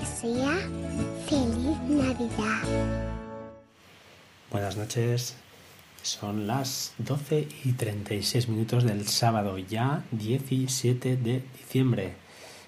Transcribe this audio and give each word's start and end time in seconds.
desea 0.00 0.56
feliz 1.26 1.78
Navidad. 1.88 2.62
Buenas 4.50 4.76
noches. 4.76 5.34
Son 6.02 6.46
las 6.46 6.92
12 6.98 7.48
y 7.64 7.72
36 7.72 8.48
minutos 8.48 8.84
del 8.84 9.08
sábado, 9.08 9.58
ya 9.58 10.04
17 10.12 11.16
de 11.16 11.42
diciembre. 11.58 12.14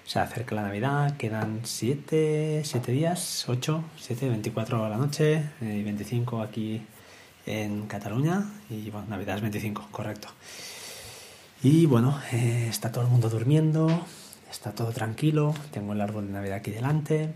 Se 0.05 0.19
acerca 0.19 0.55
la 0.55 0.63
Navidad, 0.63 1.15
quedan 1.15 1.61
7, 1.63 2.63
7 2.65 2.91
días, 2.91 3.45
8, 3.47 3.81
7, 3.97 4.27
24 4.27 4.85
a 4.85 4.89
la 4.89 4.97
noche 4.97 5.43
y 5.61 5.83
25 5.83 6.41
aquí 6.41 6.81
en 7.45 7.87
Cataluña. 7.87 8.43
Y 8.69 8.89
bueno, 8.89 9.07
Navidad 9.07 9.37
es 9.37 9.41
25, 9.41 9.87
correcto. 9.91 10.27
Y 11.63 11.85
bueno, 11.85 12.19
eh, 12.33 12.67
está 12.69 12.91
todo 12.91 13.05
el 13.05 13.09
mundo 13.09 13.29
durmiendo, 13.29 14.05
está 14.51 14.73
todo 14.73 14.91
tranquilo, 14.91 15.55
tengo 15.71 15.93
el 15.93 16.01
árbol 16.01 16.27
de 16.27 16.33
Navidad 16.33 16.57
aquí 16.57 16.71
delante. 16.71 17.33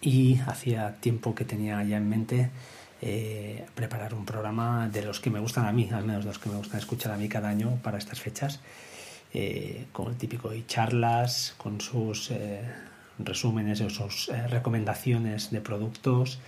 Y 0.00 0.40
hacía 0.40 0.96
tiempo 0.96 1.34
que 1.34 1.44
tenía 1.44 1.82
ya 1.84 1.96
en 1.96 2.08
mente 2.08 2.50
eh, 3.00 3.64
preparar 3.74 4.14
un 4.14 4.24
programa 4.24 4.88
de 4.88 5.02
los 5.02 5.20
que 5.20 5.30
me 5.30 5.40
gustan 5.40 5.66
a 5.66 5.72
mí, 5.72 5.88
al 5.92 6.04
menos 6.04 6.24
de 6.24 6.30
los 6.30 6.38
que 6.38 6.48
me 6.48 6.56
gustan 6.56 6.78
escuchar 6.80 7.12
a 7.12 7.16
mí 7.16 7.28
cada 7.28 7.48
año 7.48 7.78
para 7.82 7.98
estas 7.98 8.20
fechas, 8.20 8.60
eh, 9.32 9.86
con 9.92 10.08
el 10.08 10.16
típico 10.16 10.52
y 10.52 10.64
charlas, 10.66 11.54
con 11.56 11.80
sus 11.80 12.30
eh, 12.30 12.62
resúmenes 13.18 13.80
o 13.80 13.90
sus 13.90 14.28
recomendaciones 14.48 15.50
de 15.50 15.60
productos, 15.60 16.38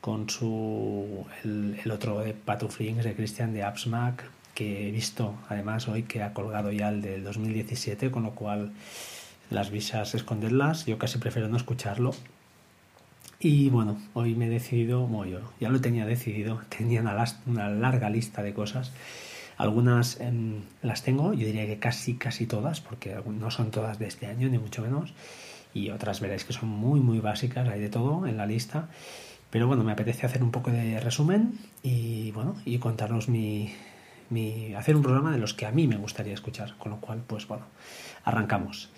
con 0.00 0.28
su 0.28 1.26
el, 1.42 1.90
otro 1.90 2.20
de 2.20 2.34
Patuflings 2.34 3.04
de 3.04 3.14
Christian 3.14 3.54
de 3.54 3.62
AppsMac, 3.62 4.24
que 4.54 4.88
he 4.88 4.90
visto 4.90 5.34
además 5.48 5.88
hoy 5.88 6.04
que 6.04 6.22
ha 6.22 6.32
colgado 6.32 6.70
ya 6.72 6.88
el 6.88 7.02
del 7.02 7.24
2017, 7.24 8.10
con 8.10 8.22
lo 8.22 8.34
cual 8.34 8.72
las 9.50 9.70
visas 9.70 10.14
esconderlas, 10.14 10.86
yo 10.86 10.98
casi 10.98 11.18
prefiero 11.18 11.48
no 11.48 11.56
escucharlo. 11.56 12.12
Y 13.40 13.68
bueno, 13.68 13.98
hoy 14.14 14.34
me 14.34 14.46
he 14.46 14.48
decidido, 14.48 15.06
bueno, 15.06 15.32
yo 15.32 15.52
ya 15.60 15.68
lo 15.68 15.80
tenía 15.80 16.06
decidido, 16.06 16.60
tenía 16.76 17.00
una, 17.00 17.24
una 17.46 17.68
larga 17.68 18.08
lista 18.10 18.42
de 18.42 18.54
cosas. 18.54 18.92
Algunas 19.56 20.20
em, 20.20 20.62
las 20.82 21.02
tengo, 21.02 21.32
yo 21.32 21.46
diría 21.46 21.66
que 21.66 21.78
casi, 21.78 22.14
casi 22.14 22.46
todas, 22.46 22.80
porque 22.80 23.16
no 23.26 23.50
son 23.50 23.70
todas 23.70 23.98
de 23.98 24.06
este 24.06 24.26
año, 24.26 24.48
ni 24.48 24.58
mucho 24.58 24.82
menos. 24.82 25.12
Y 25.74 25.90
otras 25.90 26.20
veréis 26.20 26.44
que 26.44 26.52
son 26.52 26.68
muy, 26.68 27.00
muy 27.00 27.18
básicas, 27.20 27.68
hay 27.68 27.80
de 27.80 27.88
todo 27.88 28.26
en 28.26 28.36
la 28.36 28.46
lista. 28.46 28.88
Pero 29.50 29.68
bueno, 29.68 29.84
me 29.84 29.92
apetece 29.92 30.26
hacer 30.26 30.42
un 30.42 30.50
poco 30.50 30.70
de 30.70 30.98
resumen 30.98 31.58
y 31.82 32.32
bueno, 32.32 32.56
y 32.64 32.78
contaros 32.78 33.28
mi, 33.28 33.72
hacer 34.76 34.96
un 34.96 35.02
programa 35.02 35.32
de 35.32 35.38
los 35.38 35.54
que 35.54 35.66
a 35.66 35.70
mí 35.70 35.86
me 35.86 35.96
gustaría 35.96 36.34
escuchar, 36.34 36.76
con 36.78 36.90
lo 36.90 37.00
cual, 37.00 37.22
pues 37.26 37.46
bueno, 37.46 37.64
arrancamos. 38.24 38.90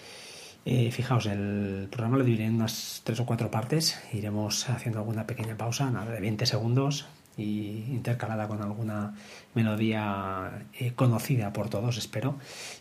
Eh, 0.64 0.90
fijaos, 0.90 1.26
el 1.26 1.86
programa 1.90 2.18
lo 2.18 2.24
dividiré 2.24 2.48
en 2.48 2.56
unas 2.56 3.02
tres 3.04 3.20
o 3.20 3.26
cuatro 3.26 3.50
partes, 3.50 4.00
iremos 4.12 4.68
haciendo 4.68 4.98
alguna 4.98 5.26
pequeña 5.26 5.56
pausa, 5.56 5.90
nada 5.90 6.10
de 6.10 6.20
20 6.20 6.44
segundos, 6.44 7.06
y 7.36 7.84
intercalada 7.90 8.48
con 8.48 8.62
alguna 8.62 9.14
melodía 9.54 10.66
eh, 10.72 10.92
conocida 10.94 11.52
por 11.52 11.68
todos, 11.68 11.98
espero. 11.98 12.36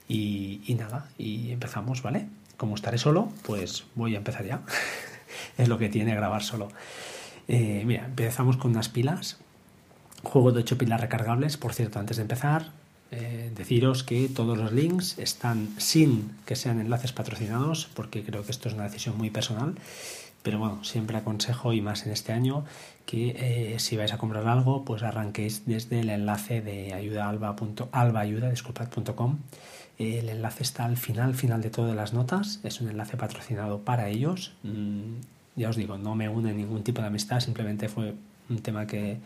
Y, 0.07 0.75
nada, 0.79 1.09
y 1.17 1.51
empezamos, 1.51 2.01
¿vale? 2.01 2.27
Como 2.57 2.75
estaré 2.75 2.97
solo, 2.97 3.29
pues 3.45 3.85
voy 3.95 4.15
a 4.15 4.17
empezar 4.17 4.45
ya. 4.45 4.61
es 5.57 5.67
lo 5.67 5.77
que 5.77 5.89
tiene 5.89 6.15
grabar 6.15 6.41
solo. 6.41 6.69
Eh, 7.47 7.83
mira, 7.85 8.05
empezamos 8.05 8.57
con 8.57 8.71
unas 8.71 8.89
pilas 8.89 9.37
Juego 10.25 10.51
de 10.51 10.59
8 10.59 10.77
pilas 10.77 10.99
recargables, 10.99 11.55
por 11.57 11.73
cierto, 11.73 11.99
antes 11.99 12.17
de 12.17 12.23
empezar, 12.23 12.71
eh, 13.11 13.51
deciros 13.55 14.03
que 14.03 14.27
todos 14.27 14.57
los 14.57 14.73
links 14.73 15.17
están 15.19 15.69
sin 15.77 16.31
que 16.45 16.55
sean 16.55 16.81
enlaces 16.81 17.13
patrocinados, 17.13 17.87
porque 17.93 18.23
creo 18.23 18.43
que 18.43 18.51
esto 18.51 18.67
es 18.67 18.75
una 18.75 18.83
decisión 18.83 19.17
muy 19.17 19.29
personal. 19.29 19.75
Pero 20.43 20.59
bueno, 20.59 20.83
siempre 20.83 21.17
aconsejo, 21.17 21.73
y 21.73 21.81
más 21.81 22.05
en 22.05 22.11
este 22.11 22.33
año, 22.33 22.65
que 23.05 23.73
eh, 23.75 23.79
si 23.79 23.97
vais 23.97 24.13
a 24.13 24.17
comprar 24.17 24.47
algo, 24.47 24.85
pues 24.85 25.01
arranquéis 25.01 25.65
desde 25.65 26.01
el 26.01 26.09
enlace 26.09 26.61
de 26.61 26.93
ayudaalba.com. 26.93 29.37
El 29.97 30.29
enlace 30.29 30.63
está 30.63 30.85
al 30.85 30.97
final, 30.97 31.35
final 31.35 31.61
de 31.61 31.69
todas 31.69 31.95
las 31.95 32.13
notas. 32.13 32.59
Es 32.63 32.81
un 32.81 32.89
enlace 32.89 33.17
patrocinado 33.17 33.79
para 33.79 34.09
ellos. 34.09 34.53
Mm, 34.63 35.15
ya 35.55 35.69
os 35.69 35.77
digo, 35.77 35.97
no 35.97 36.15
me 36.15 36.29
une 36.29 36.53
ningún 36.53 36.83
tipo 36.83 37.01
de 37.01 37.07
amistad, 37.07 37.39
simplemente 37.39 37.87
fue 37.87 38.13
un 38.49 38.59
tema 38.59 38.85
que 38.85 39.17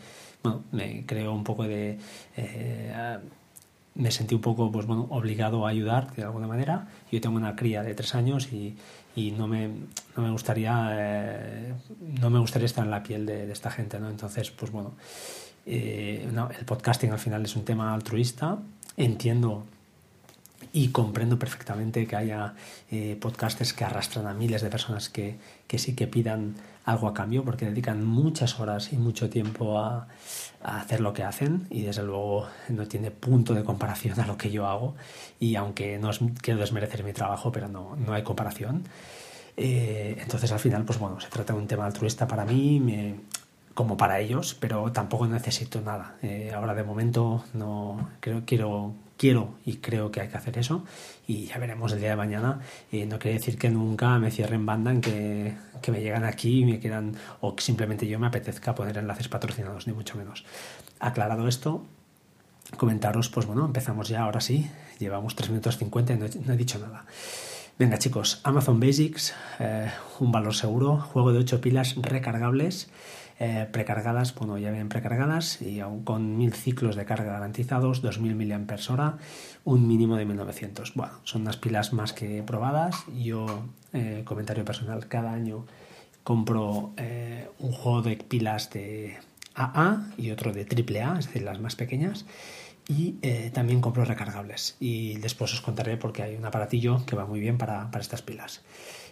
bueno, 0.42 0.64
me 0.72 1.04
creo 1.06 1.32
un 1.32 1.44
poco 1.44 1.64
de... 1.64 1.98
Eh, 2.36 3.18
me 3.94 4.10
sentí 4.10 4.34
un 4.34 4.40
poco 4.40 4.70
pues 4.70 4.86
bueno 4.86 5.08
obligado 5.10 5.66
a 5.66 5.70
ayudar 5.70 6.14
de 6.14 6.22
alguna 6.22 6.46
manera. 6.46 6.88
Yo 7.10 7.20
tengo 7.20 7.36
una 7.36 7.56
cría 7.56 7.82
de 7.82 7.94
tres 7.94 8.14
años 8.14 8.52
y, 8.52 8.76
y 9.16 9.32
no 9.32 9.48
me 9.48 9.68
no 10.16 10.22
me 10.22 10.30
gustaría 10.30 10.88
eh, 10.92 11.74
no 12.20 12.30
me 12.30 12.38
gustaría 12.38 12.66
estar 12.66 12.84
en 12.84 12.90
la 12.90 13.02
piel 13.02 13.26
de, 13.26 13.50
esta 13.50 13.70
gente 13.70 13.98
no 13.98 14.08
entonces 14.08 14.50
pues 14.52 14.70
bueno 14.70 14.94
eh, 15.66 16.28
el 16.58 16.64
podcasting 16.64 17.10
al 17.10 17.18
final 17.18 17.44
es 17.44 17.56
un 17.56 17.64
tema 17.64 17.92
altruista. 17.92 18.58
Entiendo 18.96 19.66
y 20.72 20.88
comprendo 20.88 21.38
perfectamente 21.38 22.06
que 22.06 22.16
haya 22.16 22.54
eh, 22.90 23.16
podcasters 23.20 23.72
que 23.72 23.84
arrastran 23.84 24.26
a 24.26 24.34
miles 24.34 24.62
de 24.62 24.70
personas 24.70 25.08
que, 25.08 25.36
que, 25.66 25.78
sí 25.78 25.94
que 25.94 26.06
pidan 26.06 26.54
algo 26.90 27.08
a 27.08 27.14
cambio 27.14 27.44
porque 27.44 27.66
dedican 27.66 28.04
muchas 28.04 28.58
horas 28.60 28.92
y 28.92 28.96
mucho 28.96 29.30
tiempo 29.30 29.78
a, 29.78 30.08
hacer 30.62 31.00
lo 31.00 31.14
que 31.14 31.22
hacen 31.22 31.66
y 31.70 31.82
desde 31.82 32.02
luego 32.02 32.46
no 32.68 32.86
tiene 32.86 33.10
punto 33.10 33.54
de 33.54 33.64
comparación 33.64 34.20
a 34.20 34.26
lo 34.26 34.36
que 34.36 34.50
yo 34.50 34.66
hago 34.66 34.94
y 35.38 35.56
aunque 35.56 35.98
no 35.98 36.10
quiero 36.42 36.60
desmerecer 36.60 37.02
mi 37.02 37.14
trabajo 37.14 37.50
pero 37.50 37.66
no, 37.66 37.96
no 37.96 38.12
hay 38.12 38.22
comparación. 38.22 38.84
Eh, 39.56 40.18
entonces 40.20 40.52
al 40.52 40.58
final 40.58 40.84
pues 40.84 40.98
bueno 40.98 41.18
se 41.18 41.28
trata 41.28 41.54
de 41.54 41.58
un 41.58 41.66
tema 41.66 41.86
altruista 41.86 42.28
para 42.28 42.44
mí 42.44 43.16
como 43.72 43.96
para 43.96 44.20
ellos 44.20 44.54
pero 44.60 44.92
tampoco 44.92 45.26
necesito 45.26 45.80
nada. 45.80 46.16
Eh, 46.22 46.52
ahora 46.54 46.74
de 46.74 46.84
momento 46.84 47.44
no 47.54 48.10
creo 48.20 48.42
quiero 48.44 48.92
quiero 49.20 49.56
y 49.66 49.76
creo 49.76 50.10
que 50.10 50.22
hay 50.22 50.28
que 50.28 50.38
hacer 50.38 50.56
eso 50.56 50.82
y 51.26 51.44
ya 51.44 51.58
veremos 51.58 51.92
el 51.92 52.00
día 52.00 52.08
de 52.08 52.16
mañana. 52.16 52.60
y 52.90 53.04
no 53.04 53.18
quiere 53.18 53.36
decir 53.36 53.58
que 53.58 53.68
nunca 53.68 54.18
me 54.18 54.30
cierren 54.30 54.64
banda 54.64 54.90
en 54.92 55.02
que, 55.02 55.54
que 55.82 55.92
me 55.92 56.00
llegan 56.00 56.24
aquí 56.24 56.60
y 56.60 56.64
me 56.64 56.78
quieran 56.80 57.14
o 57.42 57.54
que 57.54 57.62
simplemente 57.62 58.06
yo 58.06 58.18
me 58.18 58.28
apetezca 58.28 58.74
poner 58.74 58.96
enlaces 58.96 59.28
patrocinados, 59.28 59.86
ni 59.86 59.92
mucho 59.92 60.16
menos. 60.16 60.46
Aclarado 61.00 61.48
esto, 61.48 61.84
comentaros, 62.78 63.28
pues 63.28 63.44
bueno, 63.44 63.66
empezamos 63.66 64.08
ya, 64.08 64.22
ahora 64.22 64.40
sí, 64.40 64.70
llevamos 64.98 65.36
3 65.36 65.50
minutos 65.50 65.76
50 65.76 66.14
y 66.14 66.16
no 66.46 66.54
he, 66.54 66.56
dicho 66.56 66.78
nada. 66.78 67.04
Venga 67.80 67.96
chicos, 67.96 68.42
Amazon 68.44 68.78
Basics, 68.78 69.32
eh, 69.58 69.90
un 70.18 70.30
valor 70.30 70.54
seguro, 70.54 70.98
juego 70.98 71.32
de 71.32 71.38
8 71.38 71.62
pilas 71.62 71.94
recargables 71.96 72.90
eh, 73.38 73.66
precargadas, 73.72 74.34
bueno, 74.34 74.58
ya 74.58 74.68
vienen 74.68 74.90
precargadas 74.90 75.62
y 75.62 75.80
aún 75.80 76.04
con 76.04 76.36
mil 76.36 76.52
ciclos 76.52 76.94
de 76.94 77.06
carga 77.06 77.32
garantizados, 77.32 78.02
2000 78.02 78.34
mAh, 78.36 79.16
un 79.64 79.88
mínimo 79.88 80.16
de 80.16 80.26
1900. 80.26 80.92
Bueno, 80.94 81.14
son 81.24 81.40
unas 81.40 81.56
pilas 81.56 81.94
más 81.94 82.12
que 82.12 82.42
probadas. 82.42 82.96
Yo, 83.16 83.46
eh, 83.94 84.24
comentario 84.26 84.62
personal, 84.62 85.08
cada 85.08 85.32
año 85.32 85.64
compro 86.22 86.92
un 87.60 87.72
juego 87.72 88.02
de 88.02 88.16
pilas 88.16 88.68
de 88.68 89.16
AA 89.54 90.04
y 90.18 90.32
otro 90.32 90.52
de 90.52 90.66
AAA, 90.66 91.18
es 91.18 91.26
decir, 91.28 91.40
las 91.44 91.60
más 91.60 91.76
pequeñas. 91.76 92.26
Y 92.90 93.12
también 93.52 93.80
compro 93.80 94.04
recargables. 94.04 94.76
Y 94.80 95.14
después 95.18 95.52
os 95.54 95.60
contaré 95.60 95.96
porque 95.96 96.24
hay 96.24 96.34
un 96.34 96.44
aparatillo 96.44 97.06
que 97.06 97.14
va 97.14 97.24
muy 97.24 97.38
bien 97.38 97.56
para, 97.56 97.88
para 97.92 98.02
estas 98.02 98.20
pilas. 98.20 98.62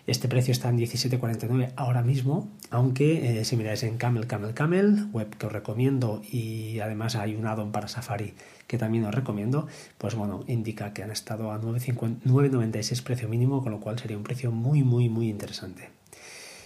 Este 0.09 0.27
precio 0.27 0.53
está 0.53 0.71
en 0.71 0.79
17,49 0.79 1.73
ahora 1.77 2.01
mismo, 2.01 2.49
aunque 2.71 3.41
eh, 3.41 3.45
si 3.45 3.59
miráis 3.59 3.83
en 3.83 3.99
Camel, 3.99 4.27
Camel, 4.27 4.55
Camel, 4.55 5.07
web 5.13 5.37
que 5.37 5.45
os 5.45 5.53
recomiendo 5.53 6.23
y 6.33 6.81
además 6.81 7.15
hay 7.15 7.37
un 7.37 7.47
add-on 7.47 7.73
para 7.73 7.89
Safari 7.89 8.33
que 8.67 8.79
también 8.79 9.05
os 9.05 9.15
recomiendo, 9.15 9.67
pues 9.99 10.15
bueno, 10.15 10.45
indica 10.47 10.95
que 10.95 11.03
han 11.03 11.11
estado 11.11 11.53
a 11.53 11.61
9,96 11.61 13.03
precio 13.03 13.29
mínimo, 13.29 13.63
con 13.63 13.71
lo 13.71 13.81
cual 13.81 13.99
sería 13.99 14.17
un 14.17 14.23
precio 14.23 14.51
muy, 14.51 14.83
muy, 14.83 15.11
muy 15.11 15.29
interesante. 15.29 15.91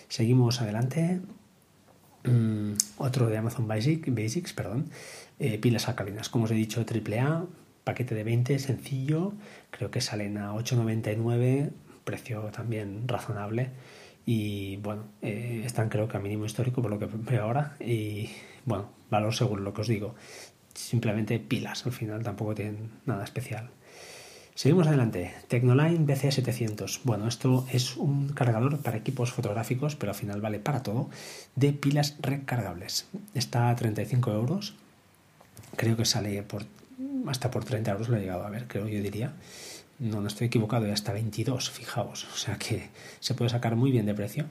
Seguimos 0.08 0.60
adelante. 0.60 1.20
Mm, 2.22 2.74
otro 2.98 3.26
de 3.26 3.38
Amazon 3.38 3.66
Basics, 3.66 4.52
perdón. 4.52 4.88
Eh, 5.44 5.58
pilas 5.58 5.88
alcalinas, 5.88 6.28
como 6.28 6.44
os 6.44 6.52
he 6.52 6.54
dicho, 6.54 6.86
AAA, 6.86 7.46
paquete 7.82 8.14
de 8.14 8.22
20, 8.22 8.60
sencillo, 8.60 9.32
creo 9.72 9.90
que 9.90 10.00
salen 10.00 10.38
a 10.38 10.54
8,99 10.54 11.72
precio 12.04 12.42
también 12.54 13.08
razonable 13.08 13.70
y 14.24 14.76
bueno, 14.76 15.06
eh, 15.20 15.64
están 15.66 15.88
creo 15.88 16.06
que 16.06 16.16
a 16.16 16.20
mínimo 16.20 16.44
histórico 16.44 16.80
por 16.80 16.92
lo 16.92 17.00
que 17.00 17.08
veo 17.10 17.42
ahora 17.42 17.74
y 17.80 18.30
bueno, 18.66 18.90
valor 19.10 19.34
seguro 19.34 19.62
lo 19.62 19.74
que 19.74 19.80
os 19.80 19.88
digo, 19.88 20.14
simplemente 20.74 21.40
pilas 21.40 21.86
al 21.86 21.92
final 21.92 22.22
tampoco 22.22 22.54
tienen 22.54 22.92
nada 23.04 23.24
especial. 23.24 23.70
Seguimos 24.54 24.86
adelante. 24.86 25.34
Tecnoline 25.48 26.06
BC700. 26.06 27.00
Bueno, 27.02 27.26
esto 27.26 27.66
es 27.72 27.96
un 27.96 28.28
cargador 28.28 28.78
para 28.78 28.98
equipos 28.98 29.32
fotográficos, 29.32 29.96
pero 29.96 30.12
al 30.12 30.16
final 30.16 30.40
vale 30.40 30.60
para 30.60 30.84
todo, 30.84 31.10
de 31.56 31.72
pilas 31.72 32.16
recargables. 32.20 33.08
Está 33.34 33.70
a 33.70 33.74
35 33.74 34.30
euros. 34.30 34.76
Creo 35.76 35.96
que 35.96 36.04
sale 36.04 36.42
por 36.42 36.64
hasta 37.26 37.50
por 37.50 37.64
30 37.64 37.92
euros 37.92 38.08
lo 38.08 38.16
he 38.16 38.20
llegado 38.20 38.44
a 38.44 38.50
ver, 38.50 38.66
creo 38.66 38.88
yo 38.88 39.00
diría 39.00 39.32
no, 40.02 40.20
no 40.20 40.26
estoy 40.26 40.48
equivocado, 40.48 40.86
y 40.88 40.90
hasta 40.90 41.12
22, 41.12 41.70
fijaos, 41.70 42.24
o 42.24 42.36
sea 42.36 42.56
que 42.58 42.88
se 43.20 43.34
puede 43.34 43.50
sacar 43.50 43.76
muy 43.76 43.92
bien 43.92 44.04
de 44.04 44.14
precio. 44.14 44.46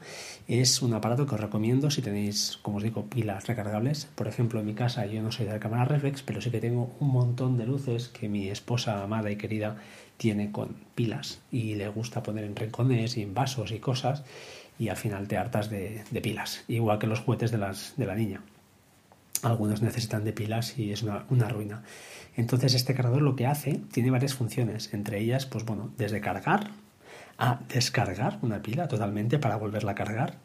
Es 0.47 0.81
un 0.81 0.93
aparato 0.93 1.27
que 1.27 1.35
os 1.35 1.41
recomiendo 1.41 1.91
si 1.91 2.01
tenéis, 2.01 2.57
como 2.61 2.77
os 2.77 2.83
digo, 2.83 3.05
pilas 3.07 3.47
recargables. 3.47 4.07
Por 4.15 4.29
ejemplo, 4.29 4.61
en 4.61 4.65
mi 4.65 4.73
casa 4.73 5.05
yo 5.05 5.21
no 5.21 5.31
soy 5.31 5.45
de 5.47 5.51
la 5.51 5.59
cámara 5.59 5.83
reflex, 5.85 6.23
pero 6.23 6.39
sí 6.39 6.51
que 6.51 6.61
tengo 6.61 6.95
un 7.01 7.09
montón 7.09 7.57
de 7.57 7.65
luces 7.65 8.07
que 8.07 8.29
mi 8.29 8.47
esposa 8.49 9.03
amada 9.03 9.29
y 9.29 9.35
querida 9.35 9.75
tiene 10.15 10.51
con 10.51 10.75
pilas 10.95 11.41
y 11.51 11.75
le 11.75 11.89
gusta 11.89 12.23
poner 12.23 12.45
en 12.45 12.55
rincones 12.55 13.17
y 13.17 13.23
en 13.23 13.33
vasos 13.33 13.71
y 13.71 13.79
cosas 13.79 14.23
y 14.79 14.87
al 14.87 14.97
final 14.97 15.27
te 15.27 15.37
hartas 15.37 15.69
de, 15.69 16.03
pilas, 16.23 16.63
igual 16.67 16.97
que 16.97 17.07
los 17.07 17.19
juguetes 17.19 17.51
de, 17.51 17.57
las, 17.57 17.93
de 17.97 18.05
la 18.05 18.15
niña. 18.15 18.41
Algunos 19.43 19.81
necesitan 19.81 20.23
de 20.23 20.33
pilas 20.33 20.77
y 20.77 20.91
es 20.91 21.03
una, 21.03 21.49
ruina. 21.49 21.83
Entonces 22.35 22.73
este 22.73 22.93
cargador 22.93 23.21
lo 23.21 23.35
que 23.35 23.47
hace 23.47 23.81
tiene 23.91 24.11
varias 24.11 24.35
funciones, 24.35 24.93
entre 24.93 25.19
ellas, 25.19 25.45
pues 25.45 25.65
bueno, 25.65 25.91
desde 25.97 26.21
cargar 26.21 26.71
a 27.37 27.59
descargar 27.73 28.37
una 28.43 28.61
pila 28.61 28.87
totalmente 28.87 29.39
para 29.39 29.55
volverla 29.55 29.93
a 29.93 29.95
cargar. 29.95 30.37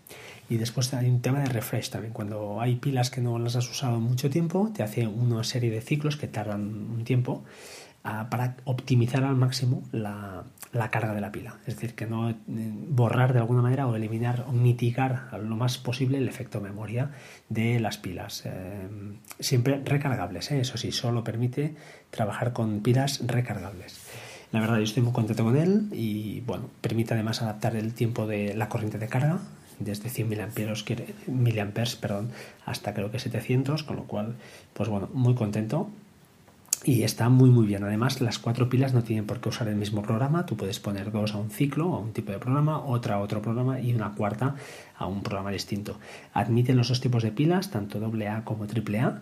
Y 0.48 0.56
después 0.56 0.94
hay 0.94 1.10
un 1.10 1.20
tema 1.20 1.40
de 1.40 1.46
refresh 1.46 1.90
también. 1.90 2.14
Cuando 2.14 2.60
hay 2.60 2.76
pilas 2.76 3.10
que 3.10 3.20
no 3.20 3.38
las 3.38 3.56
has 3.56 3.70
usado 3.70 4.00
mucho 4.00 4.30
tiempo, 4.30 4.70
te 4.74 4.82
hace 4.82 5.06
una 5.06 5.44
serie 5.44 5.70
de 5.70 5.82
ciclos 5.82 6.16
que 6.16 6.26
tardan 6.28 6.62
un 6.62 7.04
tiempo 7.04 7.44
para 8.30 8.56
optimizar 8.64 9.24
al 9.24 9.36
máximo 9.36 9.82
la, 9.92 10.44
carga 10.90 11.14
de 11.14 11.20
la 11.20 11.32
pila. 11.32 11.56
Es 11.66 11.74
decir, 11.74 11.94
que 11.94 12.06
no 12.06 12.30
eh, 12.30 12.36
borrar 12.46 13.32
de 13.32 13.40
alguna 13.40 13.62
manera 13.62 13.86
o 13.86 13.96
eliminar 13.96 14.44
o 14.48 14.52
mitigar 14.52 15.30
lo 15.42 15.56
más 15.56 15.78
posible 15.78 16.18
el 16.18 16.28
efecto 16.28 16.60
memoria 16.60 17.10
de 17.48 17.80
las 17.80 17.98
pilas. 17.98 18.42
Eh, 18.44 18.88
siempre 19.40 19.80
recargables, 19.84 20.50
¿eh? 20.52 20.60
eso 20.60 20.78
sí, 20.78 20.92
solo 20.92 21.24
permite 21.24 21.74
trabajar 22.10 22.52
con 22.52 22.80
pilas 22.80 23.22
recargables. 23.26 24.00
La 24.52 24.60
verdad, 24.60 24.76
yo 24.76 24.84
estoy 24.84 25.02
muy 25.02 25.12
contento 25.12 25.42
con 25.42 25.56
él 25.56 25.88
y 25.92 26.40
bueno, 26.42 26.70
permite 26.80 27.14
además 27.14 27.42
adaptar 27.42 27.74
el 27.74 27.94
tiempo 27.94 28.26
de 28.26 28.54
la 28.54 28.68
corriente 28.68 28.98
de 28.98 29.08
carga 29.08 29.40
desde 29.80 30.08
100 30.08 30.28
miliamperes, 31.26 31.96
perdón, 31.96 32.30
hasta 32.64 32.94
creo 32.94 33.10
que 33.10 33.18
700, 33.18 33.82
con 33.82 33.96
lo 33.96 34.04
cual, 34.04 34.36
pues 34.72 34.88
bueno, 34.88 35.10
muy 35.12 35.34
contento 35.34 35.90
y 36.86 37.02
está 37.02 37.28
muy 37.28 37.50
muy 37.50 37.66
bien. 37.66 37.82
Además, 37.82 38.20
las 38.20 38.38
cuatro 38.38 38.68
pilas 38.68 38.94
no 38.94 39.02
tienen 39.02 39.26
por 39.26 39.40
qué 39.40 39.48
usar 39.48 39.66
el 39.66 39.74
mismo 39.74 40.02
programa. 40.02 40.46
Tú 40.46 40.56
puedes 40.56 40.78
poner 40.78 41.10
dos 41.10 41.34
a 41.34 41.38
un 41.38 41.50
ciclo, 41.50 41.92
a 41.92 41.98
un 41.98 42.12
tipo 42.12 42.30
de 42.30 42.38
programa, 42.38 42.78
otra 42.78 43.16
a 43.16 43.20
otro 43.20 43.42
programa 43.42 43.80
y 43.80 43.92
una 43.92 44.14
cuarta 44.14 44.54
a 44.96 45.06
un 45.06 45.24
programa 45.24 45.50
distinto. 45.50 45.98
Admiten 46.32 46.76
los 46.76 46.88
dos 46.88 47.00
tipos 47.00 47.24
de 47.24 47.32
pilas, 47.32 47.72
tanto 47.72 47.98
AA 47.98 48.44
como 48.44 48.66
AAA. 48.66 49.20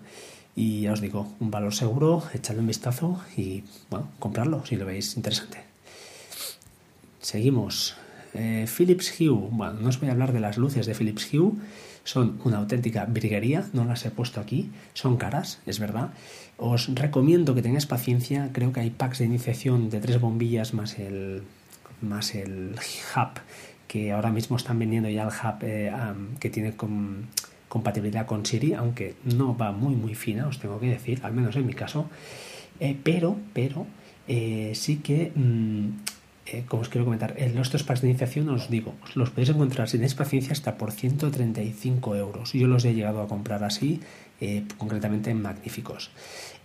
Y 0.55 0.83
ya 0.83 0.93
os 0.93 1.01
digo, 1.01 1.33
un 1.41 1.51
valor 1.51 1.75
seguro, 1.75 2.23
echadle 2.35 2.61
un 2.61 2.67
vistazo 2.67 3.23
y 3.35 3.65
bueno, 3.89 4.11
comprarlo 4.19 4.65
si 4.67 4.77
lo 4.77 4.85
veis 4.85 5.17
interesante. 5.17 5.65
Seguimos. 7.21 7.97
Eh, 8.35 8.67
Philips 8.69 9.19
Hue. 9.19 9.49
Bueno, 9.51 9.81
no 9.81 9.89
os 9.89 9.99
voy 9.99 10.11
a 10.11 10.13
hablar 10.13 10.35
de 10.35 10.41
las 10.41 10.59
luces 10.59 10.85
de 10.85 10.95
Philips 10.95 11.33
Hue. 11.33 11.53
Son 12.05 12.39
una 12.45 12.59
auténtica 12.59 13.07
briguería, 13.07 13.65
no 13.73 13.87
las 13.87 14.05
he 14.05 14.11
puesto 14.11 14.39
aquí. 14.39 14.71
Son 14.93 15.17
caras, 15.17 15.61
es 15.65 15.79
verdad 15.79 16.11
os 16.57 16.89
recomiendo 16.95 17.55
que 17.55 17.63
tengáis 17.63 17.87
paciencia, 17.87 18.51
creo 18.53 18.73
que 18.73 18.81
hay 18.81 18.91
packs 18.91 19.19
de 19.19 19.25
iniciación 19.25 19.91
de 19.91 20.01
tres 20.01 20.21
bombillas 20.21 20.73
más 20.75 20.99
el, 20.99 21.43
más 22.01 22.35
el 22.35 22.77
hub, 23.17 23.41
que 23.89 24.13
ahora 24.13 24.31
mismo 24.31 24.57
están 24.57 24.79
vendiendo 24.79 25.09
ya 25.09 25.23
el 25.23 25.29
hub 25.29 25.59
eh, 25.63 25.93
que 26.39 26.51
tiene 26.51 26.75
compatibilidad 27.69 28.27
con 28.27 28.47
Siri, 28.47 28.75
aunque 28.75 29.15
no 29.25 29.57
va 29.57 29.73
muy 29.73 29.95
muy 29.97 30.15
fina, 30.15 30.47
os 30.47 30.59
tengo 30.59 30.79
que 30.79 30.87
decir, 30.87 31.21
al 31.23 31.33
menos 31.33 31.57
en 31.57 31.67
mi 31.67 31.75
caso, 31.75 32.09
eh, 32.81 32.97
pero, 33.03 33.37
pero 33.53 33.87
eh, 34.29 34.73
sí 34.75 34.97
que... 34.99 35.33
Mm, 35.35 35.89
como 36.69 36.83
os 36.83 36.91
quiero 36.91 37.07
comentar, 37.07 37.35
en 37.39 37.57
los 37.57 37.71
packs 37.71 38.03
de 38.03 38.11
iniciación 38.11 38.51
os 38.51 38.69
digo, 38.69 38.95
los 39.15 39.31
podéis 39.31 39.49
encontrar 39.49 39.89
si 39.89 39.97
tenéis 39.97 40.15
paciencia 40.15 40.53
hasta 40.53 40.77
por 40.77 40.93
135 40.93 42.17
euros. 42.17 42.53
Yo 42.53 42.69
los 42.69 42.85
he 42.85 42.93
llegado 42.93 43.23
a 43.23 43.27
comprar 43.27 43.65
así 43.65 44.01
concretamente 44.77 45.33
magníficos. 45.33 46.11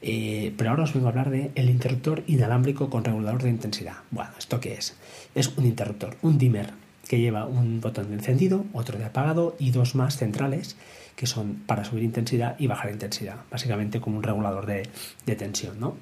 Eh, 0.01 0.53
pero 0.57 0.69
ahora 0.69 0.83
os 0.83 0.93
vengo 0.93 1.07
a 1.07 1.09
hablar 1.09 1.29
de 1.29 1.51
el 1.55 1.69
interruptor 1.69 2.23
inalámbrico 2.27 2.89
con 2.89 3.03
regulador 3.03 3.43
de 3.43 3.49
intensidad. 3.49 3.97
Bueno, 4.11 4.31
¿esto 4.37 4.59
qué 4.59 4.73
es? 4.73 4.95
Es 5.35 5.49
un 5.57 5.65
interruptor, 5.65 6.15
un 6.21 6.37
dimmer, 6.37 6.71
que 7.07 7.19
lleva 7.19 7.45
un 7.45 7.81
botón 7.81 8.09
de 8.09 8.15
encendido, 8.15 8.65
otro 8.71 8.97
de 8.97 9.05
apagado 9.05 9.55
y 9.59 9.71
dos 9.71 9.95
más 9.95 10.17
centrales 10.17 10.77
que 11.15 11.25
son 11.25 11.55
para 11.65 11.83
subir 11.83 12.03
intensidad 12.03 12.55
y 12.59 12.67
bajar 12.67 12.91
intensidad, 12.91 13.37
básicamente 13.51 13.99
como 13.99 14.17
un 14.17 14.23
regulador 14.23 14.65
de, 14.65 14.87
de 15.25 15.35
tensión, 15.35 15.79
¿no? 15.79 15.97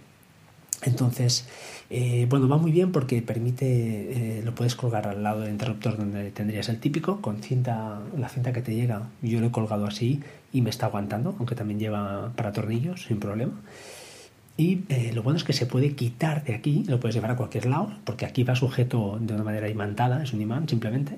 Entonces, 0.84 1.48
eh, 1.90 2.28
bueno, 2.30 2.48
va 2.48 2.58
muy 2.58 2.72
bien 2.72 2.92
porque 2.92 3.22
permite, 3.22 3.66
eh, 4.40 4.42
lo 4.44 4.54
puedes 4.54 4.76
colgar 4.76 5.08
al 5.08 5.24
lado 5.24 5.42
del 5.42 5.52
interruptor 5.52 5.98
donde 5.98 6.32
tendrías 6.32 6.70
el 6.70 6.80
típico, 6.80 7.22
con 7.22 7.42
cinta, 7.42 8.02
la 8.18 8.30
cinta 8.30 8.54
que 8.54 8.62
te 8.62 8.76
llega, 8.76 9.08
yo 9.22 9.40
lo 9.40 9.48
he 9.48 9.52
colgado 9.52 9.86
así 9.86 10.22
y 10.54 10.62
me 10.62 10.70
está 10.70 10.88
aguantando, 10.88 11.36
aunque 11.40 11.56
también 11.56 11.80
lleva 11.80 12.32
para 12.36 12.52
tornillos 12.52 13.04
sin 13.04 13.20
problema. 13.20 13.54
Y 14.56 14.82
eh, 14.90 15.12
lo 15.14 15.24
bueno 15.24 15.38
es 15.38 15.44
que 15.44 15.54
se 15.54 15.66
puede 15.66 15.94
quitar 15.94 16.44
de 16.44 16.56
aquí, 16.56 16.84
lo 16.88 17.00
puedes 17.00 17.16
llevar 17.16 17.32
a 17.32 17.36
cualquier 17.36 17.68
lado, 17.68 17.94
porque 18.06 18.26
aquí 18.26 18.44
va 18.44 18.56
sujeto 18.56 19.18
de 19.22 19.34
una 19.34 19.44
manera 19.44 19.70
imantada, 19.70 20.24
es 20.24 20.34
un 20.34 20.42
imán 20.42 20.68
simplemente, 20.68 21.18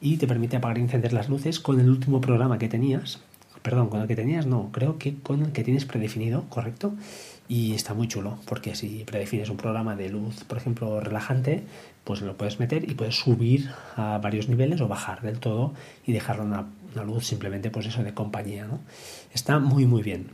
y 0.00 0.18
te 0.18 0.26
permite 0.26 0.56
apagar 0.56 0.78
y 0.78 0.82
encender 0.82 1.12
las 1.12 1.28
luces 1.28 1.58
con 1.58 1.80
el 1.80 1.88
último 1.88 2.20
programa 2.20 2.58
que 2.58 2.68
tenías. 2.68 3.20
Perdón, 3.62 3.88
con 3.88 4.00
el 4.00 4.06
que 4.06 4.14
tenías 4.14 4.46
no, 4.46 4.70
creo 4.72 4.98
que 4.98 5.16
con 5.16 5.42
el 5.42 5.52
que 5.52 5.64
tienes 5.64 5.86
predefinido, 5.86 6.44
correcto 6.50 6.94
y 7.48 7.74
está 7.74 7.94
muy 7.94 8.08
chulo 8.08 8.38
porque 8.46 8.74
si 8.74 9.04
predefines 9.04 9.50
un 9.50 9.56
programa 9.56 9.96
de 9.96 10.08
luz, 10.08 10.44
por 10.44 10.58
ejemplo, 10.58 11.00
relajante, 11.00 11.64
pues 12.04 12.20
lo 12.20 12.36
puedes 12.36 12.60
meter 12.60 12.88
y 12.88 12.94
puedes 12.94 13.16
subir 13.16 13.70
a 13.96 14.18
varios 14.18 14.48
niveles 14.48 14.80
o 14.80 14.88
bajar 14.88 15.22
del 15.22 15.38
todo 15.38 15.74
y 16.06 16.12
dejarlo 16.12 16.44
una, 16.44 16.66
una 16.94 17.04
luz 17.04 17.26
simplemente 17.26 17.70
pues 17.70 17.86
eso 17.86 18.02
de 18.02 18.14
compañía, 18.14 18.66
¿no? 18.66 18.80
Está 19.32 19.58
muy 19.58 19.86
muy 19.86 20.02
bien. 20.02 20.28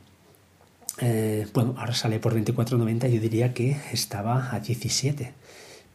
Eh, 1.00 1.47
bueno, 1.55 1.75
ahora 1.79 1.94
sale 1.94 2.19
por 2.19 2.34
24.90, 2.34 3.08
yo 3.08 3.20
diría 3.20 3.55
que 3.55 3.77
estaba 3.93 4.55
a 4.55 4.60
17, 4.60 5.32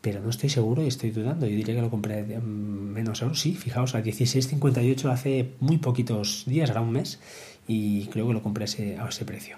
pero 0.01 0.22
no 0.22 0.30
estoy 0.30 0.50
seguro 0.50 0.84
y 0.84 0.88
estoy 0.88 1.12
dudando. 1.12 1.46
Yo 1.46 1.56
diría 1.56 1.75
que 1.75 1.82
lo 1.82 1.89
compré 1.89 2.24
menos 2.24 3.22
euros. 3.22 3.39
Sí, 3.39 3.56
fijaos, 3.56 3.96
a 3.96 4.03
16.58 4.03 5.12
hace 5.12 5.51
muy 5.60 5.77
poquitos 5.77 6.44
días, 6.46 6.70
era 6.70 6.82
un 6.82 6.91
mes, 6.91 7.20
y 7.67 8.07
creo 8.07 8.27
que 8.27 8.33
lo 8.33 8.41
compré 8.41 8.63
a 8.63 9.07
ese 9.07 9.25
precio. 9.25 9.57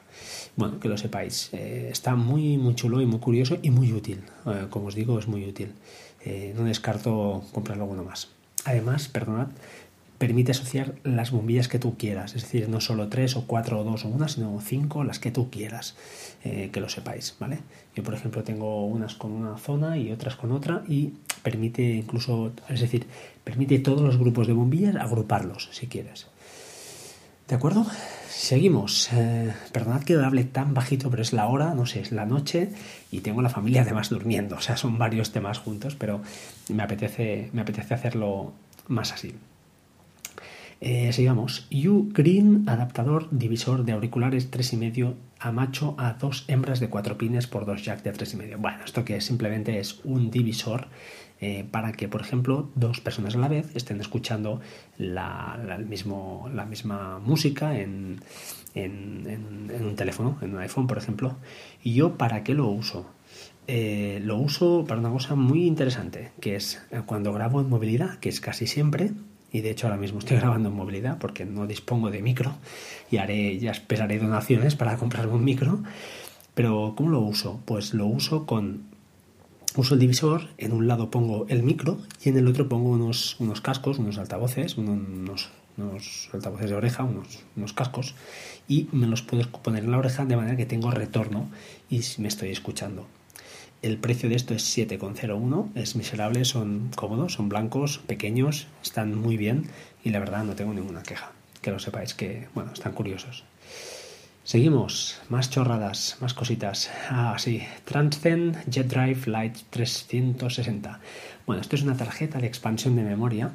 Bueno, 0.55 0.79
que 0.79 0.89
lo 0.89 0.97
sepáis. 0.97 1.49
Eh, 1.53 1.89
está 1.91 2.15
muy, 2.15 2.57
muy 2.57 2.75
chulo 2.75 3.01
y 3.01 3.05
muy 3.05 3.19
curioso 3.19 3.57
y 3.61 3.69
muy 3.69 3.93
útil. 3.93 4.21
Eh, 4.45 4.65
como 4.69 4.87
os 4.87 4.95
digo, 4.95 5.19
es 5.19 5.27
muy 5.27 5.45
útil. 5.45 5.73
Eh, 6.25 6.53
no 6.57 6.63
descarto 6.63 7.43
comprarlo 7.53 7.83
alguno 7.83 8.03
más. 8.03 8.29
Además, 8.65 9.07
perdonad, 9.07 9.47
permite 10.17 10.51
asociar 10.51 10.95
las 11.03 11.31
bombillas 11.31 11.67
que 11.67 11.79
tú 11.79 11.95
quieras. 11.97 12.35
Es 12.35 12.43
decir, 12.43 12.67
no 12.67 12.81
solo 12.81 13.07
tres 13.07 13.37
o 13.37 13.45
cuatro 13.47 13.79
o 13.79 13.83
dos 13.83 14.03
o 14.05 14.09
una, 14.09 14.27
sino 14.27 14.59
cinco, 14.59 15.03
las 15.03 15.19
que 15.19 15.31
tú 15.31 15.49
quieras. 15.49 15.95
que 16.41 16.79
lo 16.79 16.89
sepáis, 16.89 17.35
¿vale? 17.39 17.59
Yo, 17.95 18.03
por 18.03 18.13
ejemplo, 18.13 18.43
tengo 18.43 18.85
unas 18.85 19.15
con 19.15 19.31
una 19.31 19.57
zona 19.57 19.97
y 19.97 20.11
otras 20.11 20.35
con 20.35 20.51
otra 20.51 20.83
y 20.87 21.13
permite 21.43 21.83
incluso, 21.83 22.51
es 22.69 22.79
decir, 22.79 23.07
permite 23.43 23.79
todos 23.79 24.01
los 24.01 24.17
grupos 24.17 24.47
de 24.47 24.53
bombillas 24.53 24.95
agruparlos 24.95 25.69
si 25.71 25.87
quieres. 25.87 26.27
¿De 27.49 27.55
acuerdo? 27.55 27.83
Seguimos. 28.29 29.09
Eh, 29.11 29.51
perdonad 29.73 30.03
que 30.03 30.13
hable 30.13 30.43
tan 30.43 30.75
bajito, 30.75 31.09
pero 31.09 31.23
es 31.23 31.33
la 31.33 31.47
hora, 31.47 31.73
no 31.73 31.87
sé, 31.87 31.99
es 32.01 32.11
la 32.11 32.27
noche 32.27 32.69
y 33.11 33.21
tengo 33.21 33.41
la 33.41 33.49
familia 33.49 33.81
además 33.81 34.09
durmiendo. 34.09 34.55
O 34.55 34.61
sea, 34.61 34.77
son 34.77 34.99
varios 34.99 35.31
temas 35.31 35.57
juntos, 35.57 35.95
pero 35.95 36.21
me 36.69 36.83
apetece, 36.83 37.49
me 37.51 37.63
apetece 37.63 37.95
hacerlo 37.95 38.53
más 38.87 39.11
así. 39.13 39.33
Eh, 40.79 41.11
sigamos. 41.11 41.67
U 41.71 42.09
Green, 42.13 42.65
adaptador 42.67 43.27
divisor 43.31 43.83
de 43.83 43.93
auriculares 43.93 44.51
3,5 44.51 45.15
a 45.39 45.51
macho 45.51 45.95
a 45.97 46.13
dos 46.13 46.45
hembras 46.47 46.79
de 46.79 46.89
4 46.89 47.17
pines 47.17 47.47
por 47.47 47.65
dos 47.65 47.83
jack 47.83 48.03
de 48.03 48.13
3,5. 48.13 48.57
Bueno, 48.57 48.77
esto 48.85 49.03
que 49.03 49.19
simplemente 49.21 49.79
es 49.79 50.01
un 50.03 50.29
divisor 50.29 50.87
eh, 51.41 51.65
para 51.69 51.93
que, 51.93 52.07
por 52.09 52.21
ejemplo, 52.21 52.69
dos 52.75 52.99
personas 52.99 53.35
a 53.35 53.37
la 53.37 53.47
vez 53.47 53.73
estén 53.75 54.01
escuchando 54.01 54.59
la, 54.97 55.79
mismo, 55.87 56.49
la 56.53 56.65
misma 56.65 57.19
música 57.19 57.79
en, 57.79 58.19
un 58.75 59.93
teléfono, 59.95 60.37
en 60.41 60.55
un 60.55 60.59
iPhone, 60.59 60.87
por 60.87 60.97
ejemplo. 60.97 61.37
¿Y 61.81 61.93
yo 61.93 62.17
para 62.17 62.43
qué 62.43 62.53
lo 62.53 62.67
uso? 62.67 63.05
Eh, 63.67 64.19
lo 64.23 64.37
uso 64.37 64.83
para 64.85 64.99
una 64.99 65.11
cosa 65.11 65.35
muy 65.35 65.65
interesante, 65.65 66.31
que 66.41 66.55
es 66.55 66.81
eh, 66.91 67.03
cuando 67.05 67.31
grabo 67.31 67.61
en 67.61 67.69
movilidad, 67.69 68.17
que 68.19 68.29
es 68.29 68.41
casi 68.41 68.67
siempre, 68.67 69.11
y 69.51 69.61
de 69.61 69.71
hecho 69.71 69.87
ahora 69.87 69.97
mismo 69.97 70.19
estoy 70.19 70.37
grabando 70.39 70.69
en 70.69 70.75
movilidad 70.75 71.19
porque 71.19 71.45
no 71.45 71.67
dispongo 71.67 72.11
de 72.11 72.21
micro 72.21 72.55
y 73.11 73.17
haré, 73.17 73.57
ya 73.59 73.71
esperaré 73.71 74.19
donaciones 74.19 74.75
para 74.75 74.97
comprarme 74.97 75.33
un 75.33 75.43
micro. 75.43 75.79
Pero 76.53 76.93
¿cómo 76.97 77.11
lo 77.11 77.21
uso? 77.21 77.61
Pues 77.63 77.93
lo 77.93 78.07
uso 78.07 78.45
con 78.45 78.88
uso 79.75 79.93
el 79.93 79.99
divisor, 79.99 80.47
en 80.57 80.71
un 80.71 80.87
lado 80.87 81.11
pongo 81.11 81.45
el 81.49 81.63
micro 81.63 81.99
y 82.23 82.29
en 82.29 82.37
el 82.37 82.47
otro 82.47 82.67
pongo 82.67 82.89
unos, 82.89 83.39
unos 83.39 83.61
cascos, 83.61 83.99
unos 83.99 84.17
altavoces, 84.17 84.77
unos, 84.77 85.49
unos 85.77 86.29
altavoces 86.33 86.69
de 86.69 86.75
oreja, 86.75 87.03
unos, 87.03 87.43
unos, 87.55 87.73
cascos, 87.73 88.15
y 88.67 88.87
me 88.91 89.07
los 89.07 89.21
puedo 89.21 89.49
poner 89.49 89.83
en 89.83 89.91
la 89.91 89.97
oreja 89.97 90.25
de 90.25 90.35
manera 90.35 90.57
que 90.57 90.65
tengo 90.65 90.91
retorno 90.91 91.49
y 91.89 92.01
me 92.17 92.27
estoy 92.27 92.49
escuchando. 92.49 93.07
El 93.81 93.97
precio 93.97 94.27
de 94.27 94.35
esto 94.35 94.53
es 94.53 94.77
7,01, 94.77 95.69
es 95.75 95.95
miserable, 95.95 96.43
son 96.43 96.91
cómodos, 96.95 97.33
son 97.33 97.47
blancos, 97.47 97.99
pequeños, 97.99 98.67
están 98.83 99.15
muy 99.15 99.37
bien 99.37 99.69
y 100.03 100.09
la 100.09 100.19
verdad 100.19 100.43
no 100.43 100.55
tengo 100.55 100.73
ninguna 100.73 101.01
queja. 101.01 101.31
Que 101.61 101.71
lo 101.71 101.79
sepáis 101.79 102.13
que, 102.13 102.49
bueno, 102.53 102.73
están 102.73 102.91
curiosos. 102.91 103.45
Seguimos, 104.49 105.21
más 105.29 105.51
chorradas, 105.51 106.17
más 106.21 106.33
cositas. 106.33 106.89
Ah, 107.11 107.35
sí, 107.37 107.61
Transcend 107.85 108.57
Jet 108.67 108.87
Drive 108.87 109.27
Lite 109.27 109.59
360. 109.69 110.99
Bueno, 111.45 111.61
esto 111.61 111.75
es 111.75 111.83
una 111.83 111.95
tarjeta 111.95 112.39
de 112.39 112.47
expansión 112.47 112.95
de 112.95 113.03
memoria, 113.03 113.51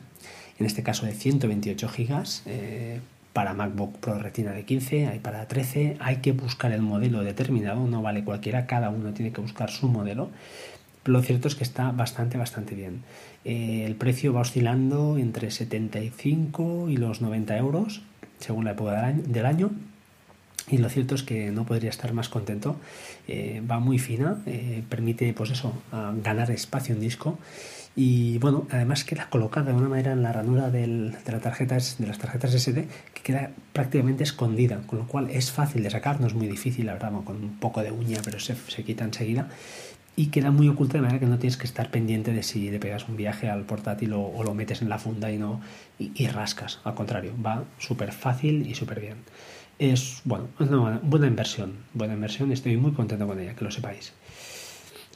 en 0.57 0.67
este 0.67 0.85
caso 0.85 1.05
de 1.05 1.13
128 1.13 1.89
GB, 1.89 2.25
eh, 2.47 3.01
para 3.33 3.55
MacBook 3.55 3.99
Pro 3.99 4.21
Retina 4.21 4.53
de 4.53 4.65
15, 4.65 5.09
hay 5.09 5.19
para 5.19 5.49
13, 5.49 5.97
hay 5.99 6.19
que 6.19 6.31
buscar 6.31 6.71
el 6.71 6.83
modelo 6.83 7.25
determinado, 7.25 7.85
no 7.89 8.01
vale 8.01 8.23
cualquiera, 8.23 8.67
cada 8.67 8.91
uno 8.91 9.13
tiene 9.13 9.33
que 9.33 9.41
buscar 9.41 9.73
su 9.73 9.89
modelo. 9.89 10.31
Lo 11.07 11.23
cierto 11.23 11.49
es 11.49 11.57
que 11.57 11.65
está 11.65 11.91
bastante, 11.91 12.39
bastante 12.39 12.77
bien. 12.77 13.03
Eh, 13.45 13.83
el 13.85 13.97
precio 13.97 14.33
va 14.33 14.43
oscilando 14.43 15.19
entre 15.19 15.51
75 15.51 16.89
y 16.89 16.99
los 16.99 17.21
90 17.21 17.57
euros, 17.57 18.03
según 18.39 18.65
la 18.65 18.71
época 18.71 19.13
del 19.13 19.47
año. 19.47 19.73
Y 20.69 20.79
lo 20.79 20.89
cierto 20.89 21.15
es 21.15 21.23
que 21.23 21.51
no 21.51 21.67
podría 21.67 21.91
estar 21.91 22.13
más 22.15 22.29
contento. 22.29 22.77
Eh, 23.29 23.63
va 23.71 23.81
muy 23.81 23.99
fina, 23.99 24.43
eh, 24.47 24.83
permite, 24.89 25.33
pues 25.35 25.51
eso, 25.51 25.75
ganar 26.23 26.51
espacio 26.51 26.95
en 26.95 27.01
disco 27.01 27.39
y 27.97 28.39
bueno, 28.39 28.67
además 28.71 29.05
queda 29.05 29.29
colocada 29.31 29.71
de 29.71 29.79
una 29.79 29.89
manera 29.89 30.13
en 30.13 30.23
la 30.23 30.33
ranura 30.33 30.71
de, 30.71 30.87
la 30.87 31.41
tarjeta, 31.41 31.77
de 31.77 32.07
las 32.07 32.19
tarjetas 32.19 32.53
SD 32.53 32.89
que 33.15 33.23
queda 33.23 33.53
prácticamente 33.73 34.25
escondida, 34.25 34.83
con 34.87 34.99
lo 34.99 35.07
cual 35.07 35.31
es 35.31 35.53
fácil 35.53 35.85
de 35.85 35.91
sacar, 35.91 36.21
no 36.21 36.27
es 36.27 36.35
muy 36.35 36.49
difícil, 36.49 36.87
la 36.87 36.95
verdad, 36.95 37.13
con 37.25 37.37
un 37.37 37.59
poco 37.61 37.83
de 37.83 37.93
uña, 37.93 38.19
pero 38.25 38.41
se, 38.41 38.57
se 38.57 38.83
quita 38.83 39.05
enseguida 39.05 39.49
y 40.17 40.27
queda 40.27 40.51
muy 40.51 40.69
oculta 40.69 40.95
de 40.95 41.03
manera 41.03 41.19
que 41.19 41.27
no 41.27 41.39
tienes 41.39 41.57
que 41.57 41.67
estar 41.67 41.91
pendiente 41.91 42.33
de 42.33 42.43
si 42.43 42.71
le 42.71 42.79
pegas 42.79 43.09
un 43.09 43.17
viaje 43.17 43.49
al 43.49 43.65
portátil 43.65 44.13
o, 44.13 44.43
lo 44.45 44.55
metes 44.55 44.83
en 44.83 44.89
la 44.89 44.99
funda 44.99 45.31
y 45.31 45.39
no 45.39 45.61
y, 45.99 46.27
rascas. 46.29 46.81
Al 46.85 46.95
contrario, 46.95 47.33
va 47.45 47.65
súper 47.79 48.13
fácil 48.13 48.69
y 48.69 48.75
súper 48.75 49.01
bien. 49.01 49.17
Es 49.79 50.23
bueno, 50.25 50.49
buena 51.03 51.27
inversión, 51.27 51.73
buena 51.95 52.15
inversión 52.15 52.53
estoy 52.53 52.77
muy 52.77 52.93
contento 52.93 53.27
con 53.27 53.41
ella, 53.41 53.57
que 53.57 53.65
lo 53.65 53.73
sepáis. 53.73 54.13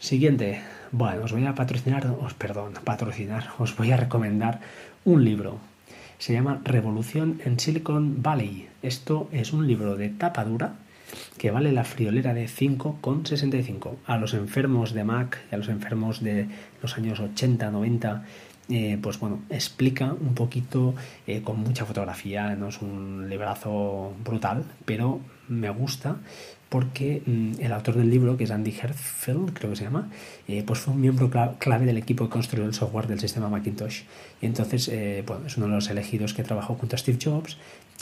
Siguiente, 0.00 0.60
bueno, 0.90 1.24
os 1.24 1.32
voy 1.32 1.46
a 1.46 1.54
patrocinar, 1.54 2.06
os 2.20 2.34
perdón, 2.34 2.74
patrocinar, 2.82 3.50
os 3.58 3.76
voy 3.76 3.92
a 3.92 3.96
recomendar 3.96 4.60
un 5.04 5.24
libro. 5.24 5.58
Se 6.18 6.32
llama 6.32 6.60
Revolución 6.64 7.40
en 7.44 7.60
Silicon 7.60 8.20
Valley. 8.20 8.68
Esto 8.82 9.28
es 9.30 9.52
un 9.52 9.68
libro 9.68 9.96
de 9.96 10.08
tapa 10.08 10.44
dura 10.44 10.74
que 11.38 11.52
vale 11.52 11.70
la 11.70 11.84
friolera 11.84 12.34
de 12.34 12.46
5,65. 12.46 13.94
A 14.06 14.18
los 14.18 14.34
enfermos 14.34 14.92
de 14.92 15.04
Mac 15.04 15.38
y 15.52 15.54
a 15.54 15.58
los 15.58 15.68
enfermos 15.68 16.20
de 16.20 16.48
los 16.82 16.96
años 16.96 17.20
80, 17.20 17.70
90, 17.70 18.24
eh, 18.68 18.98
pues 19.00 19.18
bueno, 19.18 19.42
explica 19.48 20.12
un 20.12 20.34
poquito 20.34 20.94
eh, 21.26 21.42
con 21.42 21.58
mucha 21.60 21.86
fotografía, 21.86 22.54
no 22.54 22.68
es 22.68 22.82
un 22.82 23.28
librazo 23.28 24.12
brutal, 24.22 24.64
pero 24.84 25.20
me 25.48 25.70
gusta 25.70 26.18
porque 26.68 27.22
mm, 27.24 27.60
el 27.60 27.72
autor 27.72 27.96
del 27.96 28.10
libro, 28.10 28.36
que 28.36 28.44
es 28.44 28.50
Andy 28.50 28.74
Hertzfeld, 28.78 29.52
creo 29.54 29.70
que 29.70 29.76
se 29.76 29.84
llama, 29.84 30.10
eh, 30.46 30.62
pues 30.66 30.80
fue 30.80 30.94
un 30.94 31.00
miembro 31.00 31.30
clave 31.58 31.86
del 31.86 31.96
equipo 31.96 32.24
que 32.24 32.30
construyó 32.30 32.64
el 32.64 32.74
software 32.74 33.06
del 33.06 33.20
sistema 33.20 33.48
Macintosh. 33.48 34.02
Y 34.40 34.46
entonces, 34.46 34.88
eh, 34.88 35.24
bueno, 35.26 35.46
es 35.46 35.56
uno 35.56 35.66
de 35.66 35.72
los 35.72 35.88
elegidos 35.88 36.34
que 36.34 36.42
trabajó 36.42 36.74
junto 36.74 36.96
a 36.96 36.98
Steve 36.98 37.18
Jobs 37.22 37.56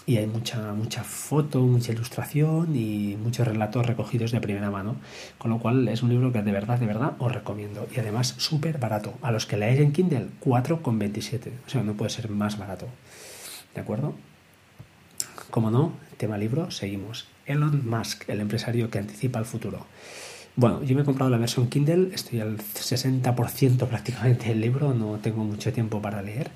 y 0.04 0.18
hay 0.18 0.26
mucha, 0.26 0.72
mucha 0.72 1.02
foto, 1.02 1.60
mucha 1.60 1.92
ilustración 1.92 2.76
y 2.76 3.16
muchos 3.16 3.46
relatos 3.46 3.86
recogidos 3.86 4.30
de 4.30 4.40
primera 4.40 4.70
mano. 4.70 4.96
Con 5.38 5.50
lo 5.50 5.58
cual 5.58 5.88
es 5.88 6.02
un 6.02 6.10
libro 6.10 6.32
que 6.32 6.42
de 6.42 6.52
verdad, 6.52 6.78
de 6.78 6.86
verdad 6.86 7.14
os 7.18 7.32
recomiendo. 7.32 7.88
Y 7.94 8.00
además 8.00 8.34
súper 8.38 8.78
barato. 8.78 9.14
A 9.22 9.32
los 9.32 9.46
que 9.46 9.56
leáis 9.56 9.80
en 9.80 9.92
Kindle, 9.92 10.28
4,27. 10.44 11.50
O 11.66 11.70
sea, 11.70 11.82
no 11.82 11.94
puede 11.94 12.10
ser 12.10 12.30
más 12.30 12.58
barato. 12.58 12.86
¿De 13.74 13.80
acuerdo? 13.80 14.14
Como 15.50 15.70
no, 15.70 15.92
tema 16.18 16.38
libro, 16.38 16.70
seguimos. 16.70 17.26
Elon 17.46 17.88
Musk, 17.88 18.28
el 18.28 18.40
empresario 18.40 18.90
que 18.90 18.98
anticipa 18.98 19.38
el 19.38 19.44
futuro. 19.44 19.86
Bueno, 20.56 20.82
yo 20.82 20.94
me 20.94 21.02
he 21.02 21.04
comprado 21.04 21.30
la 21.30 21.36
versión 21.36 21.68
Kindle, 21.68 22.14
estoy 22.14 22.40
al 22.40 22.56
60% 22.56 23.86
prácticamente 23.86 24.48
del 24.48 24.60
libro, 24.62 24.94
no 24.94 25.18
tengo 25.18 25.44
mucho 25.44 25.72
tiempo 25.72 26.00
para 26.00 26.22
leer. 26.22 26.50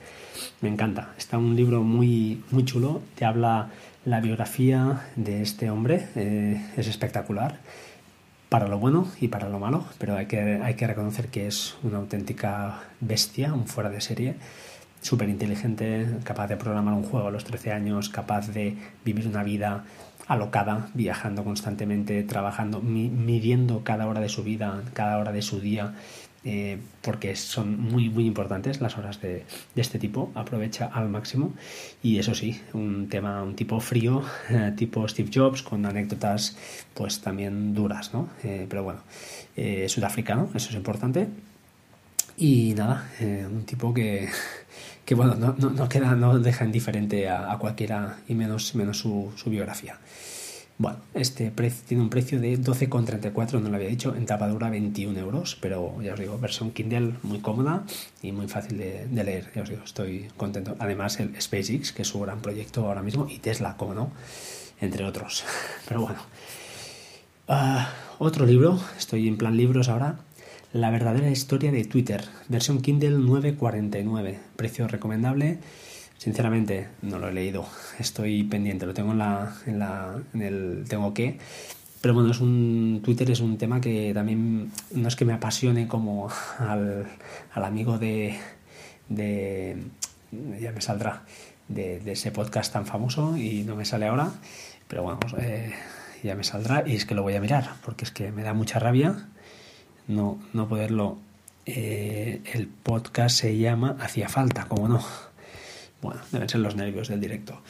Me 0.63 0.71
encanta, 0.71 1.13
está 1.19 1.37
un 1.37 1.55
libro 1.55 1.83
muy, 1.83 2.43
muy 2.51 2.65
chulo, 2.65 3.03
te 3.15 3.27
habla 3.27 3.69
la 4.07 4.21
biografía 4.21 5.07
de 5.17 5.43
este 5.43 5.69
hombre, 5.69 6.09
eh, 6.17 6.65
es 6.77 6.87
espectacular, 6.87 7.59
para 8.49 8.69
lo 8.69 8.79
bueno 8.79 9.07
y 9.21 9.29
para 9.29 9.51
lo 9.51 9.59
malo, 9.59 9.85
pero 9.99 10.17
hay 10.17 10.27
que, 10.27 10.39
hay 10.41 10.75
que 10.75 10.87
reconocer 10.87 11.29
que 11.29 11.47
es 11.47 11.77
una 11.83 11.99
auténtica 11.99 12.81
bestia, 13.01 13.53
un 13.53 13.67
fuera 13.67 13.91
de 13.91 14.01
serie 14.01 14.35
súper 15.03 15.29
inteligente, 15.29 16.07
capaz 16.25 16.49
de 16.49 16.57
programar 16.57 16.95
un 16.95 17.05
juego 17.05 17.29
a 17.29 17.31
los 17.31 17.45
13 17.45 17.73
años, 17.73 18.09
capaz 18.09 18.49
de 18.49 18.77
vivir 19.05 19.27
una 19.27 19.43
vida 19.43 19.85
alocada, 20.31 20.91
viajando 20.95 21.43
constantemente, 21.43 22.23
trabajando, 22.23 22.81
midiendo 22.81 23.83
cada 23.83 24.07
hora 24.07 24.21
de 24.21 24.29
su 24.29 24.45
vida, 24.45 24.81
cada 24.93 25.19
hora 25.19 25.33
de 25.33 25.43
su 25.43 25.59
día, 25.59 25.95
eh, 26.45 26.79
porque 27.03 27.35
son 27.35 27.81
muy, 27.81 28.09
muy 28.11 28.27
importantes 28.27 28.81
las 28.81 28.97
horas 28.97 29.21
de, 29.21 29.45
este 29.75 29.99
tipo, 29.99 30.31
aprovecha 30.37 30.87
al 30.87 31.09
máximo. 31.09 31.53
Y 32.01 32.21
eso 32.21 32.37
sí, 32.37 32.61
un 32.75 33.09
tema, 33.09 33.43
un 33.43 33.57
tipo 33.57 33.81
frío, 33.81 34.23
tipo 34.77 35.09
Steve 35.09 35.31
Jobs, 35.35 35.63
con 35.63 35.85
anécdotas 35.85 36.57
pues 36.95 37.21
también 37.21 37.75
duras, 37.75 38.15
¿no? 38.15 38.29
Eh, 38.45 38.67
pero 38.71 38.85
bueno, 38.85 39.01
eh, 39.57 39.89
sudafricano, 39.89 40.49
eso 40.55 40.69
es 40.71 40.77
importante. 40.77 41.27
Y 42.37 42.73
nada, 42.75 43.11
un 43.21 43.65
tipo 43.65 43.93
que 43.93 44.29
que 45.11 45.17
bueno, 45.17 45.35
no, 45.35 45.57
no, 45.59 45.89
queda, 45.89 46.15
no 46.15 46.39
deja 46.39 46.65
indiferente 46.65 47.29
a, 47.29 47.59
cualquiera 47.59 48.19
y 48.29 48.37
menos, 48.37 48.77
menos 48.77 48.99
su, 48.99 49.33
biografía. 49.47 49.99
Bueno, 50.79 50.99
este 51.15 51.51
precio 51.51 51.83
tiene 51.89 52.05
un 52.05 52.11
precio 52.11 52.39
de 52.39 52.57
12,34, 52.57 53.61
no 53.61 53.71
lo 53.71 53.75
había 53.75 53.89
dicho, 53.89 54.15
en 54.15 54.25
tapadura 54.25 54.71
21 54.71 55.19
euros, 55.19 55.59
pero 55.61 56.01
ya 56.01 56.13
os 56.13 56.21
digo, 56.21 56.39
versión 56.39 56.71
Kindle 56.71 57.15
muy 57.25 57.41
cómoda 57.41 57.83
y 58.23 58.31
muy 58.31 58.47
fácil 58.47 58.79
de, 58.79 59.25
leer, 59.25 59.51
ya 59.53 59.63
os 59.63 59.69
digo, 59.69 59.83
estoy 59.83 60.29
contento. 60.37 60.77
Además, 60.79 61.19
el 61.19 61.35
SpaceX, 61.43 61.91
que 61.91 62.03
es 62.03 62.09
su 62.09 62.21
gran 62.21 62.41
proyecto 62.41 62.87
ahora 62.87 63.03
mismo, 63.03 63.27
y 63.29 63.39
Tesla, 63.39 63.77
como 63.77 63.95
no, 63.95 64.13
entre 64.81 65.05
otros. 65.05 65.43
Pero 65.89 66.03
bueno, 66.03 66.21
ah, 67.49 67.93
otro 68.21 68.47
libro, 68.47 68.79
estoy 68.97 69.27
en 69.27 69.37
plan 69.37 69.57
libros 69.57 69.89
ahora, 69.89 70.21
la 70.73 70.91
verdadera 70.91 71.31
historia 71.31 71.73
de 71.73 71.85
Twitter, 71.85 72.25
versión 72.49 72.81
Kindle 72.81 73.19
949, 73.19 74.39
precio 74.57 74.87
recomendable. 74.87 75.59
Sinceramente, 76.17 76.89
no 77.03 77.19
lo 77.19 77.29
he 77.29 77.33
leído, 77.33 77.67
estoy 77.99 78.45
pendiente, 78.45 78.87
lo 78.87 78.95
tengo 78.95 79.13
en 79.13 79.19
la, 79.19 79.55
en 79.67 79.79
la, 79.79 80.21
en 80.35 80.43
el 80.43 80.85
tengo 80.87 81.15
que, 81.15 81.39
pero 82.03 82.15
bueno, 82.15 82.31
es 82.31 82.41
un 82.41 83.01
Twitter 83.03 83.31
es 83.31 83.41
un 83.41 83.57
tema 83.59 83.81
que 83.81 84.13
también 84.15 84.71
no 84.95 85.09
es 85.09 85.17
que 85.17 85.25
me 85.25 85.33
apasione 85.33 85.89
como 85.89 86.31
al, 86.59 87.07
al 87.53 87.65
amigo 87.65 87.99
de, 87.99 88.39
de, 89.09 89.79
ya 90.61 90.73
me 90.73 90.83
saldrá, 90.83 91.23
de, 91.69 92.01
de, 92.01 92.13
ese 92.13 92.33
podcast 92.33 92.73
tan 92.73 92.85
famoso 92.85 93.37
y 93.37 93.65
no 93.65 93.75
me 93.75 93.87
sale 93.87 94.07
ahora, 94.07 94.31
pero 94.89 95.03
bueno, 95.03 95.21
eh, 95.39 95.73
ya 96.23 96.35
me 96.35 96.45
saldrá 96.45 96.85
y 96.87 96.97
es 96.97 97.07
que 97.07 97.15
lo 97.15 97.23
voy 97.23 97.35
a 97.35 97.41
mirar, 97.41 97.71
porque 97.83 98.05
es 98.05 98.11
que 98.11 98.31
me 98.31 98.43
da 98.43 98.53
mucha 98.53 98.79
rabia 98.79 99.30
no, 100.11 100.39
no 100.53 100.69
poderlo. 100.69 101.19
Eh, 101.67 102.43
el 102.53 102.67
podcast 102.67 103.39
se 103.41 103.57
llama 103.57 103.97
Hacía 104.01 104.29
falta, 104.29 104.67
como 104.67 104.89
no. 104.89 105.03
Bueno, 106.03 106.21
deben 106.33 106.49
ser 106.49 106.61
los 106.61 106.77
nervios 106.77 107.09
del 107.09 107.21
directo. 107.21 107.61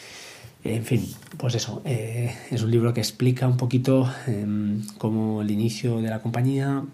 En 0.62 0.84
fin, 0.84 1.06
pues 1.38 1.54
eso, 1.54 1.80
eh, 1.84 2.34
es 2.50 2.62
un 2.62 2.70
libro 2.70 2.92
que 2.92 3.00
explica 3.00 3.48
un 3.48 3.56
poquito 3.56 4.10
em, 4.26 4.82
cómo 4.98 5.40
el 5.40 5.50
inicio 5.50 6.00
de 6.02 6.10
la 6.10 6.20
compañía, 6.20 6.84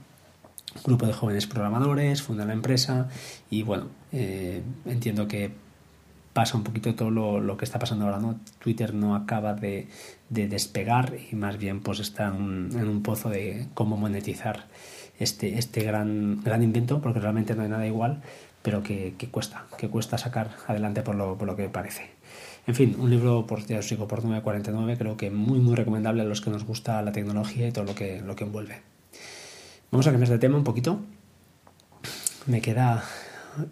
grupo 0.84 1.06
de 1.06 1.12
jóvenes 1.12 1.46
programadores, 1.46 2.22
funda 2.22 2.44
la 2.44 2.52
empresa 2.52 3.08
y 3.50 3.62
bueno, 3.62 3.88
eh, 4.12 4.62
entiendo 4.84 5.26
que 5.26 5.50
pasa 6.32 6.56
un 6.56 6.62
poquito 6.62 6.94
todo 6.94 7.10
lo, 7.10 7.56
que 7.56 7.64
está 7.64 7.78
pasando 7.78 8.04
ahora, 8.04 8.18
¿no? 8.18 8.38
Twitter 8.60 8.94
no 8.94 9.16
acaba 9.16 9.54
de, 9.54 9.88
despegar 10.28 11.16
y 11.30 11.34
más 11.34 11.56
bien 11.56 11.80
pues 11.80 11.98
está 11.98 12.28
en 12.28 12.88
un 12.88 13.02
pozo 13.02 13.30
de 13.30 13.66
cómo 13.74 13.96
monetizar 13.96 14.66
este, 15.18 15.58
este 15.58 15.82
gran, 15.82 16.42
gran 16.42 16.62
invento, 16.62 17.00
porque 17.00 17.20
realmente 17.20 17.54
no 17.54 17.62
hay 17.62 17.68
nada 17.68 17.86
igual, 17.86 18.22
pero 18.62 18.82
que, 18.82 19.14
cuesta, 19.30 19.66
que 19.78 19.88
cuesta 19.88 20.18
sacar 20.18 20.50
adelante 20.66 21.02
por 21.02 21.14
lo, 21.14 21.38
por 21.38 21.46
lo 21.46 21.56
que 21.56 21.68
parece. 21.68 22.10
En 22.66 22.74
fin, 22.74 22.96
un 22.98 23.10
libro, 23.10 23.46
por, 23.46 23.64
ya 23.64 23.78
os 23.78 23.88
digo, 23.88 24.08
por 24.08 24.22
9.49, 24.22 24.98
creo 24.98 25.16
que 25.16 25.30
muy, 25.30 25.60
muy 25.60 25.76
recomendable 25.76 26.22
a 26.22 26.24
los 26.24 26.40
que 26.40 26.50
nos 26.50 26.64
gusta 26.64 27.00
la 27.02 27.12
tecnología 27.12 27.68
y 27.68 27.72
todo 27.72 27.84
lo 27.84 27.94
que, 27.94 28.20
lo 28.20 28.34
que 28.34 28.44
envuelve. 28.44 28.80
Vamos 29.92 30.06
a 30.08 30.10
cambiar 30.10 30.30
de 30.30 30.38
tema 30.38 30.56
un 30.56 30.64
poquito. 30.64 30.98
Me 32.46 32.60
queda, 32.60 33.04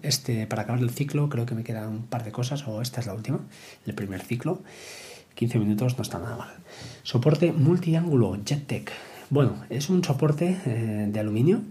este, 0.02 0.46
para 0.46 0.62
acabar 0.62 0.80
el 0.80 0.90
ciclo, 0.90 1.28
creo 1.28 1.44
que 1.44 1.56
me 1.56 1.64
quedan 1.64 1.88
un 1.88 2.06
par 2.06 2.24
de 2.24 2.30
cosas, 2.30 2.66
o 2.68 2.80
esta 2.80 3.00
es 3.00 3.06
la 3.06 3.14
última, 3.14 3.40
el 3.86 3.94
primer 3.94 4.22
ciclo. 4.22 4.62
15 5.34 5.58
minutos 5.58 5.98
no 5.98 6.02
está 6.02 6.20
nada 6.20 6.36
mal. 6.36 6.54
Soporte 7.02 7.52
multiángulo 7.52 8.38
JetTech 8.44 8.92
bueno, 9.31 9.64
es 9.71 9.88
un 9.90 10.04
soporte 10.04 10.57
eh, 10.66 11.09
de 11.11 11.21
aluminio 11.21 11.62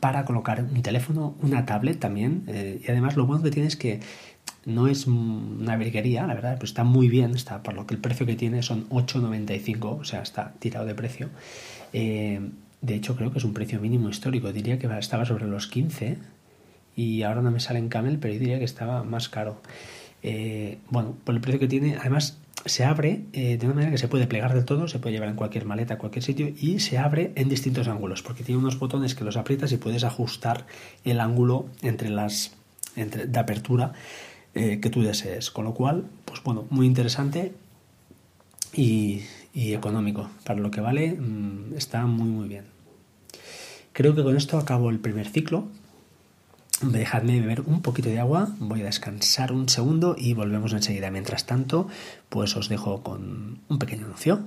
para 0.00 0.24
colocar 0.24 0.62
un 0.62 0.82
teléfono, 0.82 1.34
una 1.42 1.66
tablet 1.66 1.98
también. 1.98 2.44
Eh, 2.46 2.80
y 2.86 2.90
además 2.90 3.16
lo 3.16 3.26
bueno 3.26 3.42
que 3.42 3.50
tiene 3.50 3.68
es 3.68 3.76
que 3.76 4.00
no 4.64 4.86
es 4.86 5.06
una 5.06 5.76
virguería, 5.76 6.26
la 6.26 6.34
verdad, 6.34 6.54
pero 6.54 6.66
está 6.66 6.84
muy 6.84 7.08
bien, 7.08 7.34
está 7.34 7.62
por 7.62 7.74
lo 7.74 7.86
que 7.86 7.94
el 7.94 8.00
precio 8.00 8.26
que 8.26 8.36
tiene 8.36 8.62
son 8.62 8.88
8,95, 8.90 10.00
o 10.00 10.04
sea, 10.04 10.22
está 10.22 10.52
tirado 10.58 10.86
de 10.86 10.94
precio. 10.94 11.28
Eh, 11.92 12.40
de 12.80 12.94
hecho, 12.94 13.16
creo 13.16 13.32
que 13.32 13.38
es 13.38 13.44
un 13.44 13.54
precio 13.54 13.80
mínimo 13.80 14.08
histórico, 14.08 14.52
diría 14.52 14.78
que 14.78 14.86
estaba 14.98 15.24
sobre 15.24 15.46
los 15.46 15.66
15 15.66 16.18
y 16.96 17.22
ahora 17.22 17.42
no 17.42 17.50
me 17.50 17.60
sale 17.60 17.78
en 17.78 17.88
Camel, 17.88 18.18
pero 18.18 18.34
yo 18.34 18.40
diría 18.40 18.58
que 18.58 18.64
estaba 18.64 19.02
más 19.04 19.28
caro. 19.28 19.60
Bueno, 20.90 21.14
por 21.24 21.34
el 21.34 21.40
precio 21.40 21.60
que 21.60 21.68
tiene, 21.68 21.96
además 21.96 22.38
se 22.64 22.84
abre 22.84 23.24
eh, 23.32 23.56
de 23.56 23.66
una 23.66 23.74
manera 23.74 23.92
que 23.92 23.98
se 23.98 24.08
puede 24.08 24.26
plegar 24.26 24.54
del 24.54 24.64
todo, 24.64 24.88
se 24.88 24.98
puede 24.98 25.14
llevar 25.14 25.28
en 25.28 25.36
cualquier 25.36 25.64
maleta, 25.64 25.94
a 25.94 25.98
cualquier 25.98 26.24
sitio 26.24 26.52
y 26.58 26.80
se 26.80 26.98
abre 26.98 27.32
en 27.34 27.48
distintos 27.48 27.88
ángulos, 27.88 28.22
porque 28.22 28.44
tiene 28.44 28.60
unos 28.60 28.78
botones 28.78 29.14
que 29.14 29.24
los 29.24 29.36
aprietas 29.36 29.72
y 29.72 29.76
puedes 29.76 30.04
ajustar 30.04 30.66
el 31.04 31.20
ángulo 31.20 31.66
entre 31.82 32.10
las 32.10 32.56
entre, 32.96 33.26
de 33.26 33.38
apertura 33.38 33.92
eh, 34.54 34.80
que 34.80 34.90
tú 34.90 35.02
desees. 35.02 35.50
Con 35.50 35.64
lo 35.64 35.74
cual, 35.74 36.06
pues 36.24 36.42
bueno, 36.42 36.66
muy 36.70 36.86
interesante 36.86 37.52
y, 38.74 39.22
económico. 39.54 40.28
Para 40.44 40.60
lo 40.60 40.70
que 40.70 40.80
vale, 40.80 41.12
mm, 41.12 41.74
está 41.76 42.06
muy 42.06 42.28
muy 42.28 42.48
bien. 42.48 42.64
Creo 43.92 44.14
que 44.14 44.22
con 44.22 44.36
esto 44.36 44.58
acabo 44.58 44.90
el 44.90 45.00
primer 45.00 45.28
ciclo. 45.28 45.68
Dejadme 46.80 47.40
beber 47.40 47.62
un 47.62 47.82
poquito 47.82 48.08
de 48.08 48.20
agua, 48.20 48.48
voy 48.60 48.82
a 48.82 48.84
descansar 48.84 49.50
un 49.50 49.68
segundo 49.68 50.14
y 50.16 50.34
volvemos 50.34 50.72
enseguida. 50.72 51.10
Mientras 51.10 51.44
tanto, 51.44 51.88
pues 52.28 52.56
os 52.56 52.68
dejo 52.68 53.02
con 53.02 53.60
un 53.68 53.78
pequeño 53.80 54.04
anuncio. 54.04 54.40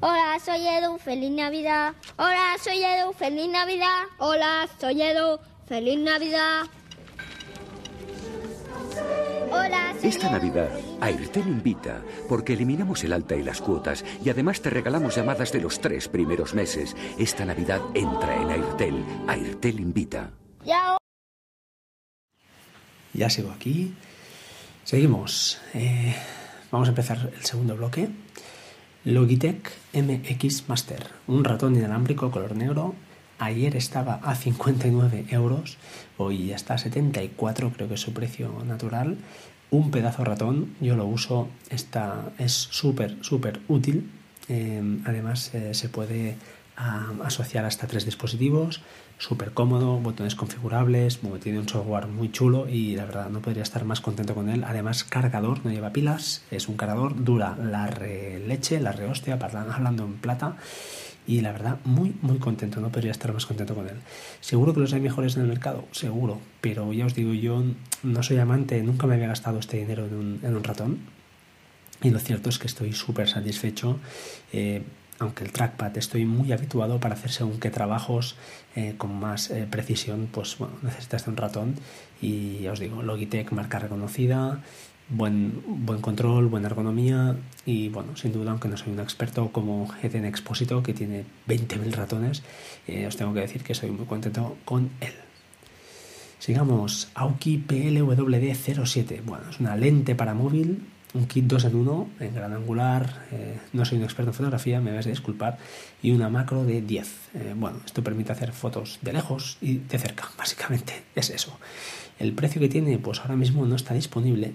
Hola, 0.00 0.36
soy 0.44 0.66
Edu, 0.66 0.98
feliz 0.98 1.30
Navidad. 1.30 1.92
Hola, 2.16 2.56
soy 2.60 2.82
Edu, 2.82 3.12
feliz 3.12 3.48
Navidad. 3.48 4.04
Hola, 4.18 4.68
soy 4.80 5.02
Edu, 5.02 5.38
feliz 5.66 5.98
Navidad. 6.00 6.62
Hola, 9.52 9.94
Esta 10.02 10.30
Navidad, 10.30 10.70
Airtel 11.00 11.48
invita, 11.48 12.02
porque 12.28 12.52
eliminamos 12.52 13.02
el 13.02 13.12
alta 13.12 13.34
y 13.34 13.42
las 13.42 13.60
cuotas 13.60 14.04
y 14.24 14.30
además 14.30 14.60
te 14.60 14.70
regalamos 14.70 15.16
llamadas 15.16 15.52
de 15.52 15.60
los 15.60 15.80
tres 15.80 16.08
primeros 16.08 16.54
meses. 16.54 16.96
Esta 17.18 17.44
Navidad 17.44 17.80
entra 17.94 18.40
en 18.40 18.50
Airtel. 18.50 19.04
Airtel 19.26 19.80
invita. 19.80 20.30
Ya. 20.64 20.96
Ya 23.12 23.28
sigo 23.28 23.50
aquí. 23.50 23.92
Seguimos. 24.84 25.60
Eh, 25.74 26.14
vamos 26.70 26.88
a 26.88 26.90
empezar 26.90 27.32
el 27.36 27.44
segundo 27.44 27.76
bloque. 27.76 28.08
Logitech 29.04 29.70
MX 29.94 30.68
Master, 30.68 31.08
un 31.26 31.42
ratón 31.42 31.74
inalámbrico 31.74 32.30
color 32.30 32.54
negro 32.54 32.94
Ayer 33.40 33.74
estaba 33.74 34.20
a 34.22 34.34
59 34.34 35.24
euros, 35.30 35.78
hoy 36.18 36.48
ya 36.48 36.56
está 36.56 36.74
a 36.74 36.78
74, 36.78 37.72
creo 37.72 37.88
que 37.88 37.94
es 37.94 38.00
su 38.00 38.12
precio 38.12 38.52
natural. 38.66 39.16
Un 39.70 39.90
pedazo 39.90 40.24
ratón, 40.24 40.74
yo 40.78 40.94
lo 40.94 41.06
uso, 41.06 41.48
está, 41.70 42.32
es 42.36 42.52
súper, 42.52 43.16
súper 43.22 43.60
útil. 43.66 44.10
Em, 44.48 45.02
además, 45.06 45.54
eh, 45.54 45.72
se 45.72 45.88
puede 45.88 46.36
asociar 47.24 47.64
hasta 47.64 47.86
tres 47.86 48.04
dispositivos, 48.04 48.82
súper 49.18 49.52
cómodo, 49.52 49.98
botones 49.98 50.34
configurables, 50.34 51.20
tiene 51.42 51.58
un 51.58 51.68
software 51.68 52.06
muy 52.06 52.32
chulo 52.32 52.68
y 52.68 52.96
la 52.96 53.04
verdad 53.04 53.28
no 53.28 53.40
podría 53.40 53.62
estar 53.62 53.84
más 53.84 54.02
contento 54.02 54.34
con 54.34 54.50
él. 54.50 54.64
Además, 54.64 55.04
cargador, 55.04 55.64
no 55.64 55.70
lleva 55.70 55.92
pilas, 55.92 56.42
es 56.50 56.68
un 56.68 56.76
cargador, 56.76 57.22
dura 57.22 57.56
la 57.56 57.86
re 57.86 58.38
leche, 58.46 58.80
la 58.80 58.92
re 58.92 59.06
hostia, 59.06 59.38
hablando 59.40 60.04
en 60.04 60.14
plata 60.14 60.56
y 61.26 61.40
la 61.40 61.52
verdad 61.52 61.78
muy 61.84 62.14
muy 62.22 62.38
contento, 62.38 62.80
no 62.80 62.90
podría 62.90 63.12
estar 63.12 63.32
más 63.32 63.46
contento 63.46 63.74
con 63.74 63.88
él. 63.88 63.96
Seguro 64.40 64.74
que 64.74 64.80
los 64.80 64.92
hay 64.92 65.00
mejores 65.00 65.36
en 65.36 65.42
el 65.42 65.48
mercado, 65.48 65.84
seguro, 65.92 66.40
pero 66.60 66.92
ya 66.92 67.06
os 67.06 67.14
digo, 67.14 67.34
yo 67.34 67.62
no 68.02 68.22
soy 68.22 68.38
amante, 68.38 68.82
nunca 68.82 69.06
me 69.06 69.14
había 69.14 69.28
gastado 69.28 69.58
este 69.58 69.76
dinero 69.78 70.06
en 70.06 70.14
un, 70.14 70.40
en 70.42 70.56
un 70.56 70.64
ratón 70.64 70.98
y 72.02 72.10
lo 72.10 72.18
cierto 72.18 72.48
es 72.48 72.58
que 72.58 72.66
estoy 72.66 72.92
súper 72.92 73.28
satisfecho. 73.28 73.98
Eh, 74.52 74.82
aunque 75.18 75.44
el 75.44 75.52
trackpad 75.52 75.96
estoy 75.98 76.24
muy 76.24 76.50
habituado 76.50 76.98
para 76.98 77.14
hacer 77.14 77.30
según 77.30 77.60
qué 77.60 77.70
trabajos 77.70 78.36
eh, 78.74 78.94
con 78.96 79.20
más 79.20 79.50
eh, 79.50 79.66
precisión, 79.70 80.28
pues 80.32 80.56
bueno, 80.56 80.74
necesitas 80.82 81.26
un 81.26 81.36
ratón 81.36 81.74
y 82.22 82.60
ya 82.60 82.72
os 82.72 82.80
digo, 82.80 83.02
Logitech 83.02 83.52
marca 83.52 83.78
reconocida, 83.78 84.62
buen, 85.10 85.62
buen 85.66 86.00
control, 86.00 86.46
buena 86.46 86.68
ergonomía 86.68 87.36
y 87.66 87.88
bueno, 87.88 88.16
sin 88.16 88.32
duda, 88.32 88.52
aunque 88.52 88.68
no 88.68 88.76
soy 88.76 88.92
un 88.92 89.00
experto 89.00 89.50
como 89.52 89.88
Eden 90.02 90.24
Expósito, 90.24 90.82
que 90.82 90.94
tiene 90.94 91.24
20.000 91.48 91.92
ratones, 91.92 92.42
eh, 92.86 93.06
os 93.06 93.16
tengo 93.16 93.34
que 93.34 93.40
decir 93.40 93.62
que 93.62 93.72
estoy 93.72 93.90
muy 93.90 94.06
contento 94.06 94.56
con 94.64 94.90
él. 95.00 95.12
Sigamos, 96.38 97.10
Auki 97.14 97.62
PLWD07. 97.68 99.22
Bueno, 99.24 99.44
es 99.50 99.60
una 99.60 99.76
lente 99.76 100.14
para 100.14 100.32
móvil, 100.32 100.86
un 101.12 101.26
kit 101.26 101.44
2 101.44 101.64
en 101.66 101.74
1 101.74 102.08
en 102.20 102.34
gran 102.34 102.52
angular, 102.52 103.26
eh, 103.32 103.58
no 103.72 103.84
soy 103.84 103.98
un 103.98 104.04
experto 104.04 104.30
en 104.30 104.34
fotografía, 104.34 104.80
me 104.80 104.92
vais 104.92 105.06
a 105.06 105.10
disculpar, 105.10 105.58
y 106.02 106.12
una 106.12 106.28
macro 106.28 106.64
de 106.64 106.80
10. 106.80 107.08
Eh, 107.34 107.54
bueno, 107.56 107.80
esto 107.84 108.02
permite 108.02 108.32
hacer 108.32 108.52
fotos 108.52 108.98
de 109.02 109.12
lejos 109.12 109.58
y 109.60 109.78
de 109.78 109.98
cerca, 109.98 110.30
básicamente, 110.38 111.02
es 111.14 111.30
eso. 111.30 111.58
El 112.20 112.34
precio 112.34 112.60
que 112.60 112.68
tiene, 112.68 112.98
pues 112.98 113.20
ahora 113.20 113.34
mismo 113.34 113.64
no 113.64 113.74
está 113.74 113.94
disponible. 113.94 114.52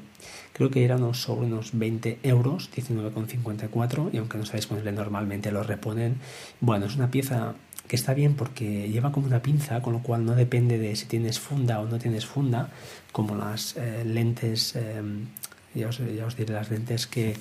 Creo 0.53 0.69
que 0.69 0.85
era 0.85 0.97
unos, 0.97 1.19
sobre 1.19 1.47
unos 1.47 1.71
20 1.73 2.19
euros, 2.21 2.69
19,54, 2.73 4.11
y 4.13 4.17
aunque 4.17 4.37
no 4.37 4.43
está 4.43 4.55
disponible 4.55 4.91
normalmente 4.91 5.51
lo 5.51 5.63
reponen. 5.63 6.17
Bueno, 6.61 6.85
es 6.85 6.95
una 6.95 7.09
pieza 7.09 7.55
que 7.87 7.95
está 7.95 8.13
bien 8.13 8.35
porque 8.35 8.87
lleva 8.89 9.11
como 9.11 9.25
una 9.25 9.41
pinza, 9.41 9.81
con 9.81 9.93
lo 9.93 10.03
cual 10.03 10.25
no 10.25 10.35
depende 10.35 10.77
de 10.77 10.95
si 10.95 11.07
tienes 11.07 11.39
funda 11.39 11.79
o 11.79 11.87
no 11.87 11.97
tienes 11.97 12.25
funda, 12.27 12.69
como 13.11 13.35
las 13.35 13.75
eh, 13.77 14.03
lentes, 14.05 14.75
eh, 14.75 15.01
ya, 15.73 15.89
os, 15.89 15.97
ya, 15.97 16.25
os, 16.27 16.35
diré 16.37 16.53
las 16.53 16.69
lentes 16.69 17.07
que 17.07 17.35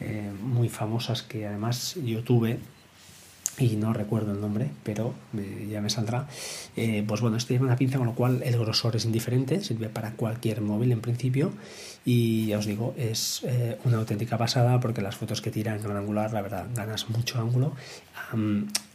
eh, 0.00 0.32
muy 0.42 0.68
famosas 0.68 1.22
que 1.22 1.46
además 1.46 1.96
yo 2.04 2.24
tuve 2.24 2.58
y 3.60 3.76
no 3.76 3.92
recuerdo 3.92 4.32
el 4.32 4.40
nombre, 4.40 4.70
pero 4.82 5.14
ya 5.70 5.80
me 5.80 5.90
saldrá. 5.90 6.26
Eh, 6.76 7.04
pues 7.06 7.20
bueno, 7.20 7.36
esto 7.36 7.52
lleva 7.52 7.66
una 7.66 7.76
pinza, 7.76 7.98
con 7.98 8.06
lo 8.06 8.14
cual 8.14 8.42
el 8.42 8.58
grosor 8.58 8.96
es 8.96 9.04
indiferente, 9.04 9.62
sirve 9.62 9.88
para 9.88 10.12
cualquier 10.12 10.60
móvil 10.60 10.92
en 10.92 11.00
principio. 11.00 11.52
Y 12.04 12.46
ya 12.46 12.58
os 12.58 12.66
digo, 12.66 12.94
es 12.96 13.42
eh, 13.44 13.78
una 13.84 13.98
auténtica 13.98 14.38
pasada 14.38 14.80
porque 14.80 15.02
las 15.02 15.16
fotos 15.16 15.40
que 15.42 15.50
tira 15.50 15.76
en 15.76 15.82
gran 15.82 15.96
angular, 15.96 16.32
la 16.32 16.42
verdad, 16.42 16.66
ganas 16.74 17.10
mucho 17.10 17.38
ángulo. 17.40 17.74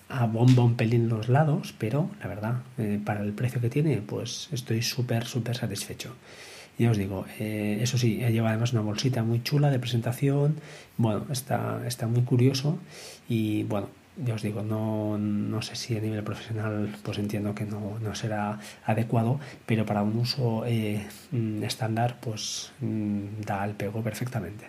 a 0.07 0.25
bomba 0.27 0.63
un 0.63 0.75
pelín 0.75 1.09
los 1.09 1.29
lados, 1.29 1.73
pero 1.77 2.09
la 2.21 2.27
verdad, 2.27 2.55
eh, 2.77 2.99
para 3.03 3.21
el 3.21 3.33
precio 3.33 3.61
que 3.61 3.69
tiene, 3.69 3.97
pues 3.97 4.49
estoy 4.51 4.81
súper, 4.81 5.25
súper 5.25 5.55
satisfecho. 5.55 6.15
Ya 6.77 6.91
os 6.91 6.97
digo, 6.97 7.25
eso 7.39 7.97
sí, 7.97 8.17
lleva 8.17 8.49
además 8.49 8.73
una 8.73 8.81
bolsita 8.81 9.23
muy 9.23 9.41
chula 9.41 9.71
de 9.71 9.79
presentación. 9.79 10.57
Bueno, 10.97 11.25
está, 11.31 11.81
está 11.87 12.05
muy 12.05 12.23
curioso 12.23 12.79
y 13.29 13.63
bueno, 13.63 13.87
ya 14.17 14.35
os 14.35 14.41
digo, 14.41 14.63
no, 14.63 15.17
no, 15.17 15.61
sé 15.61 15.75
si 15.75 15.97
a 15.97 16.01
nivel 16.01 16.23
profesional 16.23 16.95
pues 17.03 17.17
entiendo 17.17 17.53
que 17.53 17.65
no, 17.65 17.99
no 17.99 18.15
será 18.15 18.59
adecuado, 18.85 19.39
pero 19.65 19.85
para 19.85 20.03
un 20.03 20.17
uso 20.17 20.63
eh, 20.65 21.05
mm, 21.31 21.63
estándar 21.63 22.17
pues 22.21 22.71
mm, 22.79 23.41
da 23.45 23.65
el 23.65 23.73
pego 23.73 24.01
perfectamente. 24.01 24.65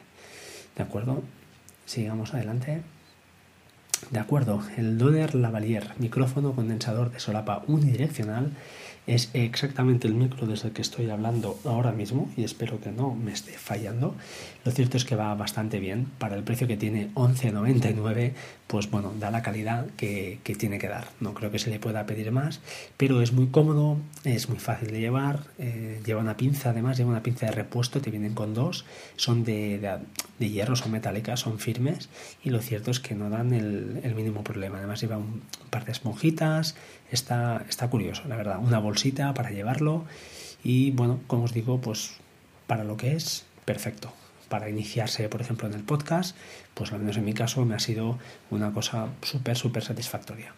¿De 0.77 0.83
acuerdo? 0.83 1.23
Sigamos 1.85 2.35
adelante. 2.35 2.83
De 4.11 4.19
acuerdo, 4.19 4.63
el 4.77 4.99
Doner 4.99 5.35
Lavalier, 5.35 5.93
micrófono 5.99 6.53
condensador 6.53 7.11
de 7.11 7.19
solapa 7.19 7.63
unidireccional 7.67 8.53
es 9.07 9.31
exactamente 9.35 10.09
el 10.09 10.15
micro 10.15 10.47
desde 10.47 10.69
el 10.69 10.75
que 10.75 10.83
estoy 10.83 11.09
hablando 11.11 11.59
ahora 11.65 11.93
mismo 11.93 12.29
y 12.37 12.43
espero 12.43 12.81
que 12.81 12.91
no 12.91 13.15
me 13.15 13.33
esté 13.33 13.53
fallando. 13.53 14.15
Lo 14.65 14.73
cierto 14.73 14.97
es 14.97 15.05
que 15.05 15.15
va 15.15 15.35
bastante 15.35 15.79
bien. 15.79 16.07
Para 16.19 16.37
el 16.37 16.43
precio 16.43 16.67
que 16.67 16.77
tiene 16.77 17.11
11,99, 17.15 18.33
pues 18.67 18.91
bueno, 18.91 19.13
da 19.19 19.31
la 19.31 19.43
calidad 19.43 19.87
que, 19.97 20.41
tiene 20.59 20.79
que 20.79 20.89
dar. 20.89 21.09
No 21.21 21.35
creo 21.35 21.51
que 21.51 21.59
se 21.59 21.71
le 21.71 21.79
pueda 21.79 22.05
pedir 22.07 22.33
más, 22.33 22.61
pero 22.97 23.23
es 23.23 23.33
muy 23.33 23.47
cómodo, 23.49 23.99
es 24.25 24.49
muy 24.49 24.59
fácil 24.59 24.91
de 24.91 25.01
llevar. 25.01 25.45
Eh, 25.59 26.01
lleva 26.05 26.21
una 26.21 26.37
pinza, 26.37 26.71
además, 26.71 26.97
lleva 26.97 27.11
una 27.11 27.23
pinza 27.23 27.47
de 27.47 27.53
repuesto, 27.53 28.01
te 28.01 28.11
vienen 28.11 28.35
con 28.35 28.55
dos. 28.55 28.85
Son 29.17 29.45
de, 29.45 29.79
de, 30.39 30.51
hierro, 30.51 30.75
son 30.75 30.91
metálicas, 30.91 31.41
son 31.41 31.59
firmes 31.59 32.09
y 32.43 32.51
lo 32.51 32.61
cierto 32.61 32.91
es 32.91 32.99
que 32.99 33.15
no 33.15 33.31
dan 33.31 33.53
el, 33.53 34.15
mínimo 34.17 34.43
problema. 34.43 34.79
Además, 34.79 35.01
lleva 35.01 35.17
un, 35.17 35.43
par 35.71 35.85
de 35.85 35.93
esponjitas. 35.93 36.75
Está, 37.13 37.65
está 37.69 37.89
curioso, 37.89 38.23
la 38.27 38.37
verdad. 38.37 38.59
Una 38.59 38.81
bolsita 38.81 39.33
para 39.35 39.51
llevarlo 39.51 40.05
y 40.65 40.91
bueno, 40.91 41.21
como 41.29 41.45
os 41.45 41.53
digo, 41.53 41.81
pues 41.81 42.15
para 42.67 42.83
lo 42.83 42.97
que 42.97 43.13
es, 43.13 43.45
perfecto 43.65 44.13
para 44.49 44.69
iniciarse, 44.69 45.29
por 45.29 45.41
ejemplo, 45.41 45.69
en 45.69 45.75
el 45.75 45.83
podcast, 45.83 46.37
pues 46.75 46.93
al 46.93 47.01
menos 47.01 47.17
en 47.17 47.25
mi 47.25 47.33
caso 47.33 47.65
me 47.65 47.75
ha 47.75 47.79
sido 47.79 48.19
una 48.51 48.73
cosa 48.73 49.09
súper, 49.23 49.57
súper 49.57 49.83
satisfactoria. 49.83 50.55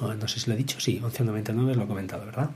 no 0.00 0.28
sé 0.28 0.40
si 0.40 0.48
lo 0.48 0.54
he 0.54 0.58
dicho, 0.58 0.80
sí, 0.80 1.00
11.99 1.02 1.74
lo 1.74 1.84
he 1.84 1.86
comentado, 1.86 2.24
¿verdad? 2.26 2.50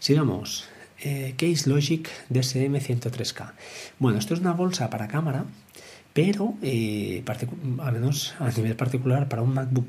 Sigamos. 0.00 0.64
Eh, 1.00 1.34
Case 1.36 1.70
Logic 1.70 2.08
DSM 2.28 2.74
103K. 2.74 3.52
Bueno, 4.00 4.18
esto 4.18 4.34
es 4.34 4.40
una 4.40 4.52
bolsa 4.52 4.90
para 4.90 5.06
cámara 5.06 5.44
pero 6.18 6.54
eh, 6.62 7.22
al 7.78 7.92
menos 7.92 8.34
a 8.40 8.50
nivel 8.50 8.74
particular 8.74 9.28
para 9.28 9.42
un 9.42 9.54
MacBook 9.54 9.86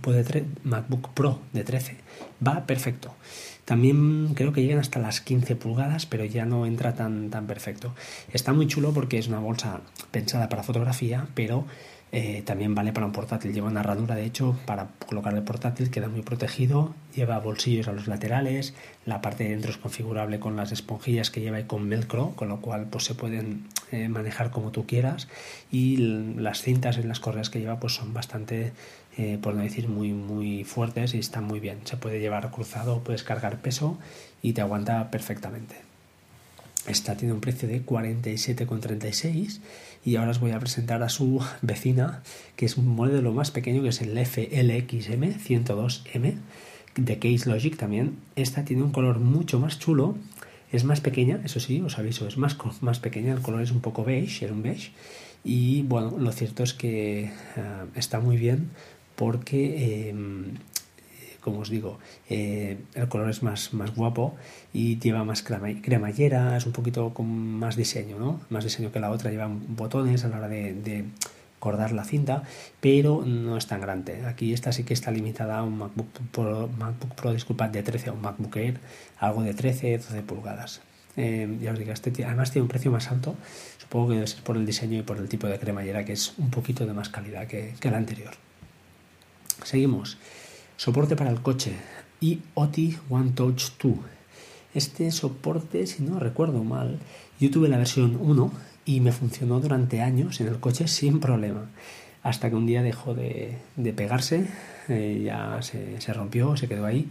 MacBook 0.64 1.10
Pro 1.16 1.42
de 1.54 1.64
13 1.64 1.98
va 2.46 2.68
perfecto. 2.68 3.16
También 3.70 4.34
creo 4.34 4.52
que 4.52 4.64
llegan 4.64 4.80
hasta 4.80 4.98
las 4.98 5.22
15 5.22 5.56
pulgadas, 5.56 6.08
pero 6.08 6.26
ya 6.26 6.44
no 6.44 6.66
entra 6.66 6.96
tan, 6.96 7.30
tan 7.30 7.46
perfecto. 7.46 7.94
Está 8.34 8.52
muy 8.52 8.66
chulo 8.66 8.94
porque 8.94 9.20
es 9.20 9.28
una 9.28 9.38
bolsa 9.38 9.82
pensada 10.10 10.50
para 10.50 10.64
fotografía, 10.64 11.28
pero 11.36 11.68
eh, 12.12 12.42
también 12.44 12.74
vale 12.74 12.94
para 12.94 13.06
un 13.06 13.12
portátil. 13.12 13.54
Lleva 13.54 13.68
una 13.68 13.84
ranura, 13.84 14.16
de 14.16 14.26
hecho, 14.26 14.58
para 14.66 14.88
colocar 15.06 15.36
el 15.36 15.44
portátil 15.44 15.92
queda 15.92 16.08
muy 16.08 16.24
protegido. 16.24 16.96
Lleva 17.14 17.38
bolsillos 17.38 17.88
a 17.88 17.92
los 17.92 18.08
laterales. 18.08 18.74
La 19.06 19.22
parte 19.22 19.44
de 19.44 19.52
dentro 19.52 19.70
es 19.70 19.78
configurable 19.78 20.40
con 20.40 20.56
las 20.56 20.72
esponjillas 20.72 21.30
que 21.30 21.42
lleva 21.42 21.60
y 21.60 21.66
con 21.66 21.88
velcro, 21.90 22.32
con 22.32 22.50
lo 22.50 22.62
cual 22.62 22.88
pues 22.90 23.04
se 23.04 23.14
pueden 23.14 23.68
eh, 23.92 24.10
manejar 24.10 24.50
como 24.50 24.72
tú 24.72 24.88
quieras. 24.88 25.28
Y 25.70 25.98
las 26.38 26.64
cintas 26.64 26.98
en 26.98 27.08
las 27.08 27.20
correas 27.20 27.52
que 27.52 27.60
lleva 27.60 27.80
pues 27.80 27.94
son 27.94 28.16
bastante 28.16 28.74
eh, 29.20 29.38
por 29.38 29.54
no 29.54 29.64
decir 29.64 29.90
muy, 29.90 30.14
muy 30.14 30.64
fuertes 30.64 31.14
y 31.14 31.20
están 31.20 31.44
muy 31.44 31.60
bien. 31.60 31.80
Se 31.84 31.98
puede 31.98 32.22
llevar 32.22 32.52
cruzado, 32.52 33.04
puedes 33.04 33.22
cargar 33.22 33.62
peso 33.62 33.98
y 34.42 34.54
te 34.54 34.62
aguanta 34.62 35.12
perfectamente. 35.12 35.76
Esta 36.88 37.18
tiene 37.18 37.34
un 37.34 37.42
precio 37.42 37.68
de 37.68 37.86
47,36 37.86 39.60
y 40.06 40.16
ahora 40.16 40.32
os 40.32 40.40
voy 40.40 40.52
a 40.52 40.60
presentar 40.60 41.04
a 41.04 41.10
su 41.10 41.44
vecina, 41.62 42.24
que 42.56 42.66
es 42.66 42.78
un 42.78 42.88
modelo 42.88 43.34
más 43.34 43.52
pequeño, 43.52 43.84
que 43.84 43.90
es 43.90 44.00
el 44.00 44.18
FLXM 44.18 45.38
102M 45.38 46.36
de 46.96 47.20
Case 47.20 47.50
Logic 47.50 47.76
también. 47.76 48.20
Esta 48.38 48.64
tiene 48.64 48.84
un 48.84 48.94
color 48.94 49.20
mucho 49.20 49.60
más 49.60 49.80
chulo, 49.80 50.16
es 50.72 50.86
más 50.86 51.02
pequeña, 51.02 51.42
eso 51.44 51.60
sí, 51.60 51.82
os 51.82 52.00
aviso, 52.00 52.26
es 52.26 52.38
más, 52.38 52.56
más 52.80 53.00
pequeña, 53.00 53.34
el 53.34 53.42
color 53.42 53.64
es 53.64 53.72
un 53.72 53.82
poco 53.82 54.06
beige, 54.06 54.46
es 54.46 54.52
un 54.52 54.64
beige. 54.64 54.92
Y 55.44 55.82
bueno, 55.82 56.16
lo 56.18 56.32
cierto 56.32 56.64
es 56.64 56.74
que 56.74 57.26
eh, 57.26 57.32
está 57.96 58.22
muy 58.22 58.38
bien 58.38 58.70
porque, 59.20 60.10
em, 60.10 60.56
como 61.42 61.60
os 61.60 61.70
digo, 61.70 62.00
eh, 62.30 62.78
el 62.96 63.10
color 63.10 63.30
es 63.30 63.44
más, 63.44 63.74
más 63.74 63.94
guapo 63.94 64.38
y 64.74 64.98
lleva 64.98 65.26
más 65.26 65.44
cremallera, 65.44 66.56
es 66.56 66.66
un 66.66 66.72
poquito 66.72 67.14
con 67.14 67.28
más 67.28 67.76
diseño, 67.76 68.18
¿no? 68.18 68.40
Más 68.50 68.64
diseño 68.64 68.94
que 68.94 69.02
la 69.02 69.12
otra, 69.12 69.30
lleva 69.30 69.50
botones 69.52 70.24
a 70.24 70.30
la 70.30 70.38
hora 70.38 70.48
de, 70.48 71.04
cordar 71.60 71.92
la 71.92 72.06
cinta, 72.06 72.44
pero 72.80 73.26
no 73.26 73.58
es 73.58 73.68
tan 73.68 73.82
grande. 73.82 74.26
Aquí 74.26 74.54
esta 74.54 74.72
sí 74.72 74.86
que 74.86 74.94
está 74.94 75.12
limitada 75.12 75.58
a 75.58 75.64
un 75.64 75.78
MacBook 75.78 76.08
Pro, 76.32 76.70
MacBook 76.80 77.14
Pro 77.16 77.34
disculpad, 77.34 77.70
de 77.72 77.84
13 77.84 78.12
a 78.12 78.14
un 78.14 78.22
MacBook 78.22 78.56
Air, 78.56 78.80
algo 79.20 79.44
de 79.44 79.54
13, 79.54 79.98
12 79.98 80.22
pulgadas. 80.22 80.80
Eh, 81.18 81.58
ya 81.62 81.74
os 81.74 81.80
digo, 81.80 81.92
este 81.92 82.14
además 82.24 82.52
tiene 82.52 82.64
un 82.64 82.70
precio 82.70 82.90
más 82.90 83.12
alto, 83.12 83.36
supongo 83.80 84.08
que 84.08 84.14
debe 84.16 84.28
ser 84.28 84.42
por 84.44 84.56
el 84.56 84.66
diseño 84.66 84.98
y 85.00 85.02
por 85.02 85.18
el 85.18 85.28
tipo 85.28 85.48
de 85.48 85.60
cremallera, 85.60 86.06
que 86.06 86.14
es 86.14 86.34
un 86.38 86.50
poquito 86.50 86.86
de 86.86 86.94
más 86.94 87.10
calidad 87.10 87.48
que, 87.48 87.74
que 87.82 87.90
el 87.90 87.96
anterior. 87.96 88.49
Seguimos. 89.64 90.18
Soporte 90.78 91.16
para 91.16 91.30
el 91.30 91.42
coche. 91.42 91.74
IoT 92.22 92.78
One 93.10 93.32
Touch 93.32 93.72
2. 93.82 93.94
Este 94.74 95.12
soporte, 95.12 95.88
si 95.88 96.04
no 96.04 96.20
recuerdo 96.20 96.64
mal, 96.64 97.00
yo 97.40 97.50
tuve 97.50 97.70
la 97.70 97.78
versión 97.78 98.18
1 98.22 98.52
y 98.86 99.00
me 99.02 99.12
funcionó 99.12 99.60
durante 99.60 100.02
años 100.02 100.40
en 100.42 100.48
el 100.48 100.60
coche 100.60 100.88
sin 100.88 101.20
problema. 101.20 101.70
Hasta 102.22 102.50
que 102.50 102.56
un 102.56 102.66
día 102.66 102.84
dejó 102.84 103.14
de, 103.14 103.58
pegarse, 103.96 104.48
eh, 104.90 105.22
ya 105.26 105.62
se, 105.62 106.02
se, 106.02 106.14
rompió, 106.14 106.58
se 106.58 106.68
quedó 106.68 106.86
ahí. 106.86 107.10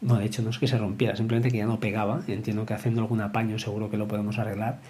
No, 0.00 0.18
de 0.18 0.26
hecho 0.26 0.42
no 0.42 0.50
es 0.50 0.58
que 0.58 0.68
se 0.68 0.78
rompiera, 0.78 1.16
simplemente 1.16 1.50
que 1.50 1.58
ya 1.58 1.66
no 1.66 1.80
pegaba. 1.80 2.22
Entiendo 2.28 2.64
que 2.64 2.74
haciendo 2.74 3.00
algún 3.00 3.20
apaño 3.20 3.58
seguro 3.58 3.90
que 3.90 3.96
lo 3.96 4.06
podemos 4.06 4.38
arreglar. 4.38 4.80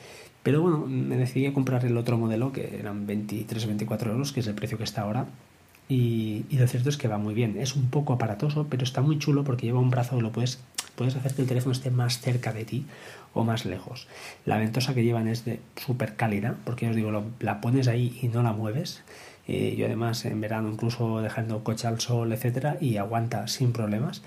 Pero 0.42 0.62
bueno, 0.62 0.86
me 0.86 1.16
decidí 1.16 1.46
a 1.46 1.52
comprar 1.52 1.84
el 1.84 1.96
otro 1.96 2.18
modelo, 2.18 2.52
que 2.52 2.78
eran 2.78 3.06
23 3.06 3.66
24 3.66 4.12
euros, 4.12 4.32
que 4.32 4.40
es 4.40 4.46
el 4.46 4.54
precio 4.54 4.78
que 4.78 4.84
está 4.84 5.02
ahora. 5.02 5.26
Y, 5.88 6.44
lo 6.50 6.66
cierto 6.66 6.88
es 6.88 6.96
que 6.96 7.08
va 7.08 7.18
muy 7.18 7.34
bien. 7.34 7.56
Es 7.58 7.76
un 7.76 7.90
poco 7.90 8.12
aparatoso, 8.12 8.66
pero 8.68 8.84
está 8.84 9.02
muy 9.02 9.18
chulo 9.18 9.44
porque 9.44 9.66
lleva 9.66 9.80
un 9.80 9.90
brazo 9.90 10.18
y 10.18 10.20
lo 10.20 10.32
puedes, 10.32 10.58
puedes 10.94 11.16
hacer 11.16 11.34
que 11.34 11.42
el 11.42 11.48
teléfono 11.48 11.72
esté 11.72 11.90
más 11.90 12.20
cerca 12.20 12.52
de 12.52 12.64
ti 12.64 12.86
o 13.34 13.44
más 13.44 13.64
lejos. 13.64 14.08
La 14.44 14.58
ventosa 14.58 14.94
que 14.94 15.04
llevan 15.04 15.28
es 15.28 15.44
de 15.44 15.60
súper 15.76 16.16
cálida, 16.16 16.56
porque 16.64 16.88
os 16.88 16.96
digo, 16.96 17.24
la 17.40 17.60
pones 17.60 17.88
ahí 17.88 18.18
y 18.22 18.28
no 18.28 18.42
la 18.42 18.52
mueves. 18.52 19.02
Eh, 19.48 19.76
yo 19.78 19.86
además 19.86 20.24
en 20.24 20.40
verano 20.40 20.68
incluso 20.68 21.20
dejando 21.20 21.62
coche 21.62 21.86
al 21.86 22.00
sol, 22.00 22.32
etcétera, 22.32 22.78
y 22.80 22.96
aguanta 22.96 23.46
sin 23.46 23.72
problemas 23.72 24.22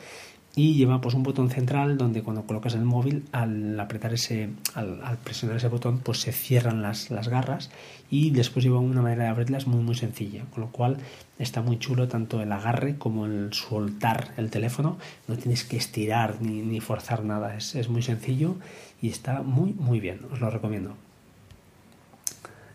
y 0.56 0.74
lleva 0.74 1.00
pues 1.00 1.16
un 1.16 1.24
botón 1.24 1.50
central 1.50 1.98
donde 1.98 2.24
cuando 2.24 2.44
colocas 2.44 2.74
el 2.74 2.84
móvil 2.84 3.24
al 3.32 3.80
apretar 3.80 4.14
ese 4.14 4.50
al, 4.74 5.18
presionar 5.24 5.58
ese 5.58 5.68
botón 5.68 6.00
pues 6.00 6.22
se 6.22 6.32
cierran 6.32 6.82
las, 6.82 7.12
las, 7.12 7.28
garras 7.28 7.70
y 8.10 8.32
después 8.32 8.66
lleva 8.66 8.80
una 8.80 9.02
manera 9.02 9.24
de 9.26 9.30
abrirlas 9.30 9.68
muy 9.68 9.82
muy 9.82 9.96
sencilla 9.96 10.46
con 10.54 10.62
lo 10.62 10.72
cual 10.72 10.98
está 11.38 11.62
muy 11.62 11.78
chulo 11.78 12.08
tanto 12.08 12.42
el 12.42 12.52
agarre 12.52 12.98
como 12.98 13.26
el 13.26 13.54
soltar 13.54 14.34
el 14.38 14.50
teléfono. 14.50 14.98
No 15.28 15.38
tienes 15.38 15.64
que 15.64 15.78
estirar 15.78 16.42
ni, 16.42 16.62
ni 16.62 16.80
forzar 16.80 17.24
nada 17.24 17.56
es, 17.56 17.76
es, 17.76 17.88
muy 17.90 18.02
sencillo 18.02 18.56
y 19.02 19.10
está 19.10 19.44
muy 19.44 19.74
muy 19.74 20.00
bien 20.00 20.22
os 20.32 20.42
lo 20.42 20.50
recomiendo. 20.50 20.96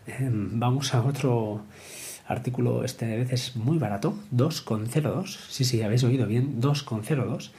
Em, 0.07 0.59
vamos 0.59 0.93
a 0.93 1.01
otro 1.01 1.61
artículo 2.27 2.83
este 2.83 3.05
de 3.05 3.17
veces 3.17 3.55
muy 3.55 3.77
barato, 3.77 4.17
2,02, 4.33 5.37
sí, 5.49 5.63
sí, 5.63 5.81
habéis 5.81 6.03
oído 6.03 6.27
bien, 6.27 6.61
2,02. 6.61 7.51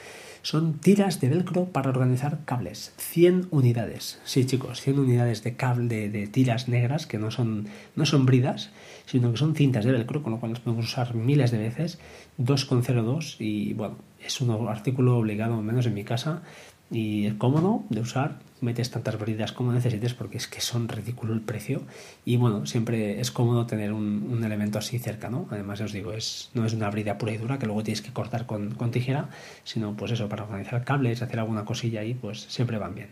Son 0.43 0.75
tiras 0.75 1.21
de 1.21 1.29
velcro 1.29 1.65
para 1.65 1.91
organizar 1.91 2.45
cables. 2.45 2.95
100 2.99 3.49
unidades. 3.51 4.21
Sí, 4.25 4.47
chicos, 4.47 4.81
100 4.81 5.01
unidades 5.01 5.43
de 5.43 5.57
cable 5.57 6.09
de, 6.09 6.27
tiras 6.29 6.69
negras 6.69 7.09
que 7.09 7.19
no 7.19 7.33
son, 7.33 7.67
no 7.97 8.07
son 8.07 8.27
bridas, 8.27 8.71
sino 9.07 9.33
que 9.33 9.39
son 9.39 9.57
cintas 9.57 9.85
de 9.85 9.91
velcro, 9.91 10.23
con 10.23 10.33
lo 10.33 10.39
cual 10.39 10.53
las 10.53 10.61
podemos 10.61 10.85
usar 10.85 11.17
miles 11.17 11.51
de 11.51 11.59
veces. 11.59 11.99
2,02 12.39 13.41
y 13.41 13.73
bueno, 13.73 13.97
es 14.25 14.41
un 14.41 14.69
artículo 14.69 15.19
obligado, 15.19 15.57
al 15.57 15.65
menos 15.65 15.87
en 15.87 15.95
mi 15.95 16.05
casa, 16.05 16.43
y 16.91 17.27
es 17.27 17.35
cómodo 17.35 17.85
de 17.91 18.01
usar 18.01 18.39
metes 18.61 18.91
tantas 18.91 19.19
bridas 19.19 19.53
como 19.53 19.73
necesites 19.73 20.15
porque 20.15 20.39
es 20.39 20.47
que 20.47 20.61
son 20.61 20.89
ridículo 20.89 21.35
el 21.35 21.41
precio. 21.41 21.83
Y 22.25 22.37
bueno 22.37 22.67
siempre 22.67 23.21
es 23.21 23.31
cómodo 23.31 23.67
tener 23.67 23.93
un, 23.93 24.43
elemento 24.45 24.79
así 24.79 24.99
cerca 24.99 25.29
no 25.29 25.47
además 25.51 25.81
os 25.81 25.93
digo 25.93 26.13
es 26.13 26.51
no 26.55 26.65
es 26.65 26.73
una 26.73 26.91
brida 26.91 27.19
pura 27.19 27.33
y 27.33 27.39
dura 27.39 27.59
que 27.59 27.67
luego 27.67 27.83
tienes 27.83 28.03
que 28.03 28.13
cortar 28.13 28.47
con, 28.47 28.75
con 28.75 28.91
tijera 28.91 29.29
sino 29.65 29.97
pues 29.97 30.13
eso 30.13 30.29
para 30.29 30.45
organizar 30.45 30.85
cables 30.85 31.23
hacer 31.23 31.41
alguna 31.41 31.65
cosilla 31.65 32.01
ahí 32.01 32.15
pues 32.15 32.43
siempre 32.49 32.79
van 32.79 32.95
bien. 32.95 33.09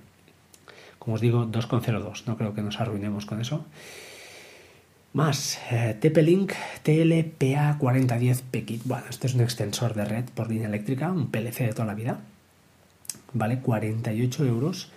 Como 0.99 1.17
os 1.17 1.21
digo 1.21 1.47
2,02 1.47 2.25
no 2.27 2.37
creo 2.37 2.55
que 2.55 2.63
nos 2.63 2.81
arruinemos 2.81 3.27
con 3.27 3.41
eso. 3.41 3.65
Más, 5.13 5.61
eh, 5.71 5.97
TP-Link 6.01 6.53
TLPA 6.83 7.79
4010 7.79 8.43
PKit. 8.43 8.83
Bueno, 8.85 9.05
este 9.09 9.29
es 9.29 9.35
un 9.35 9.43
extensor 9.43 9.95
de 9.95 10.05
red 10.05 10.25
por 10.35 10.51
línea 10.51 10.67
eléctrica, 10.67 11.13
un 11.13 11.31
PLC 11.31 11.67
de 11.67 11.73
toda 11.73 11.87
la 11.87 11.95
vida 11.95 12.21
vale 13.35 13.61
48 13.61 14.47
euros. 14.47 14.91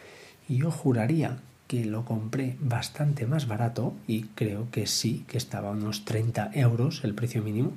Y 0.47 0.57
yo 0.57 0.71
juraría 0.71 1.39
que 1.67 1.85
lo 1.85 2.05
compré 2.05 2.55
bastante 2.59 3.27
más 3.27 3.47
barato 3.47 3.93
y 4.07 4.23
creo 4.35 4.71
que 4.71 4.87
sí, 4.87 5.25
que 5.27 5.37
estaba 5.37 5.69
a 5.69 5.73
unos 5.73 6.05
30 6.05 6.51
euros 6.53 7.03
el 7.03 7.13
precio 7.13 7.43
mínimo. 7.43 7.73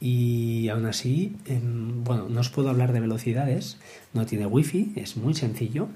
Y 0.00 0.68
aún 0.68 0.86
así, 0.86 1.36
em, 1.46 2.04
bueno, 2.04 2.28
no 2.28 2.40
os 2.40 2.50
puedo 2.50 2.70
hablar 2.70 2.92
de 2.92 3.00
velocidades, 3.00 3.78
no 4.14 4.26
tiene 4.26 4.46
wifi, 4.46 4.92
es 4.94 5.16
muy 5.16 5.34
sencillo, 5.34 5.88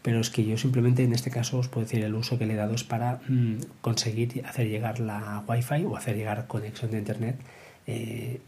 pero 0.00 0.20
es 0.20 0.30
que 0.30 0.44
yo 0.44 0.56
simplemente 0.56 1.04
en 1.04 1.12
este 1.12 1.30
caso 1.30 1.58
os 1.58 1.68
puedo 1.68 1.84
decir 1.84 2.02
el 2.02 2.14
uso 2.14 2.38
que 2.38 2.46
le 2.46 2.54
he 2.54 2.56
dado 2.56 2.74
es 2.74 2.84
para 2.84 3.20
mm, 3.28 3.56
conseguir 3.82 4.42
hacer 4.46 4.68
llegar 4.68 5.00
la 5.00 5.44
wifi 5.46 5.84
o 5.84 5.96
hacer 5.96 6.16
llegar 6.16 6.46
conexión 6.46 6.90
de 6.90 6.98
internet 6.98 7.36
eh, 7.86 8.40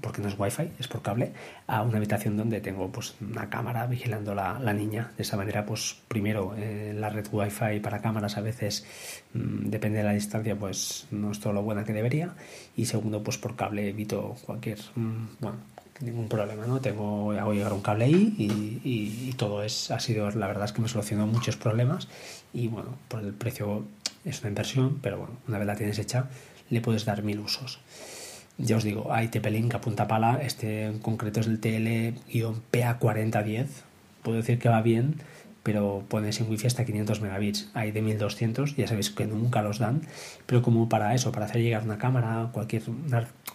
porque 0.00 0.20
no 0.20 0.28
es 0.28 0.38
wifi, 0.38 0.70
es 0.78 0.88
por 0.88 1.02
cable, 1.02 1.32
a 1.66 1.82
una 1.82 1.96
habitación 1.96 2.36
donde 2.36 2.60
tengo 2.60 2.90
pues 2.92 3.14
una 3.20 3.48
cámara 3.48 3.86
vigilando 3.86 4.34
la, 4.34 4.58
la 4.58 4.72
niña. 4.72 5.12
De 5.16 5.22
esa 5.22 5.36
manera, 5.36 5.64
pues 5.64 5.96
primero 6.08 6.54
eh, 6.56 6.94
la 6.94 7.08
red 7.08 7.26
wifi 7.32 7.80
para 7.80 8.00
cámaras 8.00 8.36
a 8.36 8.42
veces 8.42 8.84
mm, 9.32 9.68
depende 9.70 9.98
de 9.98 10.04
la 10.04 10.12
distancia, 10.12 10.56
pues 10.56 11.06
no 11.10 11.30
es 11.30 11.40
todo 11.40 11.52
lo 11.52 11.62
buena 11.62 11.84
que 11.84 11.92
debería. 11.92 12.34
Y 12.76 12.86
segundo, 12.86 13.22
pues 13.22 13.38
por 13.38 13.56
cable 13.56 13.88
evito 13.88 14.36
cualquier, 14.44 14.78
mm, 14.94 15.26
bueno, 15.40 15.58
ningún 16.00 16.28
problema, 16.28 16.66
¿no? 16.66 16.80
Tengo, 16.80 17.32
hago 17.32 17.54
llegar 17.54 17.72
un 17.72 17.80
cable 17.80 18.04
ahí 18.04 18.34
y, 18.36 18.80
y, 18.84 19.32
todo 19.32 19.62
es, 19.62 19.90
ha 19.90 20.00
sido, 20.00 20.30
la 20.30 20.46
verdad 20.46 20.66
es 20.66 20.72
que 20.72 20.82
me 20.82 20.88
solucionó 20.88 21.26
muchos 21.26 21.56
problemas 21.56 22.08
y 22.52 22.68
bueno, 22.68 22.96
por 23.08 23.20
el 23.20 23.32
precio 23.32 23.84
es 24.24 24.40
una 24.40 24.48
inversión, 24.50 24.98
pero 25.00 25.18
bueno, 25.18 25.34
una 25.48 25.58
vez 25.58 25.66
la 25.66 25.76
tienes 25.76 25.98
hecha, 25.98 26.28
le 26.68 26.80
puedes 26.80 27.04
dar 27.04 27.22
mil 27.22 27.40
usos. 27.40 27.80
Ya 28.58 28.76
os 28.76 28.84
digo, 28.84 29.12
hay 29.12 29.28
TP-Link 29.28 29.74
a 29.74 29.82
punta 29.82 30.08
pala, 30.08 30.40
este 30.42 30.86
en 30.86 30.98
concreto 30.98 31.40
es 31.40 31.46
el 31.46 31.60
TL-PA4010. 31.60 33.66
Puedo 34.22 34.38
decir 34.38 34.58
que 34.58 34.70
va 34.70 34.80
bien, 34.80 35.16
pero 35.66 36.04
pone 36.08 36.32
sin 36.32 36.48
wifi 36.48 36.68
hasta 36.68 36.84
500 36.84 37.20
megabits. 37.20 37.68
Hay 37.74 37.90
de 37.90 38.00
1200, 38.00 38.76
ya 38.76 38.86
sabéis 38.86 39.10
que 39.10 39.26
nunca 39.26 39.62
los 39.62 39.78
dan, 39.78 40.02
pero 40.46 40.62
como 40.62 40.88
para 40.88 41.14
eso, 41.14 41.32
para 41.32 41.46
hacer 41.46 41.60
llegar 41.60 41.82
una 41.82 41.98
cámara, 41.98 42.50
cualquier 42.52 42.84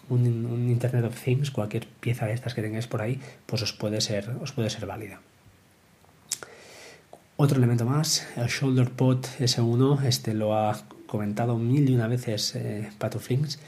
un, 0.08 0.68
Internet 0.70 1.06
of 1.06 1.18
Things, 1.18 1.50
cualquier 1.50 1.86
pieza 1.86 2.26
de 2.26 2.34
estas 2.34 2.54
que 2.54 2.60
tengáis 2.60 2.86
por 2.86 3.00
ahí, 3.00 3.18
pues 3.46 3.62
os 3.62 3.72
puede 3.72 4.02
ser, 4.02 4.30
os 4.42 4.52
puede 4.52 4.68
ser 4.68 4.86
válida. 4.86 5.20
Otro 7.36 7.56
elemento 7.56 7.86
más, 7.86 8.28
el 8.36 8.46
Shoulder 8.46 8.90
Pod 8.90 9.24
S1, 9.40 10.04
este 10.04 10.34
lo 10.34 10.54
ha 10.54 10.78
comentado 11.06 11.58
mil 11.58 11.88
y 11.88 11.94
una 11.94 12.08
veces 12.08 12.54
eh, 12.56 12.90
Patuflinks, 12.98 13.58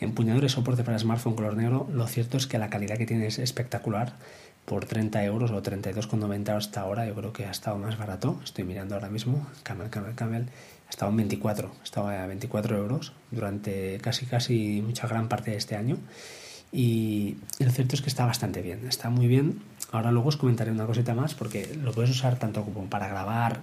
empuñadura 0.00 0.46
y 0.46 0.48
soporte 0.48 0.84
para 0.84 0.98
smartphone 0.98 1.34
color 1.34 1.56
negro, 1.56 1.88
lo 1.92 2.06
cierto 2.06 2.36
es 2.36 2.46
que 2.46 2.58
la 2.58 2.70
calidad 2.70 2.96
que 2.96 3.06
tiene 3.06 3.26
es 3.26 3.38
espectacular. 3.38 4.14
Por 4.64 4.84
30 4.84 5.24
euros 5.24 5.50
o 5.50 5.62
32,90 5.62 6.56
hasta 6.56 6.82
ahora, 6.82 7.06
yo 7.06 7.14
creo 7.14 7.32
que 7.32 7.46
ha 7.46 7.50
estado 7.50 7.78
más 7.78 7.96
barato. 7.96 8.38
Estoy 8.44 8.64
mirando 8.64 8.94
ahora 8.94 9.08
mismo, 9.08 9.46
Camel, 9.62 9.88
Camel, 9.88 10.14
Camel, 10.14 10.46
ha 10.86 10.90
estado 10.90 11.10
en 11.10 11.16
24, 11.16 11.72
estaba 11.82 12.22
a 12.22 12.26
24 12.26 12.76
euros 12.76 13.14
durante 13.30 13.98
casi, 14.02 14.26
casi 14.26 14.82
mucha 14.84 15.08
gran 15.08 15.28
parte 15.28 15.52
de 15.52 15.56
este 15.56 15.74
año. 15.74 15.96
Y 16.70 17.38
lo 17.58 17.70
cierto 17.70 17.94
es 17.94 18.02
que 18.02 18.10
está 18.10 18.26
bastante 18.26 18.60
bien, 18.60 18.86
está 18.86 19.08
muy 19.08 19.26
bien. 19.26 19.62
Ahora 19.90 20.12
luego 20.12 20.28
os 20.28 20.36
comentaré 20.36 20.70
una 20.70 20.84
cosita 20.84 21.14
más 21.14 21.34
porque 21.34 21.74
lo 21.82 21.92
puedes 21.92 22.10
usar 22.10 22.38
tanto 22.38 22.62
como 22.62 22.90
para 22.90 23.08
grabar, 23.08 23.60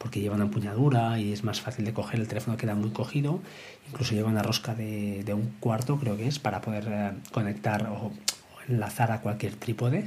porque 0.00 0.20
lleva 0.20 0.34
una 0.34 0.44
empuñadura 0.44 1.20
y 1.20 1.32
es 1.32 1.44
más 1.44 1.60
fácil 1.60 1.84
de 1.84 1.92
coger, 1.92 2.20
el 2.20 2.26
teléfono 2.26 2.56
queda 2.56 2.74
muy 2.74 2.88
cogido, 2.90 3.40
incluso 3.86 4.14
lleva 4.14 4.30
una 4.30 4.42
rosca 4.42 4.74
de, 4.74 5.22
de 5.24 5.34
un 5.34 5.52
cuarto 5.60 5.98
creo 5.98 6.16
que 6.16 6.26
es 6.26 6.38
para 6.38 6.62
poder 6.62 6.88
eh, 6.88 7.12
conectar 7.32 7.86
o, 7.86 8.10
enlazar 8.68 9.12
a 9.12 9.20
cualquier 9.20 9.54
trípode. 9.56 10.04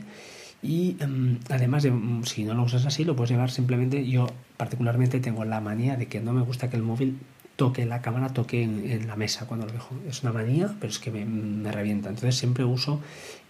Y 0.62 0.95
em, 0.99 1.39
además, 1.49 1.84
de, 1.84 1.91
mm, 1.91 2.23
si 2.23 2.43
no 2.43 2.53
lo 2.53 2.63
usas 2.63 2.86
así, 2.86 3.03
lo 3.03 3.15
puedes 3.15 3.32
llevar 3.32 3.51
simplemente. 3.51 4.08
Yo, 4.08 4.27
particularmente, 4.58 5.19
tengo 5.19 5.45
la 5.45 5.60
manía 5.62 5.95
de 5.97 6.08
que 6.08 6.21
no 6.21 6.34
me 6.34 6.41
gusta 6.41 6.69
que 6.69 6.77
el 6.77 6.84
móvil 6.84 7.19
toque 7.56 7.86
la 7.86 8.01
cámara, 8.01 8.29
toque 8.29 8.63
en, 8.63 9.08
la 9.08 9.15
mesa 9.15 9.45
cuando 9.45 9.65
lo 9.65 9.73
dejo. 9.73 9.95
Es 10.08 10.23
una 10.23 10.32
manía, 10.32 10.73
pero 10.79 10.91
es 10.91 10.99
que 10.99 11.12
me, 11.12 11.25
me, 11.25 11.71
revienta. 11.71 12.10
Entonces, 12.10 12.36
siempre 12.36 12.63
uso, 12.63 13.01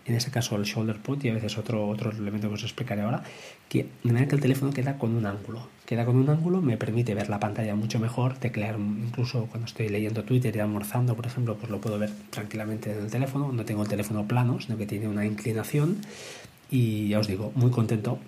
en 0.05 0.15
ese 0.15 0.31
caso, 0.31 0.55
el 0.57 0.63
shoulder 0.63 0.97
put 0.97 1.23
y 1.23 1.29
a 1.29 1.33
veces 1.33 1.57
otro, 1.57 1.87
otro 1.87 2.11
elemento 2.11 2.49
que 2.49 2.55
os 2.55 2.63
explicaré 2.63 3.01
ahora, 3.01 3.23
que 3.69 3.87
de 4.03 4.11
manera 4.11 4.27
que 4.27 4.35
el 4.35 4.41
teléfono 4.41 4.73
queda 4.73 4.97
con 4.97 5.15
un 5.15 5.25
ángulo. 5.25 5.67
Queda 5.85 6.05
con 6.05 6.17
un 6.17 6.29
ángulo, 6.29 6.61
me 6.61 6.77
permite 6.77 7.15
ver 7.15 7.29
la 7.29 7.39
pantalla 7.39 7.75
mucho 7.75 7.99
mejor, 7.99 8.35
teclear 8.35 8.77
incluso 8.77 9.45
cuando 9.45 9.67
estoy 9.67 9.87
leyendo 9.87 10.23
Twitter 10.23 10.55
y 10.55 10.59
almorzando, 10.59 11.15
por 11.15 11.25
ejemplo, 11.25 11.55
pues 11.55 11.71
lo 11.71 11.79
puedo 11.79 11.97
ver 11.97 12.11
tranquilamente 12.29 12.91
en 12.91 12.99
el 12.99 13.11
teléfono. 13.11 13.51
No 13.53 13.63
tengo 13.63 13.83
el 13.83 13.89
teléfono 13.89 14.27
plano, 14.27 14.59
sino 14.59 14.77
que 14.77 14.85
tiene 14.85 15.07
una 15.07 15.25
inclinación 15.25 15.97
y 16.69 17.09
ya 17.09 17.19
os 17.19 17.27
digo, 17.27 17.51
muy 17.55 17.71
contento 17.71 18.19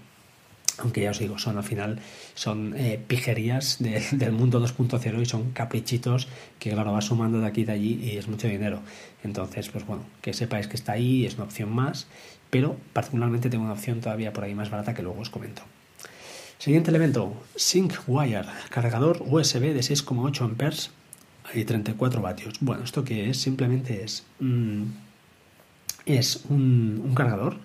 aunque 0.78 1.02
ya 1.02 1.12
os 1.12 1.20
digo, 1.20 1.38
son 1.38 1.58
al 1.58 1.64
final 1.64 2.00
son 2.34 2.74
eh, 2.76 3.00
pijerías 3.08 3.78
de, 3.80 4.04
del 4.12 4.32
mundo 4.32 4.62
2.0 4.62 5.22
y 5.22 5.26
son 5.26 5.52
caprichitos 5.52 6.28
que 6.60 6.72
claro 6.72 6.92
va 6.92 7.02
sumando 7.02 7.40
de 7.40 7.48
aquí 7.48 7.62
y 7.62 7.66
de 7.66 7.72
allí 7.72 8.00
y 8.04 8.18
es 8.18 8.28
mucho 8.28 8.48
dinero. 8.48 8.82
Entonces, 9.26 9.70
pues 9.70 9.86
bueno, 9.86 10.04
que 10.22 10.34
sepáis 10.34 10.68
que 10.68 10.76
está 10.76 10.94
ahí, 10.94 11.26
es 11.26 11.36
una 11.36 11.46
opción 11.46 11.74
más, 11.74 12.08
pero 12.50 12.78
particularmente 12.94 13.50
tengo 13.50 13.64
una 13.64 13.74
opción 13.74 14.00
todavía 14.00 14.32
por 14.32 14.44
ahí 14.44 14.54
más 14.54 14.70
barata 14.70 14.94
que 14.94 15.02
luego 15.02 15.20
os 15.20 15.30
comento. 15.30 15.64
Siguiente 16.60 16.92
elemento, 16.92 17.34
SyncWire, 17.58 18.46
cargador 18.70 19.24
USB 19.26 19.74
de 19.74 19.82
6,8 19.82 20.42
amperes 20.42 20.92
y 21.54 21.66
34 21.66 22.22
vatios. 22.22 22.54
Bueno, 22.62 22.84
esto 22.84 23.04
que 23.04 23.30
es 23.30 23.42
simplemente 23.42 24.04
es 24.04 24.24
mm, 24.40 24.84
es 26.06 26.46
un, 26.50 27.14
cargador 27.16 27.58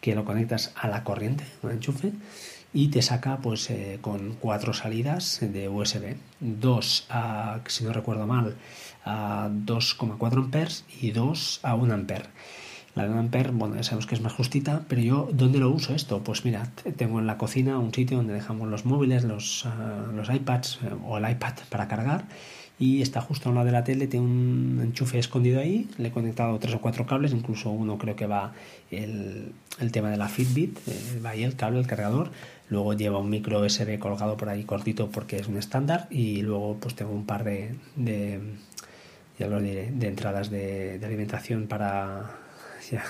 que 0.00 0.14
lo 0.14 0.24
conectas 0.24 0.72
a 0.76 0.88
la 0.88 1.04
corriente, 1.04 1.44
un 1.62 1.72
enchufe, 1.72 2.12
y 2.72 2.88
te 2.88 3.02
saca 3.02 3.38
pues 3.38 3.70
eh, 3.70 3.98
con 4.00 4.34
cuatro 4.34 4.72
salidas 4.72 5.38
de 5.40 5.68
USB, 5.68 6.16
dos 6.40 7.06
a, 7.10 7.60
si 7.66 7.84
no 7.84 7.92
recuerdo 7.92 8.26
mal, 8.26 8.56
a 9.06 9.48
2,4 9.48 10.36
amperes 10.36 10.84
y 11.00 11.12
dos 11.12 11.60
a 11.62 11.74
1 11.74 11.94
amper. 11.94 12.28
La 12.94 13.04
de 13.04 13.10
1 13.10 13.20
amper, 13.20 13.52
bueno, 13.52 13.76
ya 13.76 13.82
sabemos 13.82 14.06
que 14.06 14.14
es 14.14 14.20
más 14.20 14.32
justita, 14.32 14.84
pero 14.88 15.00
yo, 15.00 15.28
¿dónde 15.32 15.58
lo 15.58 15.70
uso 15.70 15.94
esto? 15.94 16.24
Pues 16.24 16.44
mira, 16.44 16.72
tengo 16.96 17.20
en 17.20 17.26
la 17.26 17.38
cocina 17.38 17.78
un 17.78 17.94
sitio 17.94 18.16
donde 18.16 18.34
dejamos 18.34 18.68
los 18.68 18.84
móviles, 18.84 19.24
los, 19.24 19.64
uh, 19.64 20.12
los 20.12 20.28
iPads 20.28 20.80
eh, 20.82 20.90
o 21.06 21.18
el 21.18 21.30
iPad 21.30 21.54
para 21.70 21.88
cargar 21.88 22.24
y 22.78 23.00
está 23.00 23.20
justo 23.20 23.48
a 23.48 23.50
un 23.50 23.56
lado 23.56 23.66
de 23.66 23.72
la 23.72 23.84
tele, 23.84 24.06
tiene 24.06 24.26
un 24.26 24.80
enchufe 24.82 25.18
escondido 25.18 25.60
ahí, 25.60 25.88
le 25.98 26.08
he 26.08 26.10
conectado 26.10 26.58
tres 26.58 26.74
o 26.74 26.80
cuatro 26.80 27.06
cables, 27.06 27.32
incluso 27.32 27.70
uno 27.70 27.96
creo 27.96 28.16
que 28.16 28.26
va 28.26 28.52
el, 28.90 29.52
el 29.78 29.92
tema 29.92 30.10
de 30.10 30.16
la 30.16 30.28
Fitbit, 30.28 30.76
eh, 30.86 31.20
va 31.24 31.30
ahí 31.30 31.44
el 31.44 31.56
cable, 31.56 31.78
el 31.78 31.86
cargador, 31.86 32.30
luego 32.68 32.92
lleva 32.94 33.18
un 33.18 33.30
micro 33.30 33.60
USB 33.60 33.98
colgado 33.98 34.36
por 34.36 34.48
ahí 34.48 34.64
cortito 34.64 35.10
porque 35.10 35.36
es 35.36 35.48
un 35.48 35.56
estándar 35.56 36.06
y 36.10 36.42
luego 36.42 36.76
pues 36.80 36.94
tengo 36.94 37.12
un 37.12 37.24
par 37.24 37.44
de 37.44 37.74
ya 39.38 39.46
lo 39.48 39.60
diré, 39.60 39.90
de 39.92 40.08
entradas 40.08 40.50
de, 40.50 40.98
de 40.98 41.06
alimentación 41.06 41.66
para, 41.66 42.30
ya, 42.90 43.04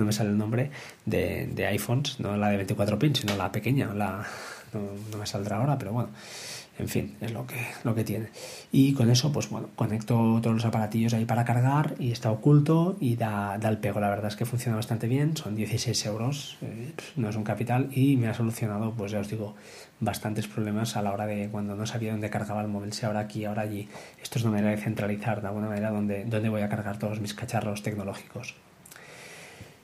no 0.00 0.06
me 0.06 0.12
sale 0.12 0.30
el 0.30 0.38
nombre, 0.38 0.70
de, 1.06 1.46
de 1.46 1.66
iPhones, 1.66 2.18
no 2.18 2.36
la 2.36 2.48
de 2.48 2.56
24 2.56 2.98
pins, 2.98 3.20
sino 3.20 3.36
la 3.36 3.52
pequeña, 3.52 3.86
no, 3.86 5.18
me 5.18 5.26
saldrá 5.26 5.58
ahora, 5.58 5.78
pero 5.78 5.92
bueno 5.92 6.10
en 6.80 6.88
fin, 6.88 7.16
es 7.20 7.32
lo 7.32 7.46
que, 7.46 7.56
lo 7.84 7.94
que 7.94 8.04
tiene. 8.04 8.28
Y 8.72 8.94
con 8.94 9.10
eso, 9.10 9.30
pues 9.32 9.50
bueno, 9.50 9.68
conecto 9.76 10.40
todos 10.42 10.54
los 10.54 10.64
aparatillos 10.64 11.12
ahí 11.12 11.24
para 11.24 11.44
cargar 11.44 11.94
y 11.98 12.10
está 12.10 12.30
oculto 12.30 12.96
y 13.00 13.16
da, 13.16 13.58
da 13.58 13.68
el 13.68 13.78
pego. 13.78 14.00
La 14.00 14.08
verdad 14.08 14.28
es 14.28 14.36
que 14.36 14.46
funciona 14.46 14.76
bastante 14.76 15.06
bien, 15.06 15.36
son 15.36 15.54
16 15.54 16.06
euros, 16.06 16.56
eh, 16.62 16.92
no 17.16 17.28
es 17.28 17.36
un 17.36 17.44
capital 17.44 17.90
y 17.92 18.16
me 18.16 18.28
ha 18.28 18.34
solucionado, 18.34 18.92
pues 18.92 19.12
ya 19.12 19.20
os 19.20 19.28
digo, 19.28 19.54
bastantes 20.00 20.48
problemas 20.48 20.96
a 20.96 21.02
la 21.02 21.12
hora 21.12 21.26
de 21.26 21.48
cuando 21.50 21.76
no 21.76 21.86
sabía 21.86 22.12
dónde 22.12 22.30
cargaba 22.30 22.62
el 22.62 22.68
móvil, 22.68 22.92
si 22.92 23.04
ahora 23.04 23.20
aquí, 23.20 23.44
ahora 23.44 23.62
allí. 23.62 23.88
Esto 24.22 24.38
es 24.38 24.44
una 24.44 24.52
manera 24.52 24.70
de 24.70 24.78
centralizar 24.78 25.42
de 25.42 25.48
alguna 25.48 25.68
manera 25.68 25.90
dónde, 25.90 26.24
dónde 26.24 26.48
voy 26.48 26.62
a 26.62 26.68
cargar 26.68 26.98
todos 26.98 27.20
mis 27.20 27.34
cacharros 27.34 27.82
tecnológicos. 27.82 28.54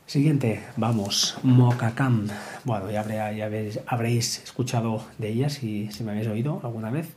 Siguiente, 0.07 0.63
vamos, 0.77 1.37
Mocacam. 1.43 2.29
Bueno, 2.63 2.89
ya, 2.93 3.01
habré, 3.01 3.17
ya 3.35 3.51
habréis, 3.89 4.39
escuchado 4.39 5.05
de 5.19 5.31
ella 5.31 5.51
si, 5.51 5.91
si, 5.91 6.05
me 6.05 6.13
habéis 6.13 6.29
oído 6.29 6.61
alguna 6.63 6.91
vez. 6.93 7.09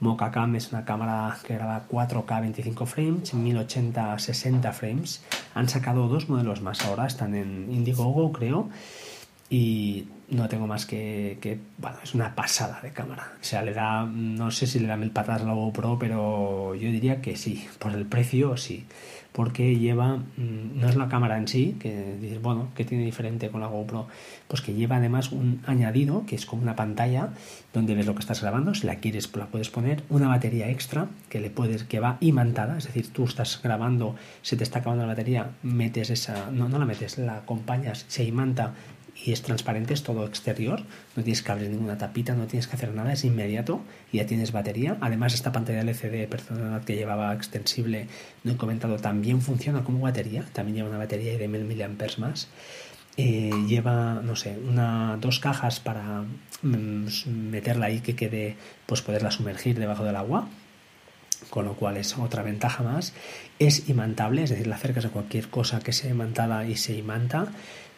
Mocacam 0.00 0.56
es 0.56 0.72
una 0.72 0.84
cámara 0.84 1.38
que 1.46 1.54
graba 1.54 1.86
4K 1.88 2.40
25 2.40 2.86
frames, 2.86 3.34
1080 3.34 4.18
60 4.18 4.72
frames. 4.72 5.22
Han 5.54 5.68
sacado 5.68 6.08
dos 6.08 6.28
modelos 6.28 6.60
más 6.60 6.84
ahora, 6.84 7.06
están 7.06 7.36
en 7.36 7.70
Indiegogo 7.70 8.32
creo. 8.32 8.68
Y 9.48 10.08
no 10.28 10.48
tengo 10.48 10.66
más 10.66 10.86
que, 10.86 11.38
que, 11.40 11.60
bueno, 11.78 11.98
es 12.02 12.14
una 12.14 12.34
pasada 12.34 12.80
de 12.82 12.90
cámara. 12.90 13.34
O 13.40 13.44
sea, 13.44 13.62
le 13.62 13.74
da, 13.74 14.06
no 14.06 14.50
sé 14.50 14.66
si 14.66 14.80
le 14.80 14.88
da 14.88 14.96
mil 14.96 15.12
patas 15.12 15.42
la 15.42 15.52
GoPro, 15.52 16.00
pero 16.00 16.74
yo 16.74 16.90
diría 16.90 17.20
que 17.20 17.36
sí, 17.36 17.68
por 17.78 17.92
el 17.92 18.06
precio 18.06 18.56
sí 18.56 18.86
porque 19.34 19.76
lleva, 19.76 20.18
mm, 20.18 20.78
no 20.80 20.88
es 20.88 20.94
la 20.94 21.08
cámara 21.08 21.36
en 21.38 21.48
sí, 21.48 21.76
que 21.80 22.16
dices, 22.20 22.40
bueno, 22.40 22.68
¿qué 22.76 22.84
tiene 22.84 23.04
diferente 23.04 23.50
con 23.50 23.60
la 23.60 23.66
GoPro? 23.66 24.06
Pues 24.46 24.62
que 24.62 24.74
lleva 24.74 24.98
además 24.98 25.32
un 25.32 25.60
añadido, 25.66 26.24
que 26.24 26.36
es 26.36 26.46
como 26.46 26.62
una 26.62 26.76
pantalla 26.76 27.30
donde 27.72 27.96
ves 27.96 28.06
lo 28.06 28.14
que 28.14 28.20
estás 28.20 28.40
grabando, 28.40 28.74
si 28.74 28.86
la 28.86 28.94
quieres 28.96 29.34
la 29.34 29.46
puedes 29.46 29.70
poner, 29.70 30.04
una 30.08 30.28
batería 30.28 30.70
extra 30.70 31.08
que 31.28 31.40
le 31.40 31.50
puedes, 31.50 31.82
que 31.82 31.98
va 31.98 32.16
imantada, 32.20 32.78
es 32.78 32.84
decir, 32.84 33.12
tú 33.12 33.24
estás 33.24 33.60
grabando, 33.60 34.14
se 34.42 34.56
te 34.56 34.62
está 34.62 34.78
acabando 34.78 35.02
la 35.02 35.08
batería, 35.14 35.50
metes 35.64 36.10
esa, 36.10 36.52
no, 36.52 36.68
no 36.68 36.78
la 36.78 36.86
metes, 36.86 37.18
la 37.18 37.38
acompañas, 37.38 38.04
se 38.06 38.22
imanta 38.22 38.74
y 39.24 39.32
es 39.32 39.42
transparente, 39.42 39.94
es 39.94 40.02
todo 40.02 40.26
exterior, 40.26 40.82
no 41.16 41.22
tienes 41.22 41.42
que 41.42 41.50
abrir 41.50 41.70
ninguna 41.70 41.96
tapita, 41.96 42.34
no 42.34 42.46
tienes 42.46 42.66
que 42.66 42.76
hacer 42.76 42.92
nada, 42.92 43.12
es 43.12 43.24
inmediato 43.24 43.80
y 44.12 44.18
ya 44.18 44.26
tienes 44.26 44.52
batería. 44.52 44.98
Además, 45.00 45.32
esta 45.32 45.50
pantalla 45.50 45.80
LCD 45.80 46.28
personal 46.28 46.84
que 46.84 46.94
llevaba 46.94 47.32
extensible, 47.32 48.06
no 48.42 48.52
he 48.52 48.56
comentado, 48.56 48.96
también 48.98 49.40
funciona 49.40 49.82
como 49.82 50.00
batería, 50.00 50.44
también 50.52 50.76
lleva 50.76 50.90
una 50.90 50.98
batería 50.98 51.38
de 51.38 51.48
1000 51.48 51.64
mAh 51.64 52.18
más. 52.18 52.48
Eh, 53.16 53.52
lleva, 53.66 54.20
no 54.22 54.36
sé, 54.36 54.58
una, 54.58 55.16
dos 55.20 55.38
cajas 55.38 55.80
para 55.80 56.24
mm, 56.62 57.06
meterla 57.50 57.86
ahí 57.86 58.00
que 58.00 58.16
quede, 58.16 58.56
pues 58.86 59.02
poderla 59.02 59.30
sumergir 59.30 59.78
debajo 59.78 60.04
del 60.04 60.16
agua 60.16 60.48
con 61.50 61.66
lo 61.66 61.74
cual 61.74 61.96
es 61.96 62.16
otra 62.18 62.42
ventaja 62.42 62.82
más. 62.82 63.12
Es 63.58 63.88
imantable, 63.88 64.42
es 64.42 64.50
decir, 64.50 64.66
la 64.66 64.76
acercas 64.76 65.04
a 65.04 65.10
cualquier 65.10 65.48
cosa 65.48 65.80
que 65.80 65.92
sea 65.92 66.10
imantada 66.10 66.66
y 66.66 66.76
se 66.76 66.94
imanta. 66.94 67.48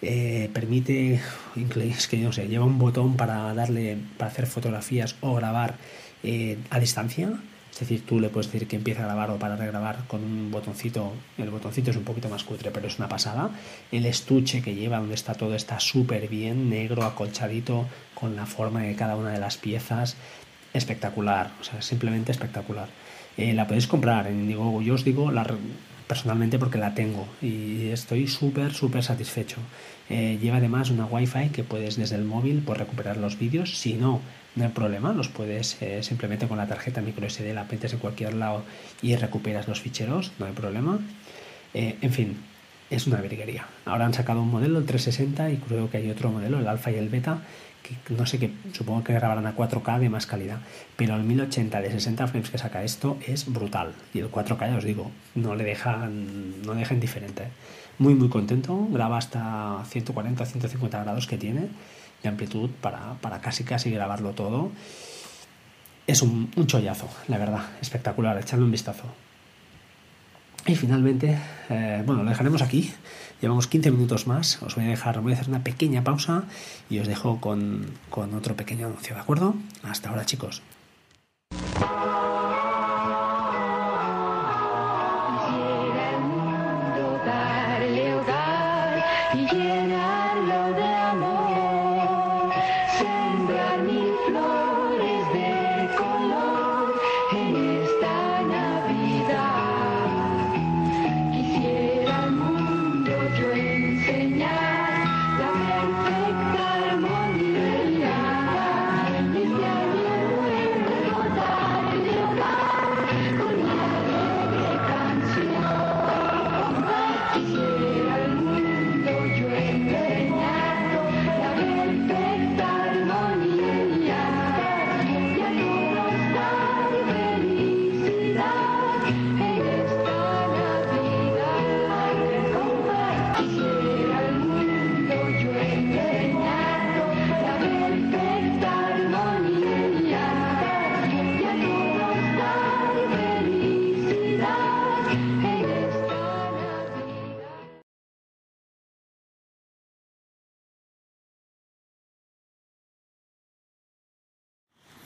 Eh, 0.02 0.50
permite, 0.52 1.14
es 1.56 2.06
que 2.08 2.18
no 2.18 2.32
sé, 2.32 2.48
lleva 2.48 2.64
un 2.64 2.78
botón 2.78 3.16
para 3.16 3.54
darle, 3.54 3.98
para 4.18 4.30
hacer 4.30 4.46
fotografías 4.46 5.16
o 5.20 5.34
grabar 5.34 5.76
eh, 6.22 6.58
a 6.70 6.78
distancia. 6.78 7.32
Es 7.72 7.80
decir, 7.80 8.06
tú 8.06 8.20
le 8.20 8.30
puedes 8.30 8.50
decir 8.50 8.66
que 8.66 8.76
empiece 8.76 9.02
a 9.02 9.04
grabar 9.04 9.30
o 9.30 9.38
para 9.38 9.54
regrabar 9.54 10.06
con 10.06 10.24
un 10.24 10.50
botoncito. 10.50 11.12
El 11.36 11.50
botoncito 11.50 11.90
es 11.90 11.96
un 11.98 12.04
poquito 12.04 12.30
más 12.30 12.42
cutre, 12.42 12.70
pero 12.70 12.86
es 12.86 12.98
una 12.98 13.08
pasada. 13.08 13.50
El 13.92 14.06
estuche 14.06 14.62
que 14.62 14.74
lleva, 14.74 14.98
donde 14.98 15.14
está 15.14 15.34
todo, 15.34 15.54
está 15.54 15.78
súper 15.78 16.26
bien, 16.28 16.70
negro, 16.70 17.04
acolchadito, 17.04 17.86
con 18.14 18.34
la 18.34 18.46
forma 18.46 18.80
de 18.80 18.94
cada 18.94 19.16
una 19.16 19.30
de 19.30 19.40
las 19.40 19.58
piezas. 19.58 20.16
Espectacular, 20.72 21.50
o 21.60 21.64
sea, 21.64 21.82
simplemente 21.82 22.32
espectacular. 22.32 22.88
Eh, 23.36 23.52
la 23.52 23.66
podéis 23.66 23.86
comprar 23.86 24.26
en 24.26 24.40
Indiegogo. 24.40 24.80
Yo 24.80 24.94
os 24.94 25.04
digo 25.04 25.30
la, 25.30 25.46
personalmente 26.06 26.58
porque 26.58 26.78
la 26.78 26.94
tengo 26.94 27.26
y 27.42 27.88
estoy 27.88 28.28
súper, 28.28 28.72
súper 28.72 29.02
satisfecho. 29.02 29.58
Eh, 30.08 30.38
lleva 30.40 30.58
además 30.58 30.90
una 30.90 31.06
Wi-Fi 31.06 31.48
que 31.48 31.64
puedes 31.64 31.96
desde 31.96 32.16
el 32.16 32.24
móvil 32.24 32.62
pues, 32.64 32.78
recuperar 32.78 33.16
los 33.16 33.38
vídeos. 33.38 33.76
Si 33.78 33.94
no, 33.94 34.20
no 34.54 34.64
hay 34.64 34.70
problema, 34.70 35.12
los 35.12 35.28
puedes 35.28 35.80
eh, 35.82 36.02
simplemente 36.02 36.46
con 36.46 36.58
la 36.58 36.66
tarjeta 36.66 37.00
micro 37.00 37.28
SD 37.28 37.52
la 37.52 37.64
metes 37.64 37.92
en 37.92 37.98
cualquier 37.98 38.34
lado 38.34 38.62
y 39.02 39.16
recuperas 39.16 39.68
los 39.68 39.80
ficheros, 39.80 40.32
no 40.38 40.46
hay 40.46 40.52
problema. 40.52 40.98
Eh, 41.74 41.96
en 42.00 42.12
fin, 42.12 42.36
es 42.88 43.06
una 43.06 43.20
virguería. 43.20 43.66
Ahora 43.84 44.06
han 44.06 44.14
sacado 44.14 44.42
un 44.42 44.50
modelo, 44.50 44.78
el 44.78 44.86
360, 44.86 45.50
y 45.50 45.56
creo 45.56 45.90
que 45.90 45.98
hay 45.98 46.10
otro 46.10 46.30
modelo, 46.30 46.60
el 46.60 46.68
alfa 46.68 46.90
y 46.90 46.94
el 46.94 47.08
beta, 47.08 47.42
no 48.10 48.26
sé 48.26 48.38
qué, 48.38 48.50
supongo 48.72 49.04
que 49.04 49.12
grabarán 49.12 49.46
a 49.46 49.56
4K 49.56 49.98
de 49.98 50.08
más 50.08 50.26
calidad, 50.26 50.58
pero 50.96 51.14
el 51.16 51.22
1080 51.22 51.80
de 51.80 51.90
60 51.90 52.26
frames 52.26 52.50
que 52.50 52.58
saca 52.58 52.82
esto 52.82 53.18
es 53.26 53.52
brutal. 53.52 53.92
Y 54.14 54.20
el 54.20 54.30
4K, 54.30 54.70
ya 54.70 54.76
os 54.76 54.84
digo, 54.84 55.10
no 55.34 55.54
le 55.54 55.64
dejan, 55.64 56.62
no 56.62 56.74
deja 56.74 56.94
indiferente. 56.94 57.44
¿eh? 57.44 57.50
Muy, 57.98 58.14
muy 58.14 58.28
contento, 58.28 58.86
graba 58.90 59.18
hasta 59.18 59.82
140 59.88 60.42
o 60.42 60.46
150 60.46 61.02
grados 61.02 61.26
que 61.26 61.38
tiene 61.38 61.68
de 62.22 62.28
amplitud 62.28 62.70
para, 62.80 63.14
para 63.20 63.40
casi, 63.40 63.64
casi 63.64 63.90
grabarlo 63.90 64.32
todo. 64.32 64.70
Es 66.06 66.22
un, 66.22 66.50
un 66.56 66.66
chollazo, 66.66 67.08
la 67.28 67.38
verdad, 67.38 67.62
espectacular, 67.80 68.38
echarle 68.38 68.64
un 68.64 68.70
vistazo. 68.70 69.04
Y 70.66 70.74
finalmente, 70.74 71.38
eh, 71.70 72.02
bueno, 72.04 72.24
lo 72.24 72.30
dejaremos 72.30 72.60
aquí. 72.60 72.92
Llevamos 73.40 73.66
15 73.66 73.90
minutos 73.90 74.26
más. 74.26 74.62
Os 74.62 74.74
voy 74.74 74.84
a 74.84 74.88
dejar, 74.88 75.20
voy 75.20 75.32
a 75.32 75.36
hacer 75.36 75.48
una 75.48 75.62
pequeña 75.62 76.02
pausa 76.02 76.44
y 76.88 76.98
os 76.98 77.06
dejo 77.06 77.40
con, 77.40 77.86
con 78.10 78.34
otro 78.34 78.56
pequeño 78.56 78.86
anuncio, 78.86 79.14
¿de 79.14 79.20
acuerdo? 79.20 79.54
Hasta 79.82 80.10
ahora, 80.10 80.24
chicos. 80.24 80.62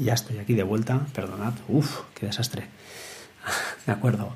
Ya 0.01 0.15
estoy 0.15 0.39
aquí 0.39 0.55
de 0.55 0.63
vuelta, 0.63 1.07
perdonad. 1.15 1.53
Uf, 1.69 2.01
qué 2.15 2.27
desastre. 2.27 2.65
De 3.87 3.93
acuerdo. 3.93 4.35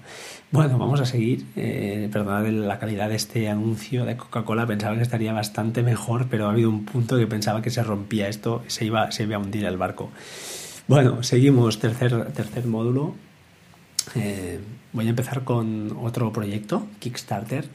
Bueno, 0.50 0.76
vamos 0.78 1.00
a 1.00 1.06
seguir. 1.06 1.46
Eh, 1.56 2.10
perdonad 2.12 2.46
la 2.48 2.78
calidad 2.78 3.08
de 3.08 3.16
este 3.16 3.48
anuncio 3.48 4.04
de 4.04 4.16
Coca-Cola. 4.16 4.66
Pensaba 4.66 4.94
que 4.94 5.02
estaría 5.02 5.32
bastante 5.32 5.82
mejor, 5.82 6.28
pero 6.28 6.46
ha 6.46 6.50
habido 6.50 6.68
un 6.68 6.84
punto 6.84 7.16
que 7.16 7.26
pensaba 7.26 7.62
que 7.62 7.70
se 7.70 7.82
rompía 7.82 8.28
esto, 8.28 8.62
se 8.66 8.84
iba, 8.84 9.10
se 9.10 9.22
iba 9.22 9.36
a 9.36 9.38
hundir 9.38 9.64
el 9.64 9.78
barco. 9.78 10.10
Bueno, 10.86 11.22
seguimos. 11.22 11.78
Tercer, 11.78 12.32
tercer 12.32 12.66
módulo. 12.66 13.14
Eh, 14.14 14.60
voy 14.92 15.06
a 15.06 15.10
empezar 15.10 15.44
con 15.44 15.96
otro 16.02 16.30
proyecto, 16.30 16.86
Kickstarter. 16.98 17.68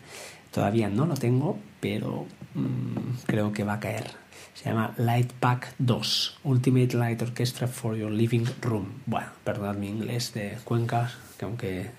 Todavía 0.51 0.89
no 0.89 1.07
lo 1.07 1.15
tengo, 1.15 1.57
pero 1.79 2.27
mm, 2.53 3.25
creo 3.25 3.51
que 3.51 3.63
va 3.63 3.73
a 3.73 3.79
caer. 3.79 4.11
Se 4.61 4.65
llama 4.65 4.93
Light 4.97 5.31
Pack 5.31 5.75
2, 5.77 6.39
Ultimate 6.43 6.97
Light 6.97 7.21
Orchestra 7.21 7.65
for 7.65 7.95
Your 7.95 8.11
Living 8.11 8.43
Room. 8.61 8.87
Bueno, 9.05 9.27
perdonad 9.45 9.75
mi 9.75 9.87
inglés 9.87 10.33
de 10.33 10.57
Cuenca, 10.65 11.13
que 11.37 11.45
aunque 11.45 11.91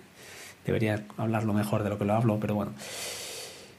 debería 0.66 1.06
hablarlo 1.16 1.54
mejor 1.54 1.84
de 1.84 1.88
lo 1.88 1.98
que 1.98 2.04
lo 2.04 2.12
hablo, 2.12 2.38
pero 2.38 2.54
bueno. 2.54 2.74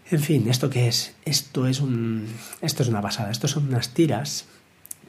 En 0.10 0.20
fin, 0.20 0.50
¿esto 0.50 0.72
qué 0.72 0.88
es? 0.88 1.14
Esto 1.26 1.68
es 1.68 1.80
un, 1.80 2.28
esto 2.62 2.82
es 2.82 2.90
una 2.90 3.04
pasada. 3.04 3.30
Estos 3.30 3.52
son 3.52 3.68
unas 3.68 3.90
tiras 3.90 4.46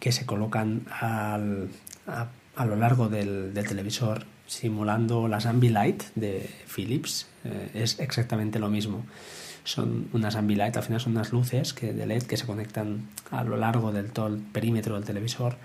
que 0.01 0.13
se 0.13 0.27
colocan 0.27 0.83
al, 1.01 1.71
a, 2.07 2.29
a 2.57 2.67
lo 2.67 2.77
largo 2.77 3.09
del, 3.09 3.55
del 3.55 3.67
televisor 3.67 4.27
simulando 4.47 5.29
las 5.29 5.47
Ambilight 5.47 6.03
de 6.15 6.51
Philips. 6.67 7.27
Eh, 7.45 7.71
es 7.73 7.99
exactamente 8.01 8.59
lo 8.59 8.69
mismo. 8.69 9.07
Son 9.65 10.09
unas 10.13 10.37
Ambilight, 10.37 10.77
al 10.77 10.83
final 10.83 11.01
son 11.01 11.13
unas 11.13 11.33
luces 11.33 11.73
que, 11.73 11.93
de 11.93 12.07
LED 12.07 12.25
que 12.25 12.37
se 12.37 12.47
conectan 12.47 13.09
a 13.31 13.45
lo 13.45 13.57
largo 13.57 13.93
del 13.93 14.11
todo 14.11 14.27
el 14.27 14.39
perímetro 14.39 14.95
del 14.97 15.05
televisor 15.05 15.57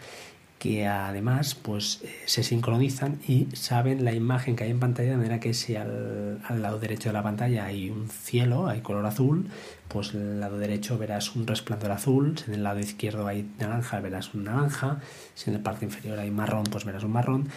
que 0.60 0.88
además 0.88 1.56
pues 1.56 2.02
eh, 2.04 2.10
se 2.26 2.44
sincronizan 2.44 3.20
y 3.28 3.48
saben 3.54 4.04
la 4.04 4.14
imagen 4.14 4.56
que 4.56 4.64
hay 4.64 4.72
en 4.72 4.80
pantalla 4.80 5.12
de 5.12 5.18
manera 5.18 5.40
que 5.40 5.54
si 5.54 5.76
al, 5.76 6.40
al, 6.48 6.62
lado 6.62 6.80
derecho 6.80 7.10
de 7.10 7.14
la 7.14 7.24
pantalla 7.24 7.66
hay 7.66 7.90
un 7.90 8.10
cielo, 8.10 8.68
hay 8.68 8.82
color 8.82 9.06
azul, 9.06 9.48
pues 9.88 10.14
el 10.14 10.40
lado 10.40 10.58
derecho 10.58 10.98
verás 10.98 11.36
un 11.36 11.46
resplandor 11.46 11.92
azul, 11.92 12.38
si 12.38 12.46
en 12.46 12.56
el 12.56 12.64
lado 12.64 12.80
izquierdo 12.80 13.28
hay 13.28 13.48
naranja 13.60 14.00
verás 14.00 14.34
un 14.34 14.46
naranja, 14.46 15.00
si 15.36 15.50
en 15.52 15.58
la 15.58 15.64
parte 15.64 15.86
inferior 15.86 16.18
hay 16.18 16.32
marrón 16.32 16.64
pues 16.64 16.86
verás 16.86 17.04
un 17.04 17.12
marrón. 17.12 17.50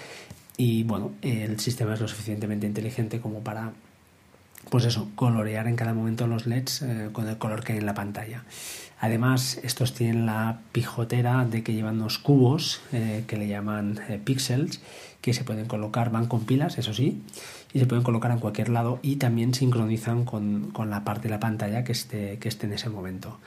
Y 0.59 0.83
bueno, 0.83 1.13
el 1.23 1.59
sistema 1.59 1.95
es 1.95 2.01
lo 2.01 2.09
suficientemente 2.09 2.67
inteligente 2.67 3.19
como 3.19 3.41
para 3.41 3.73
pues 4.69 4.85
eso, 4.85 5.09
colorear 5.15 5.67
en 5.67 5.77
cada 5.77 5.95
momento 5.95 6.27
los 6.27 6.47
LEDs 6.47 6.83
eh, 6.83 7.09
con 7.13 7.29
el 7.29 7.39
color 7.39 7.65
que 7.65 7.73
hay 7.73 7.79
en 7.79 7.87
la 7.87 7.95
pantalla. 7.95 8.45
Además, 9.01 9.59
estos 9.63 9.95
tienen 9.95 10.27
la 10.27 10.61
pijotera 10.73 11.47
de 11.47 11.63
que 11.63 11.73
llevan 11.73 11.97
unos 11.97 12.19
cubos 12.19 12.83
eh, 12.93 13.25
que 13.27 13.37
le 13.39 13.49
llaman 13.49 13.99
eh, 14.09 14.21
pixels, 14.23 14.81
que 15.23 15.33
se 15.33 15.43
pueden 15.43 15.67
colocar, 15.67 16.11
van 16.11 16.27
con 16.27 16.45
pilas, 16.45 16.77
eso 16.77 16.93
sí, 16.93 17.23
y 17.73 17.79
se 17.79 17.87
pueden 17.87 18.05
colocar 18.05 18.31
en 18.31 18.39
cualquier 18.39 18.69
lado 18.69 18.99
y 19.03 19.17
también 19.17 19.55
sincronizan 19.55 20.25
con, 20.25 20.71
con 20.71 20.91
la 20.91 21.03
parte 21.05 21.29
de 21.29 21.31
la 21.31 21.41
pantalla 21.41 21.83
que 21.83 21.93
esté, 21.93 22.39
que 22.39 22.49
esté 22.49 22.67
en 22.67 22.75
ese 22.75 22.91
momento. 22.91 23.39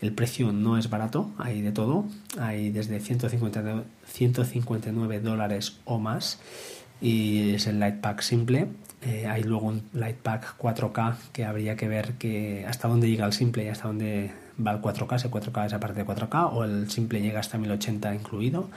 El 0.00 0.12
precio 0.12 0.52
no 0.52 0.76
es 0.76 0.90
barato, 0.90 1.30
hay 1.38 1.62
de 1.62 1.72
todo, 1.72 2.04
hay 2.38 2.70
desde 2.70 3.00
159, 3.00 3.84
159 4.06 5.20
dólares 5.20 5.78
o 5.84 5.98
más 5.98 6.38
y 7.00 7.54
es 7.54 7.66
el 7.66 7.78
Light 7.80 8.00
Pack 8.00 8.20
simple. 8.20 8.68
Eh, 9.06 9.24
hay 9.28 9.44
luego 9.44 9.68
un 9.68 9.82
Light 9.92 10.16
Pack 10.16 10.58
4K 10.58 11.14
que 11.32 11.44
habría 11.44 11.76
que 11.76 11.86
ver 11.86 12.14
que 12.14 12.66
hasta 12.66 12.88
dónde 12.88 13.08
llega 13.08 13.24
el 13.24 13.32
simple 13.32 13.64
y 13.64 13.68
hasta 13.68 13.86
dónde 13.86 14.32
va 14.64 14.72
el 14.72 14.82
4K, 14.82 15.18
si 15.18 15.28
4K 15.28 15.66
es 15.66 15.72
aparte 15.74 16.00
de 16.00 16.06
4K 16.06 16.50
o 16.52 16.64
el 16.64 16.90
simple 16.90 17.20
llega 17.20 17.38
hasta 17.38 17.56
1080 17.56 18.12
incluido. 18.16 18.68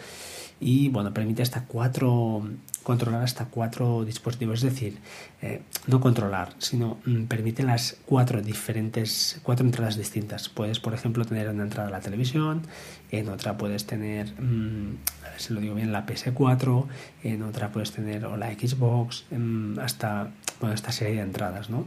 Y 0.60 0.90
bueno, 0.90 1.12
permite 1.14 1.42
hasta 1.42 1.66
cuatro 1.66 2.44
controlar 2.90 3.22
hasta 3.22 3.46
cuatro 3.46 4.04
dispositivos, 4.04 4.64
es 4.64 4.74
decir, 4.74 4.98
eh, 5.44 5.62
no 5.86 6.02
controlar, 6.02 6.56
sino 6.58 6.98
mm, 7.06 7.26
permite 7.26 7.62
las 7.62 7.98
cuatro 8.04 8.42
diferentes, 8.42 9.40
cuatro 9.44 9.64
entradas 9.64 9.96
distintas. 9.96 10.50
Puedes, 10.50 10.80
por 10.80 10.96
ejemplo, 10.96 11.24
tener 11.24 11.48
una 11.50 11.62
entrada 11.62 11.92
la 11.92 12.00
televisión, 12.00 12.64
en 13.12 13.30
otra 13.30 13.60
puedes 13.60 13.86
tener, 13.86 14.34
mmm, 14.42 14.96
a 15.24 15.30
ver 15.30 15.40
si 15.40 15.54
lo 15.54 15.60
digo 15.60 15.76
bien, 15.76 15.92
la 15.92 16.08
PS4, 16.08 16.88
en 17.26 17.44
otra 17.44 17.72
puedes 17.72 17.92
tener 17.92 18.26
o 18.26 18.38
la 18.38 18.52
Xbox, 18.52 19.26
mmm, 19.30 19.78
hasta 19.78 20.32
bueno, 20.60 20.74
esta 20.74 20.92
serie 20.92 21.18
de 21.18 21.22
entradas, 21.22 21.70
¿no? 21.70 21.86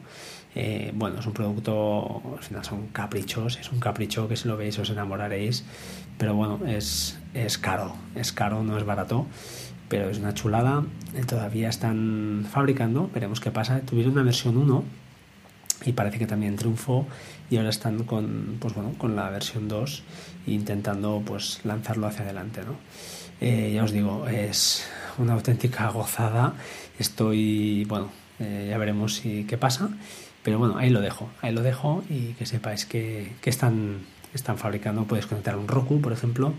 Eh, 0.54 0.92
bueno, 0.94 1.18
es 1.18 1.26
un 1.26 1.32
producto, 1.32 2.22
al 2.36 2.44
final 2.44 2.64
son 2.64 2.86
caprichos, 2.88 3.58
es 3.58 3.72
un 3.72 3.80
capricho 3.80 4.28
que 4.28 4.36
si 4.36 4.46
lo 4.46 4.56
veis 4.56 4.78
os 4.78 4.88
enamoraréis, 4.88 5.64
pero 6.16 6.36
bueno, 6.36 6.60
es, 6.64 7.18
es 7.34 7.58
caro, 7.58 7.96
es 8.14 8.32
caro, 8.32 8.62
no 8.62 8.78
es 8.78 8.84
barato, 8.84 9.26
pero 9.92 10.08
es 10.08 10.18
una 10.18 10.32
chulada, 10.32 10.84
eh, 11.14 11.22
todavía 11.26 11.68
están 11.68 12.46
fabricando, 12.50 13.10
veremos 13.12 13.40
qué 13.40 13.50
pasa, 13.50 13.80
tuvieron 13.80 14.14
una 14.14 14.22
versión 14.22 14.56
1 14.56 14.84
y 15.84 15.92
parece 15.92 16.18
que 16.18 16.26
también 16.26 16.56
triunfó 16.56 17.06
y 17.50 17.58
ahora 17.58 17.68
están 17.68 18.04
con, 18.04 18.56
pues 18.58 18.72
bueno, 18.72 18.94
con 18.96 19.16
la 19.16 19.28
versión 19.28 19.68
2 19.68 20.02
intentando 20.46 21.22
pues 21.26 21.60
lanzarlo 21.64 22.06
hacia 22.06 22.22
adelante, 22.22 22.62
¿no? 22.62 22.76
Eh, 23.42 23.72
ya 23.74 23.84
os 23.84 23.92
digo, 23.92 24.26
es 24.28 24.86
una 25.18 25.34
auténtica 25.34 25.90
gozada, 25.90 26.54
estoy, 26.98 27.84
bueno, 27.84 28.08
eh, 28.38 28.68
ya 28.70 28.78
veremos 28.78 29.16
si, 29.16 29.44
qué 29.44 29.58
pasa. 29.58 29.90
Pero 30.42 30.58
bueno, 30.58 30.78
ahí 30.78 30.88
lo 30.88 31.02
dejo, 31.02 31.28
ahí 31.42 31.52
lo 31.52 31.62
dejo 31.62 32.02
y 32.08 32.32
que 32.32 32.46
sepáis 32.46 32.86
que, 32.86 33.30
que 33.42 33.50
están, 33.50 33.98
están 34.32 34.56
fabricando. 34.56 35.04
Puedes 35.04 35.26
conectar 35.26 35.54
un 35.58 35.68
Roku, 35.68 36.00
por 36.00 36.14
ejemplo. 36.14 36.54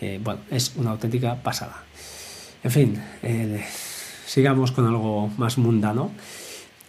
Bueno, 0.00 0.40
es 0.50 0.74
una 0.76 0.92
auténtica 0.92 1.36
pasada. 1.42 1.84
En 2.64 2.70
fin, 2.70 3.02
eh, 3.22 3.64
sigamos 4.26 4.72
con 4.72 4.86
algo 4.86 5.28
más 5.36 5.58
mundano. 5.58 6.10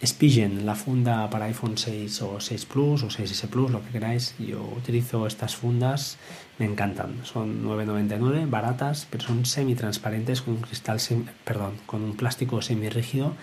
Spigen, 0.04 0.64
la 0.64 0.74
funda 0.76 1.28
para 1.28 1.44
iPhone 1.44 1.76
6 1.76 2.22
o 2.22 2.40
6 2.40 2.64
Plus 2.64 3.02
o 3.02 3.08
6S 3.10 3.46
Plus, 3.48 3.70
lo 3.70 3.82
que 3.84 3.90
queráis. 3.90 4.34
Yo 4.38 4.62
utilizo 4.74 5.26
estas 5.26 5.56
fundas, 5.56 6.16
me 6.58 6.64
encantan. 6.64 7.20
Son 7.24 7.62
9,99, 7.62 8.48
baratas, 8.48 9.06
pero 9.10 9.24
son 9.24 9.44
semi-transparentes 9.44 10.40
con 10.40 10.54
un 10.54 10.60
cristal, 10.62 10.98
sem- 11.00 11.26
perdón, 11.44 11.74
con 11.84 12.02
un 12.02 12.16
plástico 12.16 12.62
semi-rígido 12.62 13.34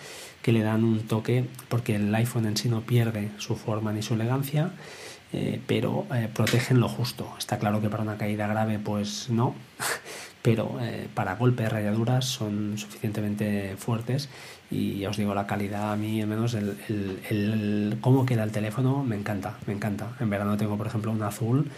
que 0.42 0.52
le 0.52 0.64
dan 0.64 0.84
un 0.84 1.02
toque, 1.02 1.46
porque 1.70 1.96
el 1.96 2.14
iPhone 2.16 2.48
en 2.48 2.58
sí 2.58 2.70
no 2.70 2.82
pierde 2.82 3.30
su 3.38 3.56
forma 3.56 3.94
ni 3.94 4.02
su 4.02 4.16
elegancia, 4.16 4.72
eh, 5.34 5.62
pero 5.68 6.08
eh, 6.12 6.28
protegen 6.34 6.80
lo 6.80 6.90
justo. 6.90 7.32
Está 7.38 7.60
claro 7.60 7.82
que 7.82 7.90
para 7.90 8.02
una 8.02 8.18
caída 8.18 8.48
grave, 8.48 8.80
pues 8.80 9.30
no, 9.30 9.54
pero 10.42 10.78
eh, 10.82 11.08
para 11.14 11.36
golpes, 11.36 11.72
rayaduras 11.72 12.26
son 12.26 12.78
suficientemente 12.78 13.76
fuertes 13.78 14.30
y 14.72 15.00
ya 15.00 15.10
os 15.10 15.18
digo, 15.18 15.34
la 15.34 15.48
calidad 15.48 15.94
a 15.94 15.96
mí, 15.96 16.22
al 16.22 16.28
menos 16.28 16.54
el, 16.54 16.78
el- 17.30 17.98
cómo 18.02 18.26
queda 18.26 18.44
el 18.44 18.52
teléfono, 18.52 19.04
me 19.04 19.16
encanta, 19.16 19.58
me 19.66 19.74
encanta. 19.74 20.12
En 20.20 20.30
verano 20.30 20.58
tengo, 20.58 20.78
por 20.78 20.88
ejemplo, 20.88 21.12
una 21.12 21.28
azul 21.28 21.70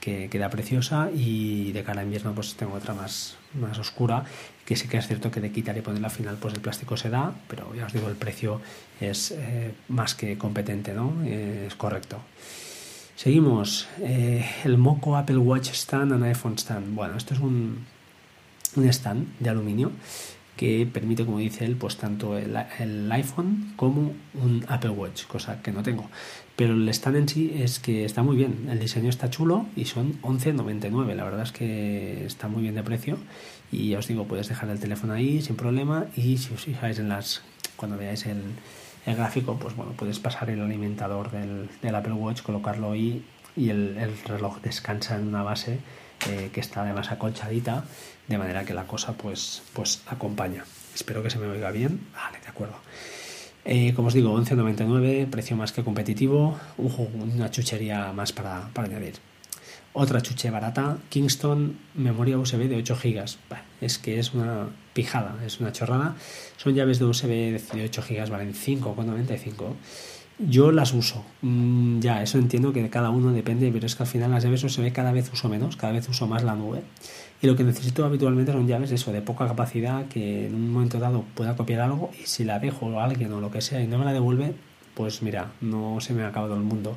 que 0.00 0.28
queda 0.30 0.48
preciosa 0.48 1.10
y 1.14 1.72
de 1.72 1.82
cara 1.82 2.00
a 2.00 2.04
invierno 2.04 2.32
pues 2.32 2.54
tengo 2.54 2.72
otra 2.74 2.94
más, 2.94 3.36
más 3.60 3.78
oscura 3.78 4.24
que 4.64 4.74
sí 4.74 4.88
que 4.88 4.96
es 4.96 5.06
cierto 5.06 5.30
que 5.30 5.42
de 5.42 5.52
quitar 5.52 5.76
y 5.76 5.82
poner 5.82 6.02
al 6.02 6.10
final 6.10 6.36
pues 6.40 6.54
el 6.54 6.60
plástico 6.60 6.96
se 6.96 7.10
da 7.10 7.34
pero 7.48 7.74
ya 7.74 7.84
os 7.84 7.92
digo 7.92 8.08
el 8.08 8.14
precio 8.14 8.62
es 8.98 9.32
eh, 9.32 9.74
más 9.88 10.14
que 10.14 10.38
competente 10.38 10.94
no 10.94 11.12
Eh, 11.26 11.64
es 11.66 11.74
correcto. 11.74 12.16
Seguimos. 13.14 13.88
Eh, 14.00 14.42
el 14.64 14.78
Moco 14.78 15.16
Apple 15.16 15.36
Watch 15.36 15.68
Stand 15.72 16.12
and 16.14 16.24
iPhone 16.24 16.56
Stand. 16.58 16.94
Bueno 16.94 17.16
esto 17.18 17.34
es 17.34 17.40
un, 17.40 17.84
un 18.76 18.88
stand 18.88 19.28
de 19.38 19.50
aluminio 19.50 19.92
que 20.56 20.86
permite, 20.86 21.24
como 21.24 21.38
dice 21.38 21.64
él, 21.64 21.76
pues 21.76 21.96
tanto 21.96 22.36
el, 22.36 22.54
el 22.78 23.10
iPhone 23.12 23.72
como 23.76 24.12
un 24.34 24.62
Apple 24.68 24.90
Watch, 24.90 25.24
cosa 25.26 25.62
que 25.62 25.72
no 25.72 25.82
tengo. 25.82 26.10
Pero 26.54 26.74
el 26.74 26.86
stand 26.90 27.16
en 27.16 27.28
sí 27.30 27.52
es 27.56 27.78
que 27.78 28.04
está 28.04 28.22
muy 28.22 28.36
bien, 28.36 28.68
el 28.70 28.78
diseño 28.78 29.08
está 29.08 29.30
chulo 29.30 29.64
y 29.74 29.86
son 29.86 30.20
11,99, 30.20 31.14
la 31.14 31.24
verdad 31.24 31.44
es 31.44 31.52
que 31.52 32.26
está 32.26 32.48
muy 32.48 32.60
bien 32.60 32.74
de 32.74 32.82
precio. 32.82 33.16
Y 33.72 33.88
ya 33.88 34.00
os 34.00 34.08
digo, 34.08 34.26
puedes 34.26 34.48
dejar 34.48 34.68
el 34.68 34.78
teléfono 34.78 35.14
ahí 35.14 35.40
sin 35.40 35.56
problema. 35.56 36.08
Y 36.14 36.36
si 36.36 36.52
os 36.52 36.64
fijáis 36.64 36.98
en 36.98 37.08
las, 37.08 37.40
cuando 37.76 37.96
veáis 37.96 38.26
el, 38.26 38.42
el 39.06 39.16
gráfico, 39.16 39.58
pues 39.58 39.74
bueno, 39.74 39.92
puedes 39.92 40.18
pasar 40.18 40.50
el 40.50 40.60
alimentador 40.60 41.30
del, 41.30 41.70
del 41.80 41.94
Apple 41.94 42.12
Watch, 42.12 42.42
colocarlo 42.42 42.92
ahí 42.92 43.24
y 43.56 43.70
el, 43.70 43.96
el 43.96 44.18
reloj 44.26 44.60
descansa 44.60 45.16
en 45.16 45.28
una 45.28 45.42
base 45.42 45.78
eh, 46.28 46.50
que 46.52 46.60
está 46.60 46.82
además 46.82 47.10
acolchadita, 47.10 47.84
de 48.28 48.38
manera 48.38 48.64
que 48.64 48.74
la 48.74 48.84
cosa 48.84 49.12
pues, 49.14 49.62
pues 49.72 50.02
acompaña. 50.06 50.64
Espero 50.94 51.22
que 51.22 51.30
se 51.30 51.38
me 51.38 51.46
oiga 51.46 51.70
bien. 51.70 52.06
Vale, 52.14 52.40
de 52.40 52.48
acuerdo. 52.48 52.76
Eh, 53.64 53.92
como 53.94 54.08
os 54.08 54.14
digo, 54.14 54.36
11.99, 54.38 55.28
precio 55.28 55.56
más 55.56 55.72
que 55.72 55.84
competitivo, 55.84 56.58
una 56.78 57.50
chuchería 57.50 58.12
más 58.12 58.32
para, 58.32 58.68
para 58.72 58.88
añadir. 58.88 59.14
Otra 59.92 60.20
chuche 60.20 60.50
barata, 60.50 60.98
Kingston, 61.08 61.76
memoria 61.94 62.38
USB 62.38 62.68
de 62.68 62.76
8 62.76 62.96
GB. 63.02 63.24
Es 63.80 63.98
que 63.98 64.20
es 64.20 64.34
una 64.34 64.68
pijada, 64.92 65.36
es 65.44 65.58
una 65.58 65.72
chorrada. 65.72 66.14
Son 66.56 66.74
llaves 66.74 67.00
de 67.00 67.06
USB 67.06 67.28
de 67.74 67.84
8 67.84 68.04
GB, 68.08 68.30
valen 68.30 68.54
5,95. 68.54 69.74
Yo 70.48 70.72
las 70.72 70.94
uso. 70.94 71.22
Mm, 71.42 72.00
ya, 72.00 72.22
eso 72.22 72.38
entiendo 72.38 72.72
que 72.72 72.82
de 72.82 72.88
cada 72.88 73.10
uno 73.10 73.30
depende, 73.30 73.70
pero 73.70 73.84
es 73.84 73.94
que 73.94 74.04
al 74.04 74.08
final 74.08 74.30
las 74.30 74.42
llaves 74.42 74.64
USB 74.64 74.90
cada 74.90 75.12
vez 75.12 75.30
uso 75.30 75.50
menos, 75.50 75.76
cada 75.76 75.92
vez 75.92 76.08
uso 76.08 76.26
más 76.26 76.42
la 76.42 76.54
nube. 76.54 76.82
Y 77.42 77.46
lo 77.46 77.56
que 77.56 77.64
necesito 77.64 78.06
habitualmente 78.06 78.52
son 78.52 78.66
llaves 78.66 78.90
eso, 78.90 79.12
de 79.12 79.20
poca 79.20 79.46
capacidad, 79.46 80.06
que 80.06 80.46
en 80.46 80.54
un 80.54 80.72
momento 80.72 80.98
dado 80.98 81.24
pueda 81.34 81.56
copiar 81.56 81.80
algo 81.82 82.10
y 82.18 82.26
si 82.26 82.44
la 82.44 82.58
dejo 82.58 82.98
a 82.98 83.04
alguien 83.04 83.32
o 83.32 83.40
lo 83.40 83.50
que 83.50 83.60
sea 83.60 83.82
y 83.82 83.86
no 83.86 83.98
me 83.98 84.06
la 84.06 84.14
devuelve, 84.14 84.54
pues 84.94 85.20
mira, 85.22 85.52
no 85.60 86.00
se 86.00 86.14
me 86.14 86.22
ha 86.22 86.28
acabado 86.28 86.54
el 86.54 86.62
mundo. 86.62 86.96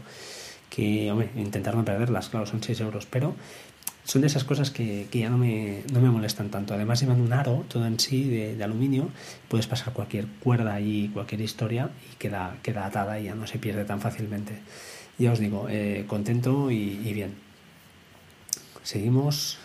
Que, 0.69 1.11
hombre, 1.11 1.29
intentar 1.35 1.75
no 1.75 1.83
perderlas, 1.85 2.29
claro, 2.29 2.45
son 2.45 2.63
6 2.63 2.79
euros, 2.79 3.05
pero 3.09 3.35
son 4.04 4.22
de 4.22 4.28
esas 4.28 4.43
cosas 4.43 4.70
que, 4.70 5.08
que 5.10 5.20
ya 5.20 5.30
no 5.30 5.38
me, 5.38 5.84
no 5.91 6.01
me 6.01 6.10
molestan 6.10 6.49
tanto. 6.49 6.74
Además 6.74 6.99
llevan 6.99 7.22
un 7.22 7.32
aro, 7.32 7.66
todo 7.68 7.86
en 7.86 7.99
sí, 7.99 8.30
de, 8.30 8.56
de 8.56 8.64
aluminio, 8.64 9.10
puedes 9.47 9.68
pasar 9.68 9.93
cualquier 9.93 10.28
cuerda 10.41 10.80
y 10.82 11.10
cualquier 11.10 11.41
historia 11.41 11.89
y 12.12 12.16
queda, 12.18 12.58
queda 12.62 12.86
atada 12.86 13.20
y 13.20 13.26
ya 13.26 13.36
no 13.36 13.47
se 13.47 13.60
pierde 13.60 13.86
tan 13.86 14.01
fácilmente. 14.01 14.60
Ya 15.18 15.32
os 15.32 15.39
digo, 15.39 15.68
eh, 15.70 16.06
contento 16.08 16.72
y, 16.72 17.01
y 17.04 17.14
bien. 17.14 17.36
Seguimos. 18.84 19.58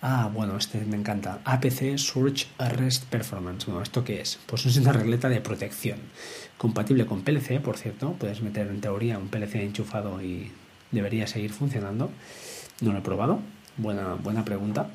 Ah, 0.00 0.30
bueno, 0.32 0.56
este 0.56 0.80
me 0.84 0.96
encanta. 0.96 1.40
APC 1.44 1.98
Surge 1.98 2.46
Arrest 2.56 3.04
Performance. 3.06 3.66
Bueno, 3.66 3.82
¿esto 3.82 4.04
qué 4.04 4.20
es? 4.20 4.38
Pues 4.46 4.64
es 4.64 4.76
una 4.76 4.92
regleta 4.92 5.28
de 5.28 5.40
protección. 5.40 5.98
Compatible 6.56 7.04
con 7.04 7.22
PLC, 7.22 7.60
por 7.60 7.76
cierto. 7.76 8.12
Puedes 8.12 8.40
meter 8.40 8.68
en 8.68 8.80
teoría 8.80 9.18
un 9.18 9.28
PLC 9.28 9.56
enchufado 9.56 10.22
y 10.22 10.52
debería 10.92 11.26
seguir 11.26 11.52
funcionando. 11.52 12.10
No 12.80 12.92
lo 12.92 12.98
he 12.98 13.02
probado. 13.02 13.40
Buena, 13.76 14.14
buena 14.14 14.44
pregunta. 14.44 14.90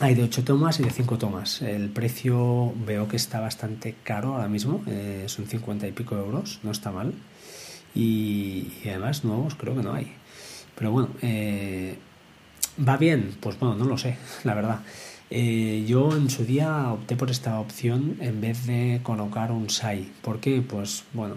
Hay 0.00 0.14
de 0.14 0.24
8 0.24 0.44
tomas 0.44 0.80
y 0.80 0.82
de 0.82 0.90
5 0.90 1.18
tomas. 1.18 1.62
El 1.62 1.90
precio 1.90 2.72
veo 2.86 3.08
que 3.08 3.16
está 3.16 3.40
bastante 3.40 3.94
caro 4.02 4.34
ahora 4.34 4.48
mismo. 4.48 4.82
eh, 4.86 5.24
son 5.26 5.46
50 5.46 5.86
y 5.86 5.92
pico 5.92 6.16
euros. 6.16 6.60
No 6.62 6.70
está 6.70 6.90
mal. 6.90 7.12
Y, 7.94 8.72
y 8.84 8.88
además 8.88 9.24
nuevos 9.24 9.54
creo 9.54 9.76
que 9.76 9.82
no 9.82 9.92
hay. 9.94 10.12
Pero 10.74 10.90
bueno, 10.90 11.10
eh, 11.20 11.96
¿Va 12.88 12.96
bien? 12.96 13.36
Pues 13.40 13.58
bueno, 13.58 13.74
no 13.74 13.84
lo 13.84 13.98
sé, 13.98 14.16
la 14.44 14.54
verdad. 14.54 14.80
Eh, 15.30 15.84
yo 15.86 16.14
en 16.14 16.30
su 16.30 16.44
día 16.44 16.92
opté 16.92 17.16
por 17.16 17.30
esta 17.30 17.58
opción 17.58 18.16
en 18.20 18.40
vez 18.40 18.66
de 18.66 19.00
colocar 19.02 19.52
un 19.52 19.70
SAI. 19.70 20.10
¿Por 20.22 20.40
qué? 20.40 20.62
Pues 20.62 21.04
bueno, 21.12 21.36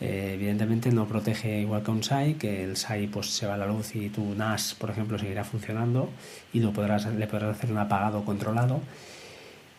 eh, 0.00 0.32
evidentemente 0.34 0.90
no 0.90 1.06
protege 1.06 1.60
igual 1.60 1.82
que 1.82 1.90
un 1.90 2.02
SAI, 2.02 2.34
que 2.34 2.64
el 2.64 2.76
SAI 2.76 3.06
pues 3.06 3.30
se 3.30 3.46
va 3.46 3.54
a 3.54 3.56
la 3.56 3.66
luz 3.66 3.94
y 3.94 4.08
tu 4.08 4.34
NAS, 4.34 4.74
por 4.74 4.90
ejemplo, 4.90 5.18
seguirá 5.18 5.44
funcionando 5.44 6.10
y 6.52 6.60
lo 6.60 6.72
podrás, 6.72 7.06
le 7.06 7.26
podrás 7.26 7.56
hacer 7.56 7.70
un 7.70 7.78
apagado 7.78 8.24
controlado. 8.24 8.80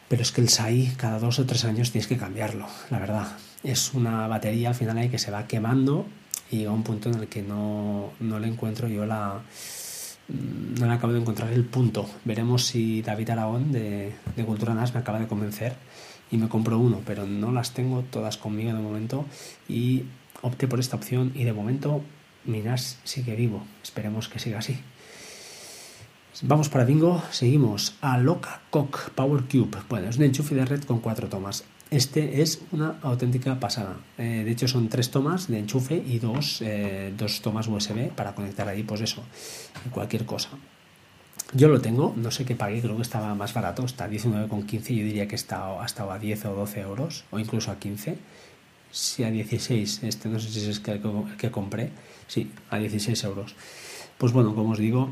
Pero 0.07 0.21
es 0.21 0.31
que 0.31 0.41
el 0.41 0.49
SAI 0.49 0.93
cada 0.97 1.19
dos 1.19 1.39
o 1.39 1.45
tres 1.45 1.65
años 1.65 1.91
tienes 1.91 2.07
que 2.07 2.17
cambiarlo, 2.17 2.67
la 2.89 2.99
verdad. 2.99 3.27
Es 3.63 3.93
una 3.93 4.27
batería 4.27 4.69
al 4.69 4.75
final 4.75 4.97
ahí 4.97 5.09
que 5.09 5.17
se 5.19 5.31
va 5.31 5.47
quemando 5.47 6.05
y 6.51 6.57
llega 6.59 6.71
un 6.71 6.83
punto 6.83 7.09
en 7.09 7.15
el 7.15 7.27
que 7.27 7.41
no, 7.41 8.11
no 8.19 8.39
le 8.39 8.47
encuentro 8.47 8.87
yo 8.87 9.05
la, 9.05 9.41
no 10.29 10.85
le 10.85 10.93
acabo 10.93 11.13
de 11.13 11.19
encontrar 11.19 11.51
el 11.51 11.65
punto. 11.65 12.09
Veremos 12.23 12.65
si 12.65 13.01
David 13.01 13.31
Aragón 13.31 13.71
de, 13.71 14.13
de 14.35 14.45
Cultura 14.45 14.73
NAS 14.73 14.93
me 14.93 14.99
acaba 14.99 15.19
de 15.19 15.27
convencer 15.27 15.75
y 16.31 16.37
me 16.37 16.49
compro 16.49 16.79
uno, 16.79 17.01
pero 17.05 17.25
no 17.25 17.51
las 17.51 17.73
tengo 17.73 18.03
todas 18.03 18.37
conmigo 18.37 18.73
de 18.73 18.79
momento 18.79 19.25
y 19.67 20.03
opté 20.41 20.67
por 20.67 20.79
esta 20.79 20.95
opción 20.95 21.31
y 21.35 21.43
de 21.43 21.53
momento 21.53 22.01
mi 22.45 22.59
NAS 22.59 22.99
sigue 23.03 23.35
vivo. 23.35 23.63
Esperemos 23.83 24.29
que 24.29 24.39
siga 24.39 24.59
así. 24.59 24.77
Vamos 26.41 26.67
para 26.67 26.83
bingo, 26.83 27.23
seguimos 27.31 27.95
a 28.01 28.17
Loca 28.17 28.61
Cock 28.69 29.11
Power 29.11 29.43
Cube. 29.43 29.77
Bueno, 29.87 30.09
es 30.09 30.17
un 30.17 30.23
enchufe 30.23 30.53
de 30.53 30.65
red 30.65 30.83
con 30.83 30.99
cuatro 30.99 31.29
tomas. 31.29 31.63
Este 31.91 32.41
es 32.41 32.61
una 32.71 32.97
auténtica 33.03 33.59
pasada. 33.59 33.95
Eh, 34.17 34.41
de 34.43 34.51
hecho, 34.51 34.67
son 34.67 34.89
tres 34.89 35.11
tomas 35.11 35.47
de 35.47 35.59
enchufe 35.59 35.95
y 35.95 36.19
dos, 36.19 36.61
eh, 36.61 37.13
dos 37.17 37.41
tomas 37.41 37.67
USB 37.67 38.09
para 38.09 38.35
conectar 38.35 38.67
ahí, 38.67 38.83
pues 38.83 39.01
eso, 39.01 39.23
cualquier 39.91 40.25
cosa. 40.25 40.49
Yo 41.53 41.67
lo 41.67 41.79
tengo, 41.79 42.13
no 42.17 42.31
sé 42.31 42.43
qué 42.43 42.55
pagué, 42.55 42.81
creo 42.81 42.95
que 42.95 43.01
estaba 43.01 43.33
más 43.35 43.53
barato, 43.53 43.85
está 43.85 44.05
a 44.05 44.09
19,15, 44.09 44.95
yo 44.95 45.03
diría 45.03 45.27
que 45.27 45.35
está 45.35 45.81
hasta 45.81 46.11
a 46.11 46.19
10 46.19 46.45
o 46.45 46.55
12 46.55 46.81
euros, 46.81 47.23
o 47.31 47.39
incluso 47.39 47.71
a 47.71 47.79
15. 47.79 48.17
Si 48.91 49.23
a 49.23 49.31
16, 49.31 50.03
este 50.03 50.29
no 50.29 50.39
sé 50.39 50.49
si 50.49 50.59
es 50.59 50.77
el 50.77 50.81
que, 50.81 50.99
que 51.37 51.51
compré, 51.51 51.91
sí, 52.27 52.51
a 52.69 52.77
16 52.77 53.23
euros. 53.25 53.55
Pues 54.17 54.31
bueno, 54.33 54.55
como 54.55 54.71
os 54.71 54.79
digo, 54.79 55.11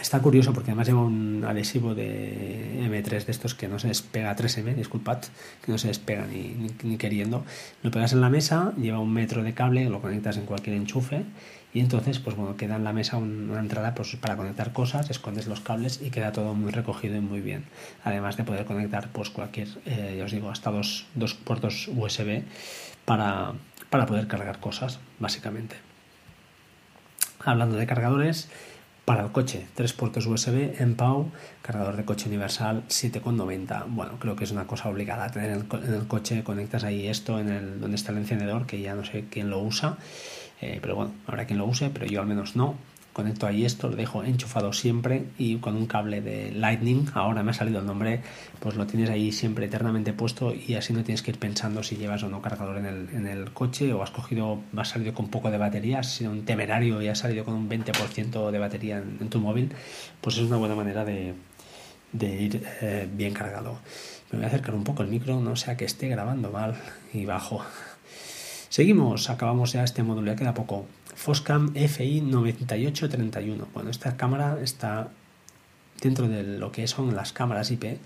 Está 0.00 0.20
curioso 0.22 0.52
porque 0.54 0.70
además 0.70 0.86
lleva 0.86 1.02
un 1.02 1.44
adhesivo 1.44 1.94
de 1.94 2.80
M3 2.84 3.24
de 3.24 3.32
estos 3.32 3.54
que 3.54 3.68
no 3.68 3.78
se 3.78 3.88
despega, 3.88 4.34
3M, 4.34 4.74
disculpad, 4.74 5.18
que 5.64 5.72
no 5.72 5.78
se 5.78 5.88
despega 5.88 6.26
ni, 6.26 6.54
ni, 6.54 6.70
ni, 6.84 6.96
queriendo. 6.96 7.44
Lo 7.82 7.90
pegas 7.90 8.12
en 8.12 8.20
la 8.20 8.30
mesa, 8.30 8.72
lleva 8.80 8.98
un 8.98 9.12
metro 9.12 9.42
de 9.42 9.52
cable, 9.52 9.90
lo 9.90 10.00
conectas 10.00 10.38
en 10.38 10.46
cualquier 10.46 10.76
enchufe 10.76 11.24
y 11.72 11.80
entonces, 11.80 12.18
pues 12.18 12.36
bueno, 12.36 12.56
queda 12.56 12.76
en 12.76 12.84
la 12.84 12.92
mesa 12.92 13.16
una 13.16 13.60
entrada 13.60 13.94
pues, 13.94 14.16
para 14.16 14.36
conectar 14.36 14.72
cosas, 14.72 15.08
escondes 15.10 15.46
los 15.46 15.60
cables 15.60 16.00
y 16.02 16.10
queda 16.10 16.32
todo 16.32 16.54
muy 16.54 16.72
recogido 16.72 17.16
y 17.16 17.20
muy 17.20 17.40
bien. 17.40 17.64
Además 18.02 18.36
de 18.36 18.44
poder 18.44 18.64
conectar 18.64 19.08
pues 19.12 19.30
cualquier, 19.30 19.68
eh, 19.86 20.16
ya 20.18 20.24
os 20.24 20.32
digo, 20.32 20.50
hasta 20.50 20.70
dos, 20.70 21.06
dos 21.14 21.34
puertos 21.34 21.88
USB 21.88 22.42
para, 23.04 23.52
para 23.88 24.06
poder 24.06 24.26
cargar 24.26 24.58
cosas, 24.58 24.98
básicamente. 25.20 25.76
Hablando 27.44 27.76
de 27.76 27.86
cargadores, 27.86 28.50
para 29.10 29.24
el 29.24 29.32
coche, 29.32 29.66
tres 29.74 29.92
puertos 29.92 30.26
USB 30.26 30.80
en 30.80 30.94
PAU, 30.94 31.30
cargador 31.62 31.96
de 31.96 32.04
coche 32.04 32.28
universal 32.28 32.84
7,90. 32.88 33.86
Bueno, 33.88 34.18
creo 34.20 34.36
que 34.36 34.44
es 34.44 34.52
una 34.52 34.68
cosa 34.68 34.88
obligada 34.88 35.24
a 35.24 35.30
tener 35.30 35.50
en 35.50 35.94
el, 35.94 36.06
coche. 36.06 36.44
Conectas 36.44 36.84
ahí 36.84 37.08
esto 37.08 37.40
en 37.40 37.48
el 37.48 37.80
donde 37.80 37.96
está 37.96 38.12
el 38.12 38.18
encendedor, 38.18 38.66
que 38.66 38.80
ya 38.80 38.94
no 38.94 39.04
sé 39.04 39.24
quién 39.28 39.50
lo 39.50 39.60
usa, 39.60 39.98
eh, 40.60 40.78
pero 40.80 40.94
bueno, 40.94 41.12
habrá 41.26 41.46
quien 41.46 41.58
lo 41.58 41.66
use, 41.66 41.90
pero 41.90 42.06
yo 42.06 42.20
al 42.20 42.26
menos 42.26 42.54
no. 42.56 42.74
conecto 43.12 43.46
ahí 43.46 43.64
esto, 43.64 43.88
lo 43.88 43.96
dejo 43.96 44.22
enchufado 44.22 44.72
siempre 44.72 45.24
y 45.36 45.56
con 45.56 45.74
un 45.74 45.86
cable 45.86 46.20
de 46.20 46.52
Lightning, 46.52 47.06
ahora 47.14 47.42
me 47.42 47.50
ha 47.50 47.54
salido 47.54 47.80
el 47.80 47.86
nombre, 47.86 48.20
pues 48.60 48.76
lo 48.76 48.86
tienes 48.86 49.10
ahí 49.10 49.32
siempre 49.32 49.66
eternamente 49.66 50.12
puesto 50.12 50.54
y 50.54 50.74
así 50.74 50.92
no 50.92 51.02
tienes 51.02 51.22
que 51.22 51.32
ir 51.32 51.38
pensando 51.38 51.82
si 51.82 51.96
llevas 51.96 52.22
o 52.22 52.28
no 52.28 52.40
cargador 52.40 52.78
en 52.78 52.86
el, 52.86 53.08
en 53.12 53.26
el 53.26 53.50
coche 53.52 53.92
o 53.92 54.02
has 54.02 54.10
cogido, 54.10 54.60
has 54.76 54.88
salido 54.88 55.12
con 55.12 55.28
poco 55.28 55.50
de 55.50 55.58
batería, 55.58 55.98
has 56.00 56.14
sido 56.14 56.30
un 56.30 56.44
temerario 56.44 57.02
y 57.02 57.08
has 57.08 57.18
salido 57.18 57.44
con 57.44 57.54
un 57.54 57.68
20% 57.68 58.50
de 58.50 58.58
batería 58.58 58.98
en, 58.98 59.28
tu 59.28 59.40
móvil, 59.40 59.72
pues 60.20 60.36
es 60.36 60.42
una 60.42 60.56
buena 60.56 60.74
manera 60.74 61.04
de, 61.04 61.34
de 62.12 62.42
ir 62.42 62.62
eh, 62.80 63.08
bien 63.12 63.34
cargado. 63.34 63.78
Me 64.30 64.38
voy 64.38 64.44
a 64.44 64.48
acercar 64.48 64.74
un 64.74 64.84
poco 64.84 65.02
el 65.02 65.08
micro, 65.08 65.40
no 65.40 65.56
sea 65.56 65.76
que 65.76 65.84
esté 65.84 66.08
grabando 66.08 66.50
mal 66.50 66.76
y 67.12 67.24
bajo. 67.24 67.64
Seguimos, 68.70 69.30
acabamos 69.30 69.72
ya 69.72 69.82
este 69.82 70.04
módulo, 70.04 70.30
ya 70.30 70.36
queda 70.36 70.54
poco. 70.54 70.86
Foscam 71.16 71.74
FI 71.74 72.20
9831. 72.20 73.66
Bueno, 73.74 73.90
esta 73.90 74.16
cámara 74.16 74.58
está 74.62 75.08
dentro 76.00 76.28
de 76.28 76.44
lo 76.44 76.70
que 76.70 76.86
son 76.86 77.16
las 77.16 77.32
cámaras 77.32 77.72
IP, 77.72 77.98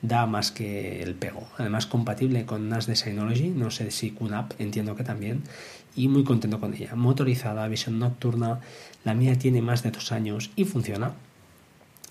da 0.00 0.24
más 0.24 0.52
que 0.52 1.02
el 1.02 1.16
pego. 1.16 1.46
Además, 1.58 1.84
compatible 1.84 2.46
con 2.46 2.70
NAS 2.70 2.86
de 2.86 2.96
Synology, 2.96 3.50
no 3.50 3.70
sé 3.70 3.90
si 3.90 4.10
QNAP, 4.10 4.58
entiendo 4.58 4.96
que 4.96 5.04
también, 5.04 5.42
y 5.94 6.08
muy 6.08 6.24
contento 6.24 6.60
con 6.60 6.72
ella. 6.72 6.94
Motorizada, 6.94 7.68
visión 7.68 7.98
nocturna, 7.98 8.60
la 9.04 9.12
mía 9.12 9.36
tiene 9.38 9.60
más 9.60 9.82
de 9.82 9.90
dos 9.90 10.12
años 10.12 10.50
y 10.56 10.64
funciona. 10.64 11.12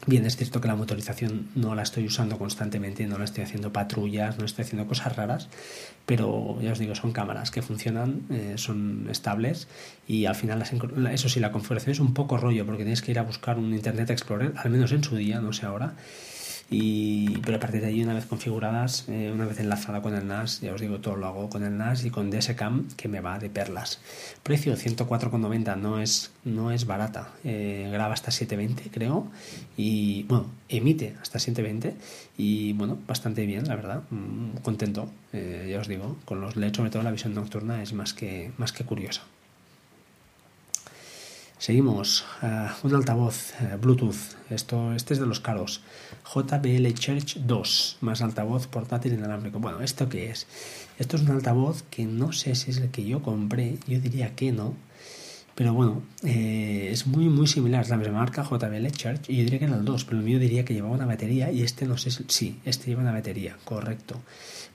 Bien, 0.07 0.23
es 0.23 0.37
cierto 0.37 0.61
que 0.61 0.67
la 0.67 0.75
motorización 0.75 1.47
no 1.55 1.73
la 1.73 1.81
estoy 1.81 2.05
usando 2.05 2.37
constantemente, 2.37 3.07
no 3.07 3.17
la 3.17 3.25
estoy 3.25 3.43
haciendo 3.43 3.73
patrullas, 3.73 4.37
no 4.37 4.45
estoy 4.45 4.63
haciendo 4.63 4.87
cosas 4.87 5.15
raras, 5.15 5.49
pero 6.05 6.61
ya 6.61 6.73
os 6.73 6.77
digo, 6.77 6.93
son 6.93 7.11
cámaras 7.11 7.49
que 7.49 7.63
funcionan, 7.63 8.21
eh, 8.29 8.53
son 8.57 9.07
estables 9.09 9.67
y 10.07 10.25
al 10.25 10.35
final, 10.35 10.59
las, 10.59 10.71
eso 11.11 11.27
sí, 11.27 11.39
la 11.39 11.51
configuración 11.51 11.91
es 11.93 11.99
un 11.99 12.13
poco 12.13 12.37
rollo 12.37 12.67
porque 12.67 12.83
tienes 12.83 13.01
que 13.01 13.11
ir 13.11 13.19
a 13.19 13.23
buscar 13.23 13.57
un 13.57 13.73
Internet 13.73 14.11
Explorer, 14.11 14.53
al 14.57 14.69
menos 14.69 14.91
en 14.91 15.03
su 15.03 15.15
día, 15.15 15.41
no 15.41 15.53
sé 15.53 15.65
ahora, 15.65 15.95
y, 16.69 17.37
pero 17.39 17.57
a 17.57 17.59
partir 17.59 17.81
de 17.81 17.87
ahí, 17.87 18.01
una 18.01 18.13
vez 18.13 18.25
configuradas, 18.25 19.05
eh, 19.07 19.31
una 19.33 19.45
vez 19.45 19.59
enlazada 19.59 20.01
con 20.01 20.15
el 20.15 20.27
NAS, 20.27 20.61
ya 20.61 20.73
os 20.73 20.81
digo, 20.81 20.99
todo 20.99 21.15
lo 21.15 21.27
hago 21.27 21.49
con 21.49 21.63
el 21.63 21.77
NAS 21.77 22.05
y 22.05 22.09
con 22.09 22.31
DSCAM, 22.31 22.87
que 22.97 23.07
me 23.07 23.21
va 23.21 23.37
de 23.37 23.49
perlas. 23.49 23.99
Precio 24.41 24.75
104,90, 24.75 25.77
no 25.77 25.99
es, 25.99 26.31
no 26.43 26.71
es 26.71 26.85
barata. 26.85 27.29
Eh, 27.43 27.89
graba 27.91 28.13
hasta 28.13 28.31
720, 28.31 28.89
creo, 28.89 29.27
y 29.77 30.23
bueno, 30.23 30.47
emite 30.67 31.15
hasta 31.21 31.37
720, 31.37 31.95
y 32.37 32.73
bueno, 32.73 32.97
bastante 33.07 33.45
bien, 33.45 33.67
la 33.67 33.75
verdad, 33.75 34.03
mm, 34.09 34.57
contento, 34.63 35.09
eh, 35.33 35.67
ya 35.71 35.79
os 35.79 35.87
digo, 35.87 36.17
con 36.25 36.41
los 36.41 36.55
LEDs, 36.55 36.77
sobre 36.77 36.89
todo 36.89 37.03
la 37.03 37.11
visión 37.11 37.35
nocturna, 37.35 37.83
es 37.83 37.93
más 37.93 38.13
que, 38.13 38.51
más 38.57 38.71
que 38.73 38.85
curiosa. 38.85 39.21
Seguimos. 41.65 42.23
Uh, 42.43 42.69
un 42.85 42.93
altavoz 42.93 43.53
uh, 43.59 43.77
Bluetooth. 43.81 44.37
Esto, 44.51 44.93
este 44.93 45.15
es 45.15 45.19
de 45.19 45.25
los 45.25 45.39
caros. 45.39 45.81
JBL 46.23 46.93
Church 46.93 47.37
2, 47.37 47.97
más 48.01 48.21
altavoz 48.21 48.67
portátil 48.67 49.13
inalámbrico. 49.13 49.57
Bueno, 49.57 49.81
¿esto 49.81 50.07
qué 50.07 50.29
es? 50.29 50.45
Esto 50.99 51.17
es 51.17 51.23
un 51.23 51.31
altavoz 51.31 51.81
que 51.89 52.05
no 52.05 52.33
sé 52.33 52.53
si 52.53 52.69
es 52.69 52.77
el 52.77 52.91
que 52.91 53.03
yo 53.03 53.23
compré. 53.23 53.79
Yo 53.87 53.99
diría 53.99 54.35
que 54.35 54.51
no. 54.51 54.75
Pero 55.55 55.73
bueno, 55.73 56.03
eh, 56.23 56.89
es 56.91 57.07
muy 57.07 57.29
muy 57.29 57.47
similar. 57.47 57.81
Es 57.81 57.89
la 57.89 57.97
misma 57.97 58.19
marca 58.19 58.43
JBL 58.43 58.85
Church. 58.91 59.27
Y 59.27 59.37
yo 59.37 59.43
diría 59.45 59.57
que 59.57 59.65
era 59.65 59.75
el 59.75 59.85
2, 59.85 60.05
pero 60.05 60.19
el 60.19 60.23
mío 60.23 60.37
diría 60.37 60.65
que 60.65 60.75
llevaba 60.75 60.93
una 60.93 61.07
batería. 61.07 61.51
Y 61.51 61.63
este 61.63 61.87
no 61.87 61.97
sé 61.97 62.11
si. 62.11 62.59
Este 62.63 62.91
lleva 62.91 63.01
una 63.01 63.11
batería, 63.11 63.57
correcto. 63.63 64.21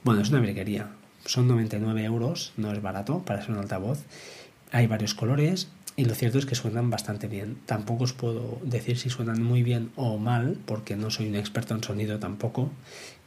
Bueno, 0.03 0.19
es 0.19 0.29
una 0.29 0.41
briquería. 0.41 0.89
Son 1.23 1.47
99 1.47 2.03
euros, 2.03 2.51
no 2.57 2.73
es 2.73 2.81
barato 2.81 3.19
para 3.19 3.41
ser 3.41 3.51
un 3.51 3.59
altavoz. 3.59 3.99
Hay 4.73 4.87
varios 4.87 5.13
colores, 5.13 5.69
y 5.95 6.05
lo 6.05 6.15
cierto 6.15 6.37
es 6.37 6.45
que 6.45 6.55
suenan 6.55 6.89
bastante 6.89 7.27
bien. 7.27 7.57
Tampoco 7.65 8.05
os 8.05 8.13
puedo 8.13 8.59
decir 8.63 8.97
si 8.97 9.09
suenan 9.09 9.41
muy 9.41 9.63
bien 9.63 9.91
o 9.95 10.17
mal, 10.17 10.57
porque 10.65 10.95
no 10.95 11.09
soy 11.09 11.27
un 11.27 11.35
experto 11.35 11.75
en 11.75 11.83
sonido 11.83 12.19
tampoco. 12.19 12.71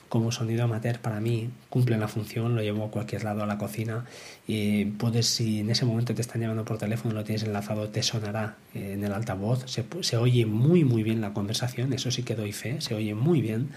Como 0.09 0.31
sonido 0.31 0.65
amateur 0.65 1.01
para 1.01 1.19
mí 1.19 1.51
cumple 1.71 1.99
la 1.99 2.07
función, 2.07 2.55
lo 2.55 2.63
llevo 2.63 2.85
a 2.85 2.91
cualquier 2.91 3.25
lado 3.25 3.43
a 3.43 3.47
la 3.47 3.59
cocina 3.59 4.05
y 4.47 4.85
puedes, 4.85 5.27
si 5.27 5.61
en 5.61 5.71
ese 5.71 5.85
momento 5.87 6.15
te 6.15 6.21
están 6.21 6.41
llamando 6.41 6.65
por 6.65 6.79
teléfono, 6.79 7.15
lo 7.15 7.25
tienes 7.25 7.43
enlazado, 7.43 7.89
te 7.89 8.03
sonará 8.03 8.57
en 8.75 9.03
el 9.03 9.13
altavoz, 9.13 9.65
se, 9.67 9.85
se 10.03 10.17
oye 10.17 10.47
muy 10.47 10.85
muy 10.85 11.03
bien 11.03 11.21
la 11.21 11.33
conversación, 11.33 11.93
eso 11.93 12.13
sí 12.13 12.23
que 12.23 12.37
doy 12.37 12.53
fe, 12.53 12.81
se 12.81 12.95
oye 12.95 13.15
muy 13.15 13.41
bien 13.41 13.71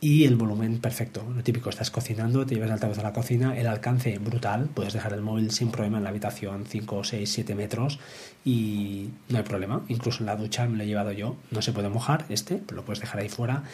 y 0.00 0.24
el 0.24 0.36
volumen 0.36 0.80
perfecto. 0.80 1.24
Lo 1.34 1.42
típico, 1.42 1.70
estás 1.70 1.90
cocinando, 1.90 2.44
te 2.44 2.54
llevas 2.54 2.68
el 2.68 2.74
altavoz 2.74 2.98
a 2.98 3.02
la 3.02 3.12
cocina, 3.12 3.58
el 3.58 3.66
alcance 3.66 4.18
brutal, 4.18 4.68
puedes 4.74 4.92
dejar 4.92 5.12
el 5.14 5.22
móvil 5.22 5.50
sin 5.50 5.70
problema 5.70 5.98
en 5.98 6.04
la 6.04 6.10
habitación 6.10 6.66
5, 6.66 7.04
6, 7.04 7.30
7 7.30 7.54
metros 7.54 7.98
y 8.44 9.08
no 9.28 9.38
hay 9.38 9.44
problema. 9.44 9.82
Incluso 9.88 10.20
en 10.20 10.26
la 10.26 10.36
ducha 10.36 10.66
me 10.66 10.76
lo 10.76 10.84
he 10.84 10.86
llevado 10.86 11.12
yo, 11.12 11.36
no 11.50 11.62
se 11.62 11.72
puede 11.72 11.88
mojar 11.88 12.26
este, 12.28 12.62
lo 12.72 12.84
puedes 12.84 13.00
dejar 13.00 13.20
ahí 13.20 13.28
fuera. 13.28 13.64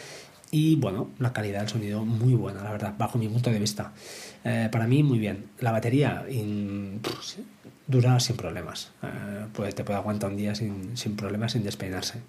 Y 0.53 0.75
bueno, 0.75 1.09
la 1.17 1.31
calidad 1.31 1.61
del 1.61 1.69
sonido 1.69 2.03
muy 2.03 2.33
buena, 2.33 2.61
la 2.61 2.71
verdad, 2.71 2.93
bajo 2.97 3.17
mi 3.17 3.27
punto 3.29 3.49
de 3.49 3.59
vista. 3.59 3.93
Eh, 4.43 4.67
para 4.69 4.85
mí, 4.85 5.01
muy 5.01 5.17
bien. 5.17 5.45
La 5.59 5.71
batería 5.71 6.25
dura 7.87 8.19
sin 8.19 8.35
problemas. 8.35 8.91
Eh, 9.01 9.45
pues 9.53 9.75
te 9.75 9.85
puede 9.85 9.99
aguantar 9.99 10.29
un 10.29 10.35
día 10.35 10.53
sin, 10.53 10.97
sin 10.97 11.15
problemas, 11.15 11.53
sin 11.53 11.63
despeinarse. 11.63 12.21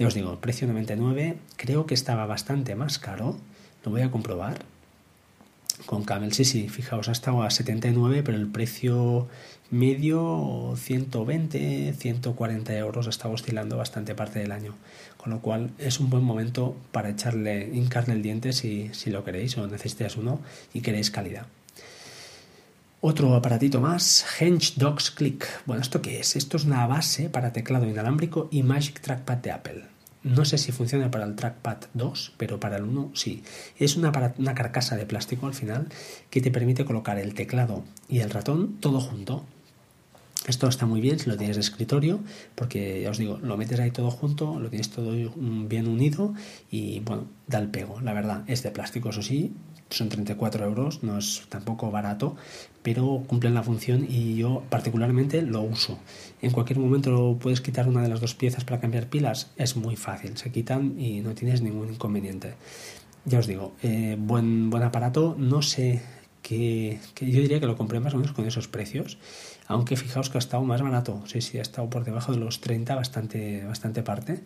Ya 0.00 0.06
os 0.06 0.14
digo, 0.14 0.40
precio 0.40 0.66
99, 0.66 1.36
creo 1.56 1.84
que 1.84 1.92
estaba 1.92 2.24
bastante 2.24 2.74
más 2.74 2.98
caro, 2.98 3.36
lo 3.84 3.90
voy 3.90 4.00
a 4.00 4.10
comprobar. 4.10 4.64
Con 5.84 6.04
Camel, 6.04 6.32
sí, 6.32 6.46
sí, 6.46 6.70
fijaos, 6.70 7.10
ha 7.10 7.12
estado 7.12 7.42
a 7.42 7.50
79, 7.50 8.22
pero 8.22 8.38
el 8.38 8.46
precio 8.46 9.28
medio 9.70 10.72
120, 10.74 11.92
140 11.92 12.78
euros 12.78 13.08
ha 13.08 13.10
estado 13.10 13.34
oscilando 13.34 13.76
bastante 13.76 14.14
parte 14.14 14.38
del 14.38 14.52
año. 14.52 14.74
Con 15.18 15.32
lo 15.32 15.40
cual 15.40 15.70
es 15.76 16.00
un 16.00 16.08
buen 16.08 16.24
momento 16.24 16.74
para 16.92 17.10
echarle, 17.10 17.68
hincarle 17.70 18.14
el 18.14 18.22
diente 18.22 18.54
si, 18.54 18.88
si 18.94 19.10
lo 19.10 19.22
queréis 19.22 19.58
o 19.58 19.66
necesitáis 19.66 20.16
uno 20.16 20.40
y 20.72 20.80
queréis 20.80 21.10
calidad. 21.10 21.44
Otro 23.02 23.34
aparatito 23.34 23.82
más, 23.82 24.24
Hench 24.40 24.76
Docs 24.76 25.10
Click. 25.10 25.46
Bueno, 25.66 25.82
¿esto 25.82 26.00
qué 26.00 26.20
es? 26.20 26.36
Esto 26.36 26.56
es 26.56 26.64
una 26.64 26.86
base 26.86 27.28
para 27.28 27.52
teclado 27.52 27.86
inalámbrico 27.86 28.48
y 28.50 28.62
Magic 28.62 29.00
Trackpad 29.00 29.36
de 29.36 29.50
Apple. 29.50 29.89
No 30.22 30.44
sé 30.44 30.58
si 30.58 30.70
funciona 30.70 31.10
para 31.10 31.24
el 31.24 31.34
Trackpad 31.34 31.78
2, 31.94 32.34
pero 32.36 32.60
para 32.60 32.76
el 32.76 32.84
1 32.84 33.12
sí. 33.14 33.42
Es 33.78 33.96
una, 33.96 34.12
una 34.36 34.54
carcasa 34.54 34.96
de 34.96 35.06
plástico 35.06 35.46
al 35.46 35.54
final 35.54 35.88
que 36.28 36.42
te 36.42 36.50
permite 36.50 36.84
colocar 36.84 37.18
el 37.18 37.34
teclado 37.34 37.84
y 38.08 38.20
el 38.20 38.30
ratón 38.30 38.78
todo 38.80 39.00
junto. 39.00 39.46
Esto 40.46 40.68
está 40.68 40.86
muy 40.86 41.02
bien 41.02 41.18
si 41.18 41.28
lo 41.28 41.36
tienes 41.36 41.56
de 41.56 41.60
escritorio, 41.60 42.20
porque 42.54 43.02
ya 43.02 43.10
os 43.10 43.18
digo, 43.18 43.38
lo 43.42 43.58
metes 43.58 43.78
ahí 43.78 43.90
todo 43.90 44.10
junto, 44.10 44.58
lo 44.58 44.70
tienes 44.70 44.88
todo 44.88 45.12
bien 45.12 45.86
unido 45.86 46.32
y 46.70 47.00
bueno, 47.00 47.26
da 47.46 47.58
el 47.58 47.68
pego. 47.68 48.00
La 48.00 48.14
verdad, 48.14 48.44
es 48.46 48.62
de 48.62 48.70
plástico, 48.70 49.10
eso 49.10 49.20
sí, 49.20 49.52
son 49.90 50.08
34 50.08 50.64
euros, 50.64 51.02
no 51.02 51.18
es 51.18 51.42
tampoco 51.50 51.90
barato, 51.90 52.36
pero 52.82 53.22
cumplen 53.26 53.52
la 53.52 53.62
función 53.62 54.06
y 54.08 54.36
yo 54.36 54.62
particularmente 54.70 55.42
lo 55.42 55.60
uso. 55.60 55.98
En 56.40 56.52
cualquier 56.52 56.78
momento 56.78 57.36
puedes 57.38 57.60
quitar 57.60 57.86
una 57.86 58.02
de 58.02 58.08
las 58.08 58.20
dos 58.20 58.34
piezas 58.34 58.64
para 58.64 58.80
cambiar 58.80 59.08
pilas, 59.08 59.50
es 59.56 59.76
muy 59.76 59.96
fácil, 59.96 60.38
se 60.38 60.50
quitan 60.50 60.98
y 60.98 61.20
no 61.20 61.34
tienes 61.34 61.60
ningún 61.60 61.90
inconveniente. 61.92 62.54
Ya 63.26 63.40
os 63.40 63.46
digo, 63.46 63.74
eh, 63.82 64.16
buen, 64.18 64.70
buen 64.70 64.82
aparato, 64.82 65.36
no 65.38 65.60
sé 65.60 66.00
que, 66.40 66.98
que, 67.14 67.30
yo 67.30 67.42
diría 67.42 67.60
que 67.60 67.66
lo 67.66 67.76
compré 67.76 68.00
más 68.00 68.14
o 68.14 68.16
menos 68.16 68.32
con 68.32 68.46
esos 68.46 68.68
precios, 68.68 69.18
aunque 69.70 69.96
fijaos 69.96 70.30
que 70.30 70.38
ha 70.38 70.40
estado 70.40 70.64
más 70.64 70.82
barato, 70.82 71.22
sí, 71.26 71.40
sí, 71.40 71.58
ha 71.58 71.62
estado 71.62 71.88
por 71.88 72.02
debajo 72.02 72.32
de 72.32 72.38
los 72.38 72.60
30 72.60 72.96
bastante, 72.96 73.64
bastante 73.64 74.02
parte 74.02 74.42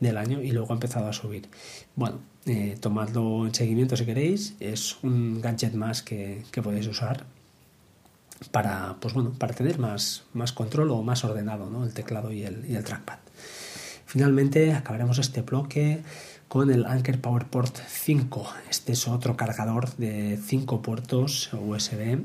del 0.00 0.16
año 0.16 0.40
y 0.40 0.50
luego 0.50 0.72
ha 0.72 0.76
empezado 0.76 1.08
a 1.08 1.12
subir. 1.12 1.46
Bueno, 1.94 2.20
eh, 2.46 2.78
tomadlo 2.80 3.46
en 3.46 3.54
seguimiento 3.54 3.98
si 3.98 4.06
queréis, 4.06 4.56
es 4.60 4.96
un 5.02 5.42
gadget 5.42 5.74
más 5.74 6.02
que, 6.02 6.42
que, 6.50 6.62
podéis 6.62 6.86
usar 6.86 7.26
para, 8.50 8.96
pues 8.98 9.12
bueno, 9.12 9.34
para 9.38 9.52
tener 9.52 9.78
más, 9.78 10.24
más 10.32 10.52
control 10.52 10.90
o 10.90 11.02
más 11.02 11.22
ordenado 11.22 11.68
¿no? 11.68 11.84
el 11.84 11.92
teclado 11.92 12.32
y 12.32 12.44
el, 12.44 12.64
y 12.66 12.74
el 12.74 12.82
trackpad. 12.82 13.18
Finalmente 14.06 14.72
acabaremos 14.72 15.18
este 15.18 15.42
bloque 15.42 16.02
con 16.48 16.70
el 16.70 16.86
Anker 16.86 17.20
PowerPort 17.20 17.76
5. 17.76 18.46
Este 18.70 18.92
es 18.92 19.06
otro 19.06 19.36
cargador 19.36 19.94
de 19.96 20.38
5 20.42 20.80
puertos 20.80 21.50
USB. 21.52 22.24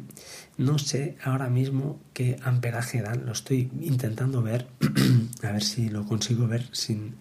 No 0.58 0.80
sé 0.80 1.18
ahora 1.24 1.50
mismo 1.50 2.00
qué 2.14 2.38
amperaje 2.42 3.02
dan, 3.04 3.28
lo 3.28 3.32
estoy 3.32 3.70
intentando 3.82 4.42
ver, 4.42 4.66
a 5.44 5.52
ver 5.52 5.64
si 5.64 5.90
lo 5.90 6.06
consigo 6.06 6.48
ver 6.48 6.68
sin 6.72 7.14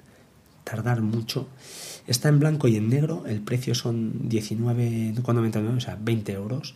tardar 0.64 1.02
mucho. 1.02 1.46
Está 2.06 2.30
en 2.30 2.40
blanco 2.40 2.66
y 2.66 2.76
en 2.76 2.88
negro, 2.88 3.24
el 3.26 3.42
precio 3.42 3.74
son 3.74 4.28
19,99, 4.30 5.76
o 5.76 5.80
sea, 5.80 5.98
20 6.00 6.32
euros. 6.32 6.74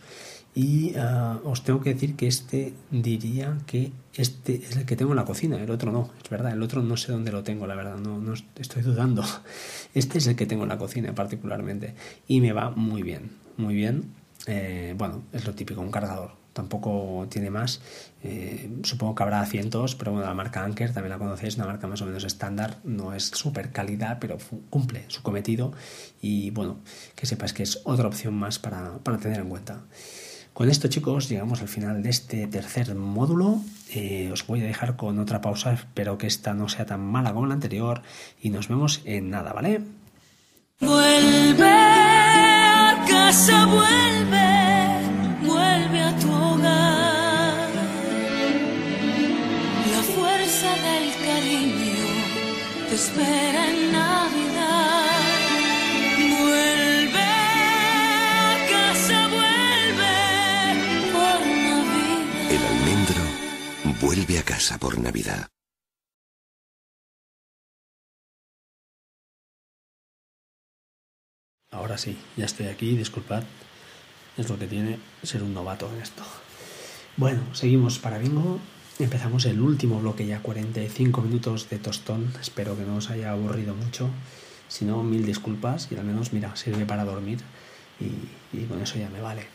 Y 0.53 0.93
uh, 0.97 1.49
os 1.49 1.63
tengo 1.63 1.81
que 1.81 1.93
decir 1.93 2.15
que 2.15 2.27
este 2.27 2.73
diría 2.91 3.57
que 3.65 3.91
este 4.13 4.55
es 4.55 4.75
el 4.75 4.85
que 4.85 4.97
tengo 4.97 5.11
en 5.11 5.17
la 5.17 5.25
cocina, 5.25 5.57
el 5.63 5.71
otro 5.71 5.91
no, 5.91 6.11
es 6.21 6.29
verdad, 6.29 6.51
el 6.51 6.61
otro 6.61 6.83
no 6.83 6.97
sé 6.97 7.13
dónde 7.13 7.31
lo 7.31 7.41
tengo, 7.41 7.65
la 7.67 7.75
verdad, 7.75 7.97
no, 7.97 8.19
no 8.19 8.33
estoy 8.33 8.83
dudando. 8.83 9.23
Este 9.93 10.19
es 10.19 10.27
el 10.27 10.35
que 10.35 10.45
tengo 10.45 10.63
en 10.63 10.69
la 10.69 10.77
cocina 10.77 11.15
particularmente 11.15 11.95
y 12.27 12.39
me 12.39 12.53
va 12.53 12.69
muy 12.69 13.01
bien, 13.01 13.31
muy 13.57 13.75
bien. 13.75 14.13
Eh, 14.45 14.93
bueno, 14.97 15.23
es 15.33 15.45
lo 15.45 15.53
típico, 15.53 15.81
un 15.81 15.91
cargador 15.91 16.40
tampoco 16.53 17.27
tiene 17.29 17.49
más. 17.49 17.81
Eh, 18.23 18.69
supongo 18.83 19.15
que 19.15 19.23
habrá 19.23 19.45
cientos, 19.45 19.95
pero 19.95 20.11
bueno, 20.11 20.27
la 20.27 20.33
marca 20.33 20.63
Anker 20.63 20.93
también 20.93 21.11
la 21.11 21.17
conocéis, 21.17 21.55
una 21.55 21.65
marca 21.65 21.87
más 21.87 22.01
o 22.01 22.05
menos 22.05 22.23
estándar, 22.23 22.77
no 22.83 23.13
es 23.13 23.25
súper 23.25 23.71
calidad, 23.71 24.17
pero 24.19 24.37
cumple 24.69 25.05
su 25.07 25.23
cometido 25.23 25.73
y 26.21 26.51
bueno, 26.51 26.79
que 27.15 27.25
sepáis 27.25 27.53
que 27.53 27.63
es 27.63 27.81
otra 27.83 28.07
opción 28.07 28.33
más 28.33 28.59
para, 28.59 28.99
para 28.99 29.17
tener 29.17 29.39
en 29.39 29.49
cuenta. 29.49 29.81
Con 30.53 30.69
esto 30.69 30.89
chicos 30.89 31.29
llegamos 31.29 31.61
al 31.61 31.69
final 31.69 32.03
de 32.03 32.09
este 32.09 32.45
tercer 32.47 32.93
módulo. 32.93 33.61
Eh, 33.93 34.29
os 34.33 34.45
voy 34.45 34.61
a 34.61 34.65
dejar 34.65 34.97
con 34.97 35.17
otra 35.19 35.41
pausa, 35.41 35.73
espero 35.73 36.17
que 36.17 36.27
esta 36.27 36.53
no 36.53 36.67
sea 36.67 36.85
tan 36.85 37.01
mala 37.01 37.33
como 37.33 37.47
la 37.47 37.53
anterior 37.53 38.01
y 38.41 38.49
nos 38.49 38.67
vemos 38.67 39.01
en 39.05 39.29
nada, 39.29 39.53
¿vale? 39.53 39.81
Vuelve 40.79 41.69
a 41.69 43.05
casa, 43.07 43.65
vuelve, 43.65 45.47
vuelve 45.47 46.01
a 46.01 46.17
tu 46.19 46.40
te 52.91 52.95
espera 52.95 53.69
en 53.69 53.91
Navidad. 53.93 55.21
Vuelve 56.29 57.29
a 58.41 58.67
casa, 58.69 59.27
vuelve 59.29 60.17
por 61.13 61.39
Navidad. 61.69 62.51
El 62.51 62.63
almendro 62.73 63.23
vuelve 64.01 64.39
a 64.39 64.43
casa 64.43 64.77
por 64.77 64.99
Navidad. 64.99 65.47
Ahora 71.71 71.97
sí, 71.97 72.17
ya 72.35 72.43
estoy 72.43 72.65
aquí, 72.65 72.97
disculpad. 72.97 73.43
Es 74.35 74.49
lo 74.49 74.59
que 74.59 74.67
tiene 74.67 74.99
ser 75.23 75.43
un 75.43 75.53
novato 75.53 75.89
en 75.93 76.01
esto. 76.01 76.23
Bueno, 77.15 77.55
seguimos 77.55 77.99
para 77.99 78.17
bingo. 78.17 78.59
Empezamos 79.01 79.47
el 79.47 79.59
último 79.59 79.99
bloque, 79.99 80.27
ya 80.27 80.43
45 80.43 81.23
minutos 81.23 81.71
de 81.71 81.79
tostón. 81.79 82.31
Espero 82.39 82.77
que 82.77 82.83
no 82.83 82.97
os 82.97 83.09
haya 83.09 83.31
aburrido 83.31 83.73
mucho. 83.73 84.11
Si 84.67 84.85
no, 84.85 85.01
mil 85.01 85.25
disculpas 85.25 85.87
y 85.91 85.95
al 85.95 86.05
menos, 86.05 86.33
mira, 86.33 86.55
sirve 86.55 86.85
para 86.85 87.03
dormir 87.03 87.39
y, 87.99 88.63
con 88.65 88.79
eso 88.79 88.99
ya 88.99 89.09
me 89.09 89.19
vale. 89.19 89.47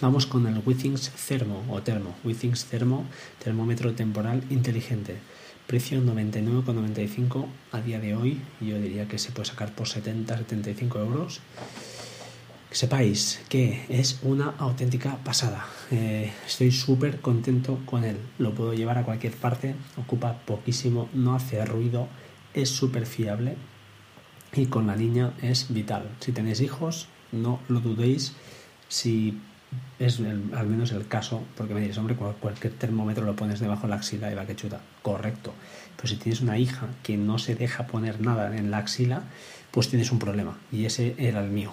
Vamos 0.00 0.26
con 0.26 0.44
el 0.48 0.60
Withings 0.66 1.10
Thermo 1.10 1.62
o 1.70 1.82
Termo. 1.82 2.16
Withings 2.24 2.64
Thermo, 2.64 3.06
termómetro 3.38 3.94
temporal 3.94 4.42
inteligente. 4.50 5.18
Precio 5.68 6.02
99,95 6.02 7.46
a 7.70 7.80
día 7.80 8.00
de 8.00 8.16
hoy. 8.16 8.40
Yo 8.60 8.76
diría 8.80 9.06
que 9.06 9.20
se 9.20 9.30
puede 9.30 9.50
sacar 9.50 9.72
por 9.72 9.86
70-75 9.86 10.98
euros. 10.98 11.40
Que 12.72 12.78
sepáis 12.78 13.38
que 13.52 13.84
es 13.90 14.20
una 14.22 14.54
auténtica 14.56 15.18
pasada. 15.22 15.66
Eh, 15.90 16.32
estoy 16.46 16.70
súper 16.72 17.20
contento 17.20 17.78
con 17.84 18.02
él. 18.02 18.16
Lo 18.38 18.54
puedo 18.54 18.72
llevar 18.72 18.96
a 18.96 19.04
cualquier 19.04 19.34
parte. 19.34 19.74
Ocupa 19.98 20.38
poquísimo, 20.46 21.10
no 21.12 21.34
hace 21.34 21.62
ruido. 21.66 22.08
Es 22.54 22.70
súper 22.70 23.04
fiable. 23.04 23.56
Y 24.54 24.66
con 24.66 24.86
la 24.86 24.96
niña 24.96 25.34
es 25.42 25.66
vital. 25.68 26.08
Si 26.20 26.32
tenéis 26.32 26.62
hijos, 26.62 27.08
no 27.30 27.60
lo 27.68 27.80
dudéis. 27.80 28.32
Si 28.88 29.38
es 29.98 30.18
al 30.20 30.66
menos 30.66 30.92
el 30.92 31.06
caso, 31.06 31.42
porque 31.58 31.74
me 31.74 31.80
diréis, 31.80 31.98
hombre, 31.98 32.16
cual- 32.16 32.36
cualquier 32.40 32.72
termómetro 32.72 33.26
lo 33.26 33.36
pones 33.36 33.60
debajo 33.60 33.82
de 33.82 33.88
la 33.90 33.96
axila 33.96 34.32
y 34.32 34.34
va 34.34 34.46
que 34.46 34.56
chuta. 34.56 34.80
Correcto. 35.02 35.52
Pero 35.96 36.08
si 36.08 36.16
tienes 36.16 36.40
una 36.40 36.56
hija 36.56 36.88
que 37.02 37.18
no 37.18 37.38
se 37.38 37.54
deja 37.54 37.86
poner 37.86 38.22
nada 38.22 38.56
en 38.56 38.70
la 38.70 38.78
axila, 38.78 39.24
pues 39.70 39.90
tienes 39.90 40.10
un 40.10 40.18
problema. 40.18 40.56
Y 40.72 40.86
ese 40.86 41.14
era 41.18 41.44
el 41.44 41.50
mío. 41.50 41.72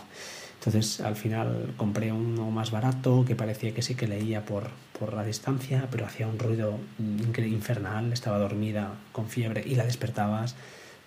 Entonces, 0.60 0.99
al 0.99 1.16
final 1.16 1.74
compré 1.78 2.12
uno 2.12 2.51
más 2.51 2.72
barato 2.72 3.24
que 3.26 3.36
parecía 3.36 3.74
que 3.74 3.82
sí 3.82 3.95
que 3.95 4.07
leía 4.07 4.45
por, 4.45 4.68
por 4.99 5.14
la 5.14 5.24
distancia, 5.24 5.88
pero 5.89 6.05
hacía 6.05 6.28
un 6.28 6.38
ruido 6.38 6.78
incre- 6.99 7.49
infernal. 7.49 8.12
Estaba 8.12 8.38
dormida 8.39 8.93
con 9.14 9.28
fiebre 9.30 9.64
y 9.66 9.76
la 9.76 9.86
despertabas. 9.86 10.55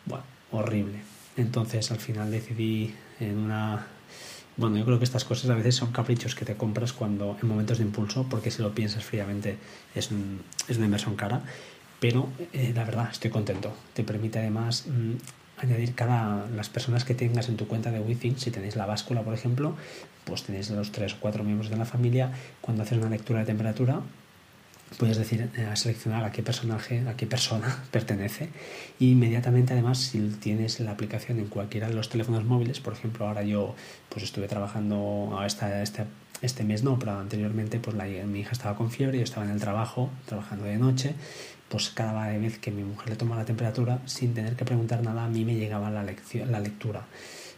Bueno, 0.06 0.24
horrible. 0.52 1.00
Entonces, 1.36 1.90
al 1.90 1.98
final 1.98 2.30
decidí 2.30 2.94
en 3.20 3.38
una 3.38 3.86
bueno, 4.56 4.76
yo 4.76 4.84
creo 4.84 4.98
que 4.98 5.04
estas 5.04 5.24
cosas 5.24 5.48
a 5.50 5.54
veces 5.54 5.74
son 5.76 5.92
caprichos 5.92 6.34
que 6.34 6.44
te 6.44 6.56
compras 6.56 6.92
cuando 6.92 7.38
en 7.42 7.48
momentos 7.48 7.78
de 7.78 7.84
impulso, 7.84 8.26
porque 8.28 8.50
si 8.50 8.60
lo 8.60 8.74
piensas 8.74 9.02
fríamente 9.02 9.56
es, 9.94 10.10
es 10.68 10.76
una 10.76 10.84
inversión 10.84 11.16
cara, 11.16 11.40
pero 12.00 12.28
eh, 12.52 12.72
la 12.74 12.84
verdad 12.84 13.08
estoy 13.10 13.30
contento. 13.30 13.74
Te 13.94 14.04
permite 14.04 14.40
además 14.40 14.86
mm, 14.88 15.12
añadir 15.62 15.94
cada 15.94 16.46
las 16.48 16.68
personas 16.68 17.04
que 17.04 17.14
tengas 17.14 17.48
en 17.48 17.56
tu 17.56 17.66
cuenta 17.66 17.90
de 17.90 18.00
Withing, 18.00 18.38
si 18.38 18.50
tenéis 18.50 18.76
la 18.76 18.86
báscula, 18.86 19.22
por 19.22 19.34
ejemplo, 19.34 19.74
pues 20.24 20.42
tenéis 20.42 20.70
los 20.70 20.92
tres 20.92 21.14
o 21.14 21.16
cuatro 21.20 21.44
miembros 21.44 21.70
de 21.70 21.76
la 21.76 21.84
familia, 21.84 22.32
cuando 22.60 22.82
haces 22.82 22.98
una 22.98 23.10
lectura 23.10 23.40
de 23.40 23.46
temperatura, 23.46 24.00
puedes 24.98 25.16
decir 25.16 25.48
eh, 25.56 25.70
seleccionar 25.74 26.24
a 26.24 26.32
qué 26.32 26.42
personaje, 26.42 27.02
a 27.08 27.16
qué 27.16 27.26
persona 27.26 27.84
pertenece. 27.90 28.50
Y 28.98 29.12
inmediatamente 29.12 29.72
además 29.72 29.98
si 29.98 30.20
tienes 30.40 30.80
la 30.80 30.92
aplicación 30.92 31.38
en 31.38 31.46
cualquiera 31.46 31.88
de 31.88 31.94
los 31.94 32.08
teléfonos 32.08 32.44
móviles, 32.44 32.80
por 32.80 32.92
ejemplo 32.92 33.26
ahora 33.26 33.42
yo 33.42 33.74
pues 34.08 34.24
estuve 34.24 34.48
trabajando 34.48 35.36
a 35.38 35.46
esta, 35.46 35.82
este, 35.82 36.04
este 36.42 36.64
mes 36.64 36.82
no, 36.82 36.98
pero 36.98 37.18
anteriormente 37.18 37.78
pues 37.78 37.96
la, 37.96 38.04
mi 38.04 38.40
hija 38.40 38.52
estaba 38.52 38.76
con 38.76 38.90
fiebre, 38.90 39.18
yo 39.18 39.24
estaba 39.24 39.46
en 39.46 39.52
el 39.52 39.60
trabajo 39.60 40.10
trabajando 40.26 40.64
de 40.64 40.76
noche, 40.76 41.14
pues 41.68 41.88
cada 41.90 42.28
vez 42.28 42.58
que 42.58 42.70
mi 42.70 42.82
mujer 42.82 43.10
le 43.10 43.16
toma 43.16 43.36
la 43.36 43.44
temperatura 43.44 44.00
sin 44.04 44.34
tener 44.34 44.56
que 44.56 44.64
preguntar 44.64 45.02
nada 45.02 45.24
a 45.24 45.28
mí 45.28 45.44
me 45.44 45.54
llegaba 45.54 45.90
la, 45.90 46.04
la 46.04 46.60
lectura. 46.60 47.06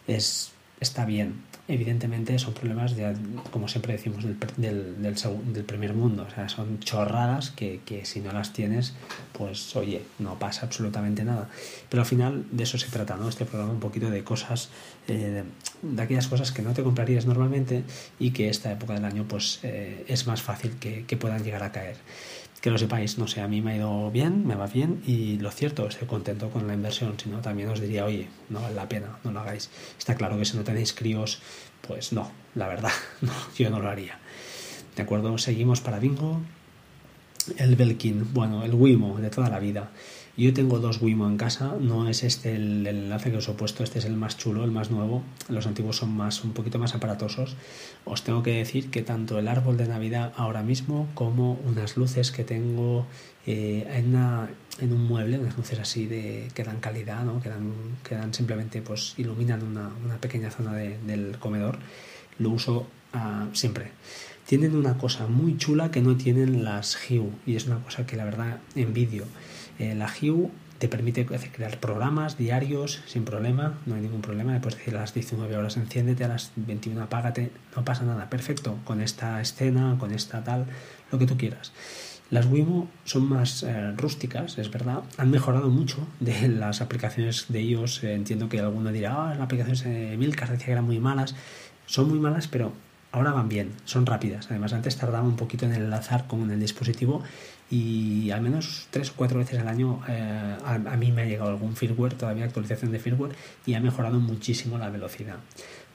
Es, 0.06 0.52
está 0.80 1.04
bien. 1.04 1.42
Evidentemente 1.66 2.38
son 2.38 2.52
problemas, 2.52 2.94
de, 2.94 3.14
como 3.50 3.68
siempre 3.68 3.94
decimos, 3.94 4.22
del, 4.24 5.02
del, 5.02 5.64
primer 5.64 5.94
mundo. 5.94 6.26
O 6.28 6.34
sea, 6.34 6.48
son 6.50 6.78
chorradas 6.80 7.50
que, 7.52 7.80
que, 7.86 8.04
si 8.04 8.20
no 8.20 8.32
las 8.32 8.52
tienes, 8.52 8.92
pues 9.32 9.74
oye, 9.74 10.02
no 10.18 10.38
pasa 10.38 10.66
absolutamente 10.66 11.24
nada. 11.24 11.48
Pero 11.88 12.02
al 12.02 12.06
final 12.06 12.44
de 12.50 12.64
eso 12.64 12.76
se 12.76 12.88
trata, 12.88 13.16
¿no? 13.16 13.30
Este 13.30 13.46
programa 13.46 13.72
un 13.72 13.80
poquito 13.80 14.10
de 14.10 14.22
cosas, 14.22 14.68
eh, 15.08 15.42
de 15.80 16.02
aquellas 16.02 16.28
cosas 16.28 16.52
que 16.52 16.60
no 16.60 16.74
te 16.74 16.82
comprarías 16.82 17.24
normalmente 17.24 17.82
y 18.18 18.32
que 18.32 18.50
esta 18.50 18.70
época 18.70 18.92
del 18.92 19.06
año 19.06 19.24
pues 19.26 19.60
eh, 19.62 20.04
es 20.06 20.26
más 20.26 20.42
fácil 20.42 20.76
que, 20.78 21.06
que 21.06 21.16
puedan 21.16 21.42
llegar 21.42 21.62
a 21.62 21.72
caer 21.72 21.96
que 22.64 22.70
lo 22.70 22.78
sepáis, 22.78 23.18
no 23.18 23.28
sé, 23.28 23.42
a 23.42 23.46
mí 23.46 23.60
me 23.60 23.72
ha 23.72 23.76
ido 23.76 24.10
bien, 24.10 24.46
me 24.46 24.54
va 24.54 24.66
bien 24.66 25.02
y 25.06 25.36
lo 25.36 25.50
cierto, 25.50 25.86
estoy 25.86 26.08
contento 26.08 26.48
con 26.48 26.66
la 26.66 26.72
inversión, 26.72 27.12
si 27.22 27.28
no 27.28 27.42
también 27.42 27.68
os 27.68 27.78
diría, 27.78 28.06
oye, 28.06 28.26
no 28.48 28.62
vale 28.62 28.74
la 28.74 28.88
pena, 28.88 29.18
no 29.22 29.32
lo 29.32 29.40
hagáis. 29.40 29.68
Está 29.98 30.14
claro 30.14 30.38
que 30.38 30.46
si 30.46 30.56
no 30.56 30.64
tenéis 30.64 30.94
críos, 30.94 31.42
pues 31.86 32.14
no, 32.14 32.32
la 32.54 32.66
verdad, 32.66 32.92
no, 33.20 33.32
yo 33.58 33.68
no 33.68 33.80
lo 33.80 33.90
haría. 33.90 34.18
De 34.96 35.02
acuerdo, 35.02 35.36
seguimos 35.36 35.82
para 35.82 35.98
Bingo. 35.98 36.40
El 37.58 37.76
Belkin, 37.76 38.32
bueno, 38.32 38.64
el 38.64 38.72
Wimo 38.72 39.18
de 39.18 39.28
toda 39.28 39.50
la 39.50 39.58
vida. 39.58 39.90
Yo 40.36 40.52
tengo 40.52 40.80
dos 40.80 41.00
Wimo 41.00 41.28
en 41.28 41.36
casa, 41.36 41.76
no 41.78 42.08
es 42.08 42.24
este 42.24 42.56
el, 42.56 42.84
enlace 42.84 43.30
que 43.30 43.36
os 43.36 43.48
he 43.48 43.52
puesto, 43.52 43.84
este 43.84 44.00
es 44.00 44.04
el 44.04 44.16
más 44.16 44.36
chulo, 44.36 44.64
el 44.64 44.72
más 44.72 44.90
nuevo. 44.90 45.22
Los 45.48 45.68
antiguos 45.68 45.98
son 45.98 46.10
más, 46.16 46.42
un 46.42 46.52
poquito 46.52 46.80
más 46.80 46.96
aparatosos. 46.96 47.54
Os 48.04 48.24
tengo 48.24 48.42
que 48.42 48.56
decir 48.56 48.90
que 48.90 49.02
tanto 49.02 49.38
el 49.38 49.46
árbol 49.46 49.76
de 49.76 49.86
Navidad 49.86 50.32
ahora 50.36 50.64
mismo 50.64 51.06
como 51.14 51.54
unas 51.64 51.96
luces 51.96 52.32
que 52.32 52.42
tengo 52.42 53.06
eh, 53.46 53.86
en, 53.94 54.92
un 54.92 55.06
mueble, 55.06 55.38
unas 55.38 55.56
luces 55.56 55.78
así 55.78 56.06
de 56.06 56.48
que 56.52 56.64
dan 56.64 56.80
calidad, 56.80 57.24
¿no? 57.24 57.40
que, 57.40 57.48
dan, 57.48 57.72
que 58.02 58.16
dan 58.16 58.34
simplemente, 58.34 58.82
pues 58.82 59.14
iluminan 59.16 59.62
una, 59.62 59.90
pequeña 60.20 60.50
zona 60.50 60.72
de, 60.72 60.98
del 61.06 61.38
comedor, 61.38 61.78
lo 62.40 62.50
uso 62.50 62.88
uh, 63.14 63.54
siempre 63.54 63.92
tienen 64.46 64.76
una 64.76 64.98
cosa 64.98 65.26
muy 65.26 65.56
chula 65.56 65.90
que 65.90 66.02
no 66.02 66.16
tienen 66.16 66.64
las 66.64 66.96
Hue 66.96 67.30
y 67.46 67.56
es 67.56 67.66
una 67.66 67.78
cosa 67.78 68.06
que 68.06 68.16
la 68.16 68.24
verdad 68.24 68.58
envidio. 68.74 69.24
Eh, 69.78 69.94
la 69.94 70.06
Hue 70.06 70.50
te 70.78 70.88
permite 70.88 71.24
crear 71.24 71.78
programas 71.78 72.36
diarios 72.36 73.02
sin 73.06 73.24
problema, 73.24 73.78
no 73.86 73.94
hay 73.94 74.02
ningún 74.02 74.20
problema, 74.20 74.52
le 74.52 74.60
puedes 74.60 74.78
decir 74.78 74.96
a 74.96 75.00
las 75.00 75.14
19 75.14 75.56
horas 75.56 75.76
enciéndete, 75.76 76.24
a 76.24 76.28
las 76.28 76.52
21 76.56 77.02
apágate, 77.02 77.50
no 77.76 77.84
pasa 77.84 78.04
nada, 78.04 78.28
perfecto, 78.28 78.76
con 78.84 79.00
esta 79.00 79.40
escena, 79.40 79.96
con 79.98 80.12
esta 80.12 80.42
tal, 80.44 80.66
lo 81.10 81.18
que 81.18 81.26
tú 81.26 81.36
quieras. 81.36 81.72
Las 82.30 82.46
Wimo 82.46 82.88
son 83.04 83.28
más 83.28 83.62
eh, 83.62 83.92
rústicas, 83.92 84.58
es 84.58 84.70
verdad, 84.70 85.02
han 85.18 85.30
mejorado 85.30 85.68
mucho 85.70 86.06
de 86.20 86.48
las 86.48 86.80
aplicaciones 86.80 87.46
de 87.48 87.60
ellos, 87.60 88.02
eh, 88.02 88.14
entiendo 88.14 88.48
que 88.48 88.60
alguno 88.60 88.90
dirá, 88.92 89.30
ah, 89.30 89.34
las 89.34 89.42
aplicaciones 89.42 89.84
de 89.84 90.16
Milcar 90.16 90.50
decía 90.50 90.66
que 90.66 90.72
eran 90.72 90.84
muy 90.84 90.98
malas, 90.98 91.34
son 91.86 92.08
muy 92.08 92.18
malas, 92.18 92.48
pero 92.48 92.72
ahora 93.12 93.30
van 93.30 93.48
bien, 93.48 93.72
son 93.84 94.06
rápidas. 94.06 94.46
Además, 94.50 94.72
antes 94.72 94.96
tardaba 94.96 95.26
un 95.26 95.36
poquito 95.36 95.66
en 95.66 95.74
enlazar 95.74 96.26
con 96.26 96.50
el 96.50 96.58
dispositivo 96.58 97.22
y 97.70 98.30
al 98.30 98.40
menos 98.40 98.86
tres 98.90 99.10
o 99.10 99.14
cuatro 99.16 99.38
veces 99.38 99.58
al 99.58 99.68
año 99.68 100.00
eh, 100.08 100.56
a, 100.64 100.96
mí 100.96 101.12
me 101.12 101.22
ha 101.22 101.24
llegado 101.24 101.50
algún 101.50 101.76
firmware, 101.76 102.14
todavía 102.14 102.44
actualización 102.44 102.92
de 102.92 102.98
firmware 102.98 103.34
y 103.66 103.74
ha 103.74 103.80
mejorado 103.80 104.20
muchísimo 104.20 104.78
la 104.78 104.90
velocidad. 104.90 105.36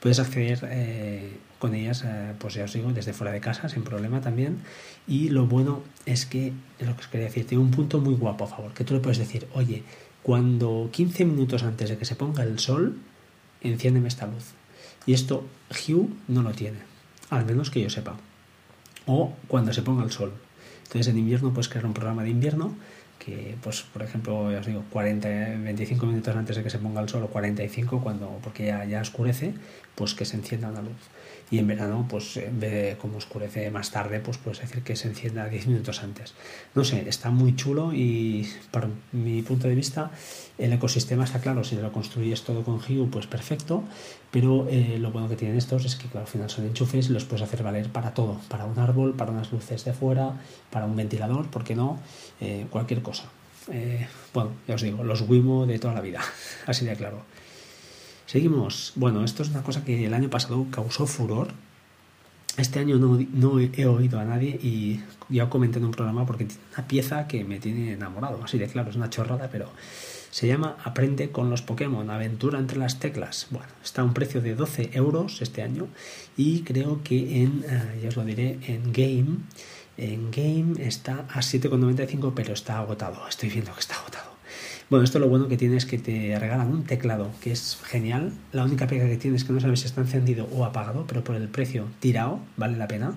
Puedes 0.00 0.18
acceder 0.18 0.60
eh, 0.70 1.36
con 1.58 1.74
ellas, 1.74 2.04
eh, 2.06 2.34
pues 2.38 2.54
ya 2.54 2.64
os 2.64 2.72
digo, 2.72 2.92
desde 2.92 3.12
fuera 3.12 3.32
de 3.32 3.40
casa 3.40 3.68
sin 3.68 3.84
problema 3.84 4.20
también. 4.20 4.58
Y 5.06 5.28
lo 5.28 5.46
bueno 5.46 5.82
es 6.06 6.26
que, 6.26 6.52
es 6.78 6.86
lo 6.86 6.94
que 6.94 7.00
os 7.00 7.08
quería 7.08 7.26
decir, 7.26 7.46
tiene 7.46 7.62
un 7.62 7.70
punto 7.70 8.00
muy 8.00 8.14
guapo 8.14 8.44
a 8.44 8.48
favor, 8.48 8.72
que 8.72 8.84
tú 8.84 8.94
le 8.94 9.00
puedes 9.00 9.18
decir, 9.18 9.46
oye, 9.54 9.84
cuando 10.22 10.88
15 10.92 11.24
minutos 11.24 11.62
antes 11.62 11.88
de 11.88 11.98
que 11.98 12.04
se 12.04 12.16
ponga 12.16 12.42
el 12.42 12.58
sol, 12.58 12.98
enciéndeme 13.60 14.08
esta 14.08 14.26
luz. 14.26 14.52
Y 15.06 15.12
esto 15.12 15.46
Hue 15.70 16.08
no 16.28 16.42
lo 16.42 16.52
tiene 16.52 16.90
al 17.30 17.46
menos 17.46 17.70
que 17.70 17.80
yo 17.80 17.88
sepa. 17.88 18.16
o 19.06 19.32
cuando 19.48 19.72
se 19.72 19.82
ponga 19.82 20.04
el 20.04 20.10
sol. 20.10 20.32
Entonces 20.90 21.12
en 21.12 21.18
invierno 21.20 21.52
puedes 21.52 21.68
crear 21.68 21.86
un 21.86 21.94
programa 21.94 22.24
de 22.24 22.30
invierno 22.30 22.74
que, 23.24 23.54
pues, 23.62 23.82
por 23.82 24.02
ejemplo, 24.02 24.50
ya 24.50 24.58
os 24.58 24.66
digo, 24.66 24.82
40, 24.90 25.28
25 25.62 26.04
minutos 26.04 26.34
antes 26.34 26.56
de 26.56 26.64
que 26.64 26.70
se 26.70 26.78
ponga 26.78 27.00
el 27.00 27.08
sol 27.08 27.22
o 27.22 27.28
45, 27.28 28.00
cuando, 28.00 28.40
porque 28.42 28.66
ya, 28.66 28.84
ya 28.86 29.00
oscurece, 29.00 29.54
pues 29.94 30.14
que 30.14 30.24
se 30.24 30.36
encienda 30.36 30.70
la 30.70 30.82
luz. 30.82 31.10
Y 31.50 31.58
en 31.58 31.66
verano, 31.66 32.06
pues 32.08 32.36
en 32.36 32.60
vez 32.60 32.70
de 32.70 32.96
como 32.96 33.18
oscurece 33.18 33.70
más 33.72 33.90
tarde, 33.90 34.20
pues 34.20 34.38
puedes 34.38 34.60
decir 34.60 34.82
que 34.82 34.94
se 34.94 35.08
encienda 35.08 35.48
10 35.48 35.66
minutos 35.66 36.02
antes. 36.02 36.34
No 36.76 36.84
sé, 36.84 37.08
está 37.08 37.30
muy 37.30 37.56
chulo 37.56 37.92
y 37.92 38.48
para 38.70 38.88
mi 39.10 39.42
punto 39.42 39.66
de 39.66 39.74
vista 39.74 40.12
el 40.58 40.72
ecosistema 40.72 41.24
está 41.24 41.40
claro, 41.40 41.64
si 41.64 41.74
lo 41.74 41.90
construyes 41.92 42.42
todo 42.42 42.62
con 42.62 42.76
Hue, 42.76 43.08
pues 43.10 43.26
perfecto, 43.26 43.82
pero 44.30 44.68
eh, 44.68 44.98
lo 45.00 45.10
bueno 45.10 45.28
que 45.28 45.36
tienen 45.36 45.56
estos 45.56 45.84
es 45.86 45.96
que 45.96 46.16
al 46.16 46.26
final 46.26 46.50
son 46.50 46.66
enchufes 46.66 47.08
y 47.08 47.12
los 47.12 47.24
puedes 47.24 47.42
hacer 47.42 47.62
valer 47.64 47.88
para 47.88 48.14
todo, 48.14 48.40
para 48.48 48.66
un 48.66 48.78
árbol, 48.78 49.14
para 49.14 49.32
unas 49.32 49.50
luces 49.50 49.84
de 49.84 49.92
fuera, 49.92 50.34
para 50.70 50.86
un 50.86 50.94
ventilador, 50.94 51.48
¿por 51.48 51.64
qué 51.64 51.74
no? 51.74 51.98
Eh, 52.40 52.66
cualquier 52.70 53.02
cosa. 53.02 53.24
Eh, 53.72 54.06
bueno, 54.32 54.52
ya 54.68 54.74
os 54.74 54.82
digo, 54.82 55.02
los 55.02 55.22
Wimo 55.22 55.66
de 55.66 55.78
toda 55.78 55.94
la 55.94 56.00
vida, 56.00 56.20
así 56.66 56.84
de 56.84 56.94
claro. 56.94 57.22
Seguimos. 58.30 58.92
Bueno, 58.94 59.24
esto 59.24 59.42
es 59.42 59.48
una 59.48 59.64
cosa 59.64 59.84
que 59.84 60.06
el 60.06 60.14
año 60.14 60.30
pasado 60.30 60.64
causó 60.70 61.04
furor. 61.08 61.48
Este 62.56 62.78
año 62.78 62.96
no, 62.96 63.58
he 63.58 63.86
oído 63.86 64.20
a 64.20 64.24
nadie 64.24 64.50
y 64.62 65.00
ya 65.28 65.50
comenté 65.50 65.80
en 65.80 65.86
un 65.86 65.90
programa 65.90 66.24
porque 66.26 66.44
tiene 66.44 66.62
una 66.72 66.86
pieza 66.86 67.26
que 67.26 67.42
me 67.42 67.58
tiene 67.58 67.94
enamorado. 67.94 68.40
Así 68.44 68.56
de 68.56 68.68
claro, 68.68 68.90
es 68.90 68.94
una 68.94 69.10
chorrada, 69.10 69.48
pero 69.50 69.72
se 70.30 70.46
llama 70.46 70.76
Aprende 70.84 71.32
con 71.32 71.50
los 71.50 71.62
Pokémon, 71.62 72.08
aventura 72.08 72.60
entre 72.60 72.78
las 72.78 73.00
teclas. 73.00 73.48
Bueno, 73.50 73.66
está 73.82 74.02
a 74.02 74.04
un 74.04 74.14
precio 74.14 74.40
de 74.40 74.54
12 74.54 74.90
euros 74.92 75.42
este 75.42 75.64
año 75.64 75.88
y 76.36 76.60
creo 76.60 77.02
que 77.02 77.42
en, 77.42 77.64
eh, 77.68 77.98
ya 78.00 78.10
os 78.10 78.16
lo 78.16 78.24
diré, 78.24 78.60
en 78.68 78.92
Game, 78.92 79.38
en 79.96 80.30
Game 80.30 80.86
está 80.86 81.26
a 81.30 81.40
7,95 81.40 82.32
pero 82.36 82.52
está 82.52 82.78
agotado. 82.78 83.26
Estoy 83.26 83.48
viendo 83.48 83.74
que 83.74 83.80
está 83.80 83.96
agotado. 83.96 84.29
Bueno, 84.90 85.04
esto 85.04 85.20
lo 85.20 85.28
bueno 85.28 85.46
que 85.46 85.56
tiene 85.56 85.76
es 85.76 85.86
que 85.86 85.98
te 85.98 86.36
regalan 86.36 86.72
un 86.72 86.82
teclado 86.82 87.30
que 87.40 87.52
es 87.52 87.78
genial. 87.84 88.32
La 88.50 88.64
única 88.64 88.88
pega 88.88 89.06
que 89.06 89.16
tiene 89.16 89.36
es 89.36 89.44
que 89.44 89.52
no 89.52 89.60
sabes 89.60 89.80
si 89.80 89.86
está 89.86 90.00
encendido 90.00 90.48
o 90.52 90.64
apagado, 90.64 91.04
pero 91.06 91.22
por 91.22 91.36
el 91.36 91.46
precio 91.46 91.86
tirado 92.00 92.40
vale 92.56 92.76
la 92.76 92.88
pena. 92.88 93.14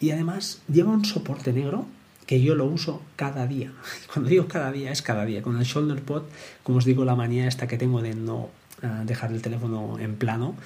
Y 0.00 0.10
además 0.10 0.62
lleva 0.66 0.90
un 0.90 1.04
soporte 1.04 1.52
negro 1.52 1.86
que 2.26 2.42
yo 2.42 2.56
lo 2.56 2.64
uso 2.64 3.02
cada 3.14 3.46
día. 3.46 3.70
Cuando 4.12 4.28
digo 4.28 4.48
cada 4.48 4.72
día 4.72 4.90
es 4.90 5.00
cada 5.00 5.24
día. 5.24 5.42
Con 5.42 5.56
el 5.56 5.64
shoulder 5.64 6.02
pod, 6.02 6.24
como 6.64 6.78
os 6.78 6.84
digo, 6.84 7.04
la 7.04 7.14
manía 7.14 7.46
esta 7.46 7.68
que 7.68 7.78
tengo 7.78 8.02
de 8.02 8.16
no 8.16 8.48
ah, 8.82 9.04
dejar 9.06 9.30
el 9.30 9.42
teléfono 9.42 10.00
en 10.00 10.16
plano, 10.16 10.56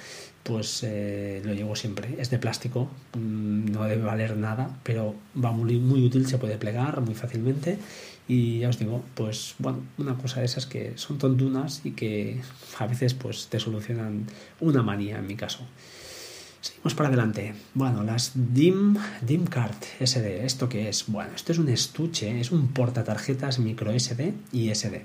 pues 0.43 0.83
eh, 0.83 1.41
lo 1.45 1.53
llevo 1.53 1.75
siempre. 1.75 2.15
Es 2.19 2.29
de 2.29 2.39
plástico, 2.39 2.89
mm, 3.13 3.71
no 3.71 3.83
debe 3.85 4.03
valer 4.03 4.37
nada, 4.37 4.79
pero 4.83 5.15
va 5.43 5.51
muy, 5.51 5.77
muy 5.79 6.05
útil, 6.05 6.27
se 6.27 6.37
puede 6.37 6.57
plegar 6.57 7.01
muy 7.01 7.15
fácilmente. 7.15 7.77
Y 8.27 8.59
ya 8.59 8.69
os 8.69 8.79
digo, 8.79 9.03
pues 9.15 9.55
bueno, 9.59 9.79
una 9.97 10.15
cosa 10.15 10.39
de 10.39 10.45
esas 10.45 10.65
que 10.65 10.93
son 10.95 11.17
tontunas 11.17 11.81
y 11.83 11.91
que 11.91 12.39
a 12.79 12.87
veces 12.87 13.13
pues 13.13 13.47
te 13.47 13.59
solucionan 13.59 14.25
una 14.59 14.83
manía 14.83 15.19
en 15.19 15.27
mi 15.27 15.35
caso. 15.35 15.65
Seguimos 16.61 16.93
para 16.93 17.09
adelante. 17.09 17.55
Bueno, 17.73 18.03
las 18.03 18.31
DIM, 18.35 18.95
DIM 19.21 19.45
Card 19.45 19.75
SD. 19.99 20.45
¿Esto 20.45 20.69
qué 20.69 20.89
es? 20.89 21.05
Bueno, 21.07 21.31
esto 21.35 21.51
es 21.51 21.57
un 21.57 21.67
estuche, 21.69 22.39
es 22.39 22.51
un 22.51 22.67
portatarjetas 22.67 23.57
micro 23.57 23.91
SD 23.91 24.33
y 24.51 24.73
SD. 24.73 25.03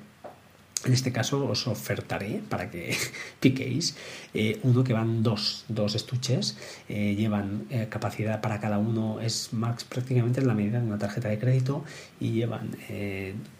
En 0.86 0.92
este 0.92 1.10
caso 1.10 1.44
os 1.50 1.66
ofertaré 1.66 2.40
para 2.48 2.70
que 2.70 2.94
piquéis 3.42 3.96
eh, 4.34 4.60
uno 4.62 4.84
que 4.84 4.94
van 4.94 5.22
dos, 5.22 5.66
dos 5.68 5.98
estuches, 5.98 6.56
eh, 6.88 7.16
llevan 7.18 7.66
eh, 7.70 7.88
capacidad 7.90 8.40
para 8.40 8.60
cada 8.60 8.78
uno, 8.78 9.20
es 9.20 9.52
max 9.52 9.82
prácticamente 9.82 10.40
la 10.42 10.54
medida 10.54 10.78
de 10.78 10.86
una 10.86 10.98
tarjeta 10.98 11.28
de 11.28 11.38
crédito 11.38 11.84
y 12.20 12.30
llevan 12.32 12.70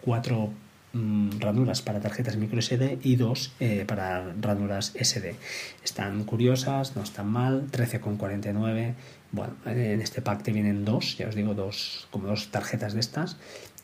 cuatro 0.01 0.53
mm, 0.93 1.39
ranuras 1.39 1.81
para 1.81 1.99
tarjetas 1.99 2.37
micro 2.37 2.61
SD 2.61 2.99
y 3.03 3.17
dos 3.17 3.51
para 3.87 4.33
ranuras 4.39 4.93
SD. 4.95 5.35
Están 5.83 6.23
curiosas, 6.23 6.95
no 6.95 7.03
están 7.03 7.27
mal, 7.27 7.67
13,49. 7.71 8.93
Bueno, 9.31 9.53
en 9.65 9.99
este 9.99 10.21
pack 10.21 10.43
te 10.43 10.53
vienen 10.53 10.85
dos, 10.85 11.17
ya 11.17 11.27
os 11.27 11.35
digo, 11.35 11.53
dos, 11.53 12.07
como 12.11 12.27
dos 12.27 12.47
tarjetas 12.47 12.93
de 12.93 13.01
estas. 13.01 13.35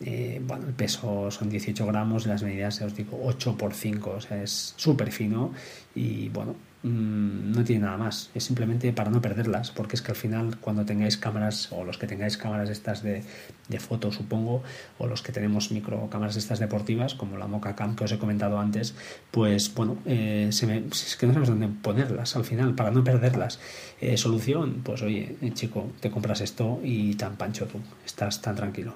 Eh, 0.01 0.41
bueno, 0.45 0.67
el 0.67 0.73
peso 0.73 1.29
son 1.31 1.49
18 1.49 1.85
gramos, 1.85 2.25
las 2.25 2.43
medidas, 2.43 2.81
os 2.81 2.95
digo, 2.95 3.19
8 3.23 3.57
por 3.57 3.73
5, 3.73 4.09
o 4.09 4.21
sea, 4.21 4.41
es 4.41 4.73
súper 4.75 5.11
fino 5.11 5.53
y 5.95 6.29
bueno, 6.29 6.55
mm, 6.81 7.51
no 7.51 7.63
tiene 7.63 7.85
nada 7.85 7.97
más, 7.97 8.31
es 8.33 8.43
simplemente 8.43 8.91
para 8.91 9.11
no 9.11 9.21
perderlas, 9.21 9.71
porque 9.71 9.95
es 9.95 10.01
que 10.01 10.11
al 10.11 10.17
final 10.17 10.57
cuando 10.59 10.83
tengáis 10.83 11.17
cámaras, 11.17 11.71
o 11.71 11.85
los 11.85 11.97
que 11.97 12.07
tengáis 12.07 12.37
cámaras 12.37 12.69
estas 12.69 13.03
de, 13.03 13.23
de 13.69 13.79
foto, 13.79 14.11
supongo, 14.11 14.63
o 14.97 15.07
los 15.07 15.21
que 15.21 15.31
tenemos 15.31 15.71
micro 15.71 16.09
cámaras 16.09 16.35
estas 16.37 16.59
deportivas, 16.59 17.13
como 17.13 17.37
la 17.37 17.47
Moca 17.47 17.75
Cam 17.75 17.95
que 17.95 18.03
os 18.03 18.11
he 18.11 18.17
comentado 18.17 18.59
antes, 18.59 18.95
pues 19.31 19.73
bueno, 19.75 19.97
eh, 20.05 20.49
se 20.51 20.65
me, 20.65 20.83
es 20.91 21.15
que 21.15 21.27
no 21.27 21.33
sabes 21.33 21.49
dónde 21.49 21.67
ponerlas 21.67 22.35
al 22.35 22.45
final, 22.45 22.73
para 22.75 22.91
no 22.91 23.03
perderlas. 23.03 23.59
Eh, 24.01 24.17
solución, 24.17 24.81
pues 24.83 25.01
oye, 25.03 25.37
chico, 25.53 25.91
te 26.01 26.09
compras 26.11 26.41
esto 26.41 26.81
y 26.83 27.13
tan 27.15 27.37
pancho 27.37 27.67
tú, 27.67 27.79
estás 28.05 28.41
tan 28.41 28.55
tranquilo. 28.55 28.95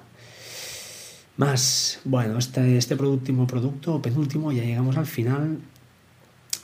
Más, 1.38 2.00
bueno, 2.04 2.36
este, 2.36 2.76
este 2.76 2.96
último 2.96 3.46
producto, 3.46 4.02
penúltimo, 4.02 4.50
ya 4.50 4.64
llegamos 4.64 4.96
al 4.96 5.06
final. 5.06 5.58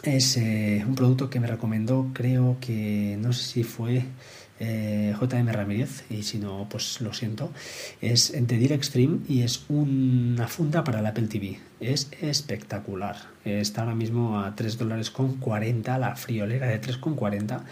Es 0.03 0.37
eh, 0.37 0.85
un 0.85 0.97
producto 0.97 1.31
que 1.31 1.39
me 1.39 1.47
recomendó, 1.47 2.11
creo 2.13 2.57
que 2.61 3.17
no 3.21 3.33
sé 3.33 3.45
si 3.45 3.63
fue 3.63 4.03
eh, 4.59 5.15
JM 5.21 5.47
Ramírez, 5.47 6.05
y 6.11 6.25
si 6.25 6.39
no, 6.39 6.67
pues 6.69 7.01
lo 7.01 7.13
siento. 7.15 7.53
Es 8.01 8.33
de 8.33 8.59
Direct 8.59 8.83
Stream 8.83 9.21
y 9.29 9.43
es 9.43 9.65
una 9.69 10.49
funda 10.49 10.83
para 10.83 10.99
el 10.99 11.07
Apple 11.07 11.29
TV. 11.29 11.61
Es 11.79 12.11
espectacular. 12.21 13.17
Está 13.45 13.83
ahora 13.83 13.95
mismo 13.95 14.41
a 14.41 14.57
3 14.57 14.77
dólares 14.77 15.13
con 15.13 15.37
40, 15.37 15.99
la 16.01 16.17
friolera 16.17 16.67
de 16.67 16.81
3,40 16.81 17.63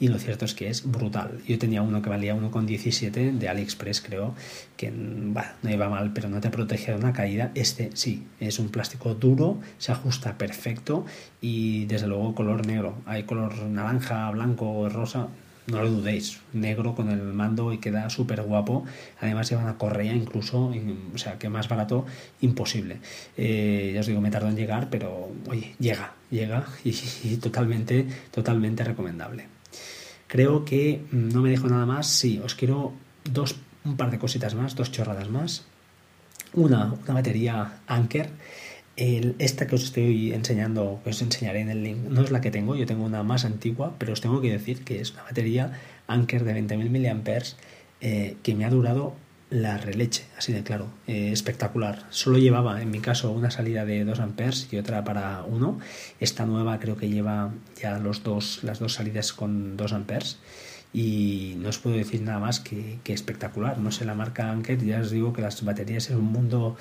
y 0.00 0.08
lo 0.08 0.18
cierto 0.18 0.46
es 0.46 0.54
que 0.54 0.68
es 0.68 0.90
brutal. 0.90 1.42
Yo 1.46 1.58
tenía 1.58 1.82
uno 1.82 2.00
que 2.00 2.08
valía 2.08 2.34
1,17 2.34 3.38
de 3.38 3.48
AliExpress, 3.50 4.00
creo, 4.00 4.34
que 4.78 4.90
no 4.90 5.70
iba 5.70 5.88
mal, 5.90 6.12
pero 6.14 6.30
no 6.30 6.40
te 6.40 6.48
protege 6.48 6.92
de 6.92 6.98
una 6.98 7.12
caída. 7.12 7.52
Este 7.54 7.90
sí, 7.92 8.26
es 8.40 8.58
un 8.58 8.70
plástico 8.70 9.14
duro, 9.14 9.60
se 9.76 9.92
ajusta 9.92 10.38
perfecto 10.38 11.04
y 11.42 11.84
desde 11.84 12.06
luego 12.06 12.34
color 12.34 12.66
negro. 12.66 12.94
Hay 13.04 13.24
color 13.24 13.54
naranja, 13.64 14.30
blanco, 14.30 14.88
rosa, 14.88 15.28
no 15.66 15.82
lo 15.82 15.90
dudéis, 15.90 16.40
negro 16.54 16.94
con 16.94 17.10
el 17.10 17.22
mando 17.34 17.70
y 17.74 17.78
queda 17.78 18.08
súper 18.08 18.40
guapo. 18.42 18.84
Además 19.20 19.50
lleva 19.50 19.62
una 19.62 19.76
correa 19.76 20.14
incluso, 20.14 20.72
o 21.14 21.18
sea 21.18 21.38
que 21.38 21.50
más 21.50 21.68
barato 21.68 22.06
imposible. 22.40 23.00
Eh, 23.36 23.92
ya 23.92 24.00
os 24.00 24.06
digo, 24.06 24.22
me 24.22 24.30
tardó 24.30 24.48
en 24.48 24.56
llegar, 24.56 24.88
pero 24.88 25.28
oye, 25.46 25.74
llega, 25.78 26.14
llega 26.30 26.66
y 26.84 27.36
totalmente, 27.42 28.06
totalmente 28.30 28.82
recomendable. 28.82 29.59
Creo 30.30 30.64
que 30.64 31.02
no 31.10 31.42
me 31.42 31.50
dejo 31.50 31.66
nada 31.66 31.86
más. 31.86 32.06
Sí, 32.06 32.40
os 32.44 32.54
quiero 32.54 32.92
dos, 33.24 33.56
un 33.84 33.96
par 33.96 34.12
de 34.12 34.18
cositas 34.20 34.54
más, 34.54 34.76
dos 34.76 34.92
chorradas 34.92 35.28
más. 35.28 35.64
Una, 36.54 36.92
una 36.92 37.14
batería 37.14 37.80
Anker. 37.88 38.30
Esta 38.94 39.66
que 39.66 39.74
os 39.74 39.82
estoy 39.82 40.32
enseñando, 40.32 41.00
que 41.02 41.10
os 41.10 41.20
enseñaré 41.20 41.62
en 41.62 41.70
el 41.70 41.82
link, 41.82 41.98
no 42.08 42.22
es 42.22 42.30
la 42.30 42.40
que 42.40 42.52
tengo, 42.52 42.76
yo 42.76 42.86
tengo 42.86 43.04
una 43.04 43.24
más 43.24 43.44
antigua, 43.44 43.96
pero 43.98 44.12
os 44.12 44.20
tengo 44.20 44.40
que 44.40 44.52
decir 44.52 44.84
que 44.84 45.00
es 45.00 45.10
una 45.12 45.24
batería 45.24 45.72
Anker 46.06 46.44
de 46.44 46.62
20.000 46.62 46.90
mAh 46.90 47.42
eh, 48.00 48.36
que 48.42 48.54
me 48.54 48.64
ha 48.64 48.70
durado 48.70 49.14
la 49.50 49.76
releche, 49.76 50.24
así 50.38 50.52
de 50.52 50.62
claro, 50.62 50.86
eh, 51.06 51.32
espectacular. 51.32 52.06
Solo 52.10 52.38
llevaba, 52.38 52.80
en 52.80 52.90
mi 52.90 53.00
caso, 53.00 53.32
una 53.32 53.50
salida 53.50 53.84
de 53.84 54.04
2 54.04 54.20
amperes 54.20 54.68
y 54.70 54.76
otra 54.76 55.04
para 55.04 55.42
1. 55.42 55.78
Esta 56.20 56.46
nueva 56.46 56.78
creo 56.78 56.96
que 56.96 57.08
lleva 57.08 57.52
ya 57.80 57.98
los 57.98 58.22
dos, 58.22 58.62
las 58.62 58.78
dos 58.78 58.94
salidas 58.94 59.32
con 59.32 59.76
2 59.76 59.92
amperes 59.92 60.38
y 60.92 61.54
no 61.58 61.68
os 61.68 61.78
puedo 61.78 61.96
decir 61.96 62.22
nada 62.22 62.38
más 62.38 62.60
que, 62.60 62.98
que 63.04 63.12
espectacular. 63.12 63.78
No 63.78 63.92
sé 63.92 64.04
la 64.04 64.14
marca 64.14 64.50
Anker, 64.50 64.84
ya 64.84 65.00
os 65.00 65.10
digo 65.10 65.32
que 65.32 65.42
las 65.42 65.64
baterías 65.64 66.10
es 66.10 66.16
un 66.16 66.32
mundo 66.32 66.76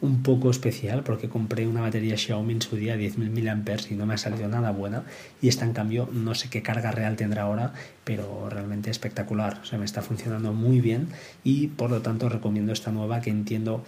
un 0.00 0.22
poco 0.22 0.50
especial 0.50 1.02
porque 1.02 1.28
compré 1.28 1.66
una 1.66 1.80
batería 1.80 2.16
Xiaomi 2.16 2.52
en 2.52 2.62
su 2.62 2.76
día 2.76 2.96
10.000 2.96 3.16
mAh 3.18 3.76
y 3.90 3.94
no 3.94 4.06
me 4.06 4.14
ha 4.14 4.18
salido 4.18 4.48
nada 4.48 4.70
buena 4.70 5.02
y 5.42 5.48
esta 5.48 5.64
en 5.64 5.72
cambio 5.72 6.08
no 6.12 6.34
sé 6.34 6.48
qué 6.50 6.62
carga 6.62 6.92
real 6.92 7.16
tendrá 7.16 7.42
ahora 7.42 7.72
pero 8.04 8.48
realmente 8.48 8.90
espectacular, 8.90 9.58
o 9.62 9.64
sea 9.64 9.78
me 9.78 9.84
está 9.84 10.02
funcionando 10.02 10.52
muy 10.52 10.80
bien 10.80 11.08
y 11.42 11.68
por 11.68 11.90
lo 11.90 12.00
tanto 12.00 12.28
recomiendo 12.28 12.72
esta 12.72 12.92
nueva 12.92 13.20
que 13.20 13.30
entiendo 13.30 13.84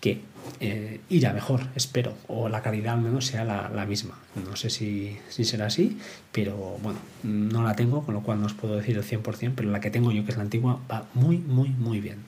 que 0.00 0.22
eh, 0.60 1.00
irá 1.08 1.32
mejor, 1.32 1.68
espero, 1.74 2.14
o 2.26 2.48
la 2.48 2.62
calidad 2.62 2.94
al 2.94 3.02
menos 3.02 3.26
sea 3.26 3.44
la, 3.44 3.68
la 3.68 3.86
misma. 3.86 4.18
No 4.46 4.56
sé 4.56 4.70
si, 4.70 5.18
si 5.28 5.44
será 5.44 5.66
así, 5.66 5.98
pero 6.32 6.78
bueno, 6.82 6.98
no 7.22 7.62
la 7.62 7.76
tengo, 7.76 8.04
con 8.04 8.14
lo 8.14 8.22
cual 8.22 8.40
no 8.40 8.46
os 8.46 8.54
puedo 8.54 8.76
decir 8.76 8.96
el 8.96 9.04
100%, 9.04 9.52
pero 9.54 9.70
la 9.70 9.80
que 9.80 9.90
tengo 9.90 10.12
yo, 10.12 10.24
que 10.24 10.32
es 10.32 10.36
la 10.36 10.44
antigua, 10.44 10.80
va 10.90 11.06
muy, 11.14 11.38
muy, 11.38 11.68
muy 11.68 12.00
bien. 12.00 12.18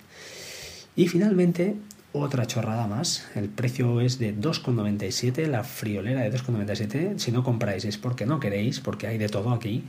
Y 0.94 1.08
finalmente, 1.08 1.76
otra 2.12 2.46
chorrada 2.46 2.86
más. 2.86 3.26
El 3.34 3.48
precio 3.48 4.00
es 4.00 4.18
de 4.18 4.36
2,97, 4.36 5.46
la 5.46 5.64
friolera 5.64 6.20
de 6.20 6.32
2,97. 6.32 7.18
Si 7.18 7.32
no 7.32 7.42
compráis 7.42 7.84
es 7.84 7.96
porque 7.96 8.26
no 8.26 8.38
queréis, 8.38 8.80
porque 8.80 9.06
hay 9.06 9.18
de 9.18 9.28
todo 9.28 9.52
aquí. 9.52 9.84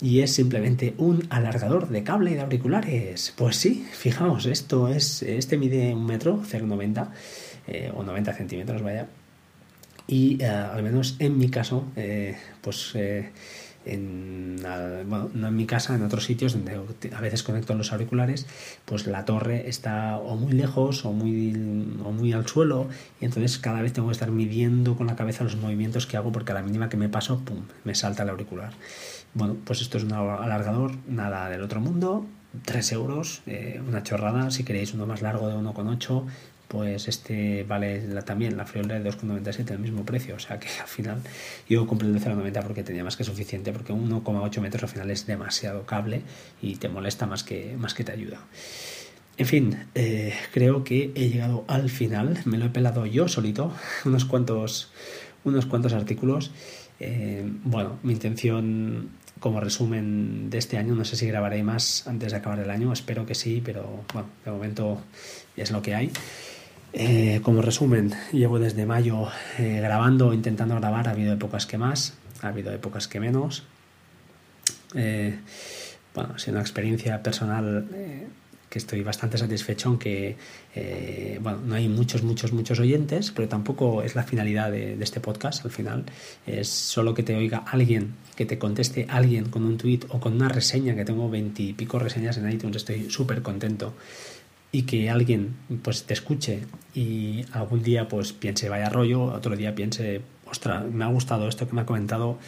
Y 0.00 0.20
es 0.20 0.32
simplemente 0.32 0.94
un 0.98 1.26
alargador 1.30 1.88
de 1.88 2.02
cable 2.04 2.34
de 2.34 2.40
auriculares. 2.40 3.34
Pues 3.36 3.56
sí, 3.56 3.86
fijaos, 3.92 4.46
esto 4.46 4.88
es, 4.88 5.22
este 5.22 5.56
mide 5.56 5.94
un 5.94 6.06
metro, 6.06 6.42
0,90 6.42 7.08
eh, 7.66 7.92
o 7.94 8.02
90 8.02 8.32
centímetros, 8.34 8.82
vaya. 8.82 9.08
Y 10.06 10.42
eh, 10.42 10.46
al 10.46 10.82
menos 10.82 11.16
en 11.18 11.36
mi 11.36 11.50
caso, 11.50 11.84
eh, 11.94 12.36
pues 12.62 12.92
eh, 12.94 13.30
en, 13.84 14.56
no 14.56 15.48
en 15.48 15.56
mi 15.56 15.66
casa, 15.66 15.94
en 15.94 16.02
otros 16.02 16.24
sitios 16.24 16.52
donde 16.52 16.80
a 17.14 17.20
veces 17.20 17.42
conecto 17.42 17.74
los 17.74 17.92
auriculares, 17.92 18.46
pues 18.84 19.06
la 19.06 19.24
torre 19.24 19.68
está 19.68 20.18
o 20.18 20.36
muy 20.36 20.52
lejos 20.52 21.04
o 21.04 21.12
muy, 21.12 21.52
o 22.04 22.12
muy 22.12 22.32
al 22.32 22.46
suelo 22.46 22.88
y 23.20 23.24
entonces 23.24 23.58
cada 23.58 23.82
vez 23.82 23.92
tengo 23.92 24.08
que 24.08 24.12
estar 24.12 24.30
midiendo 24.30 24.96
con 24.96 25.06
la 25.06 25.16
cabeza 25.16 25.44
los 25.44 25.56
movimientos 25.56 26.06
que 26.06 26.16
hago 26.16 26.32
porque 26.32 26.52
a 26.52 26.54
la 26.54 26.62
mínima 26.62 26.88
que 26.88 26.96
me 26.96 27.08
paso, 27.08 27.40
pum, 27.44 27.64
me 27.84 27.94
salta 27.94 28.22
el 28.22 28.30
auricular. 28.30 28.72
Bueno, 29.34 29.56
pues 29.64 29.80
esto 29.80 29.98
es 29.98 30.04
un 30.04 30.12
alargador, 30.12 30.92
nada 31.08 31.48
del 31.48 31.62
otro 31.62 31.80
mundo, 31.80 32.26
3 32.64 32.92
euros, 32.92 33.42
eh, 33.46 33.80
una 33.86 34.02
chorrada, 34.02 34.50
si 34.50 34.64
queréis 34.64 34.94
uno 34.94 35.06
más 35.06 35.22
largo 35.22 35.48
de 35.48 35.54
1,8 35.56 36.26
pues 36.66 37.08
este 37.08 37.64
vale 37.64 38.06
la- 38.08 38.20
también 38.26 38.58
la 38.58 38.66
friolera 38.66 38.96
de 39.00 39.04
2,97 39.10 39.70
el 39.72 39.78
mismo 39.78 40.04
precio 40.04 40.34
o 40.34 40.38
sea 40.38 40.58
que 40.60 40.68
al 40.82 40.86
final 40.86 41.22
yo 41.66 41.86
compré 41.86 42.08
el 42.08 42.12
de 42.12 42.20
0,90 42.20 42.62
porque 42.62 42.82
tenía 42.82 43.02
más 43.04 43.16
que 43.16 43.24
suficiente 43.24 43.72
porque 43.72 43.94
1,8 43.94 44.60
metros 44.60 44.82
al 44.82 44.90
final 44.90 45.10
es 45.10 45.26
demasiado 45.26 45.86
cable 45.86 46.20
y 46.60 46.76
te 46.76 46.90
molesta 46.90 47.24
más 47.24 47.42
que, 47.42 47.74
más 47.78 47.94
que 47.94 48.04
te 48.04 48.12
ayuda 48.12 48.40
en 49.38 49.46
fin, 49.46 49.78
eh, 49.94 50.34
creo 50.52 50.84
que 50.84 51.12
he 51.14 51.28
llegado 51.30 51.64
al 51.68 51.90
final. 51.90 52.40
Me 52.44 52.58
lo 52.58 52.64
he 52.66 52.70
pelado 52.70 53.06
yo 53.06 53.28
solito, 53.28 53.72
unos 54.04 54.24
cuantos, 54.24 54.90
unos 55.44 55.64
cuantos 55.64 55.92
artículos. 55.92 56.50
Eh, 57.00 57.48
bueno, 57.64 57.98
mi 58.02 58.12
intención 58.12 59.10
como 59.40 59.60
resumen 59.60 60.50
de 60.50 60.58
este 60.58 60.78
año, 60.78 60.94
no 60.94 61.04
sé 61.04 61.16
si 61.16 61.26
grabaré 61.26 61.62
más 61.62 62.06
antes 62.08 62.32
de 62.32 62.38
acabar 62.38 62.58
el 62.58 62.70
año, 62.70 62.92
espero 62.92 63.24
que 63.24 63.36
sí, 63.36 63.62
pero 63.64 64.04
bueno, 64.12 64.28
de 64.44 64.50
momento 64.50 65.00
es 65.56 65.70
lo 65.70 65.80
que 65.80 65.94
hay. 65.94 66.10
Eh, 66.92 67.40
como 67.42 67.62
resumen, 67.62 68.14
llevo 68.32 68.58
desde 68.58 68.84
mayo 68.84 69.28
eh, 69.58 69.80
grabando, 69.80 70.32
intentando 70.32 70.74
grabar, 70.74 71.06
ha 71.06 71.12
habido 71.12 71.34
épocas 71.34 71.66
que 71.66 71.78
más, 71.78 72.14
ha 72.42 72.48
habido 72.48 72.72
épocas 72.72 73.06
que 73.06 73.20
menos. 73.20 73.64
Bueno, 74.92 76.34
ha 76.34 76.50
una 76.50 76.60
experiencia 76.60 77.22
personal 77.22 77.86
que 78.68 78.78
estoy 78.78 79.02
bastante 79.02 79.38
satisfecho, 79.38 79.88
aunque 79.88 80.36
eh, 80.74 81.38
bueno, 81.42 81.60
no 81.64 81.74
hay 81.74 81.88
muchos, 81.88 82.22
muchos, 82.22 82.52
muchos 82.52 82.78
oyentes, 82.80 83.30
pero 83.30 83.48
tampoco 83.48 84.02
es 84.02 84.14
la 84.14 84.22
finalidad 84.22 84.70
de, 84.70 84.96
este 85.00 85.20
podcast. 85.20 85.64
Al 85.64 85.70
final 85.70 86.04
es 86.46 86.68
solo 86.68 87.14
que 87.14 87.22
te 87.22 87.34
oiga 87.34 87.64
alguien, 87.66 88.14
que 88.36 88.44
te 88.44 88.58
conteste 88.58 89.06
alguien 89.08 89.48
con 89.48 89.64
un 89.64 89.78
tweet 89.78 90.00
o 90.08 90.20
con 90.20 90.34
una 90.34 90.48
reseña, 90.48 90.94
que 90.94 91.04
tengo 91.04 91.30
veintipico 91.30 91.98
reseñas 91.98 92.36
en 92.36 92.50
iTunes, 92.50 92.76
estoy 92.76 93.10
súper 93.10 93.42
contento 93.42 93.94
y 94.70 94.82
que 94.82 95.08
alguien 95.08 95.56
pues 95.82 96.04
te 96.04 96.12
escuche 96.12 96.60
y 96.94 97.44
algún 97.52 97.82
día 97.82 98.08
pues 98.08 98.32
piense 98.32 98.68
vaya 98.68 98.90
rollo, 98.90 99.22
otro 99.22 99.56
día 99.56 99.74
piense, 99.74 100.20
ostras, 100.46 100.84
me 100.90 101.04
ha 101.04 101.08
gustado 101.08 101.48
esto 101.48 101.66
que 101.66 101.74
me 101.74 101.80
ha 101.80 101.86
comentado, 101.86 102.38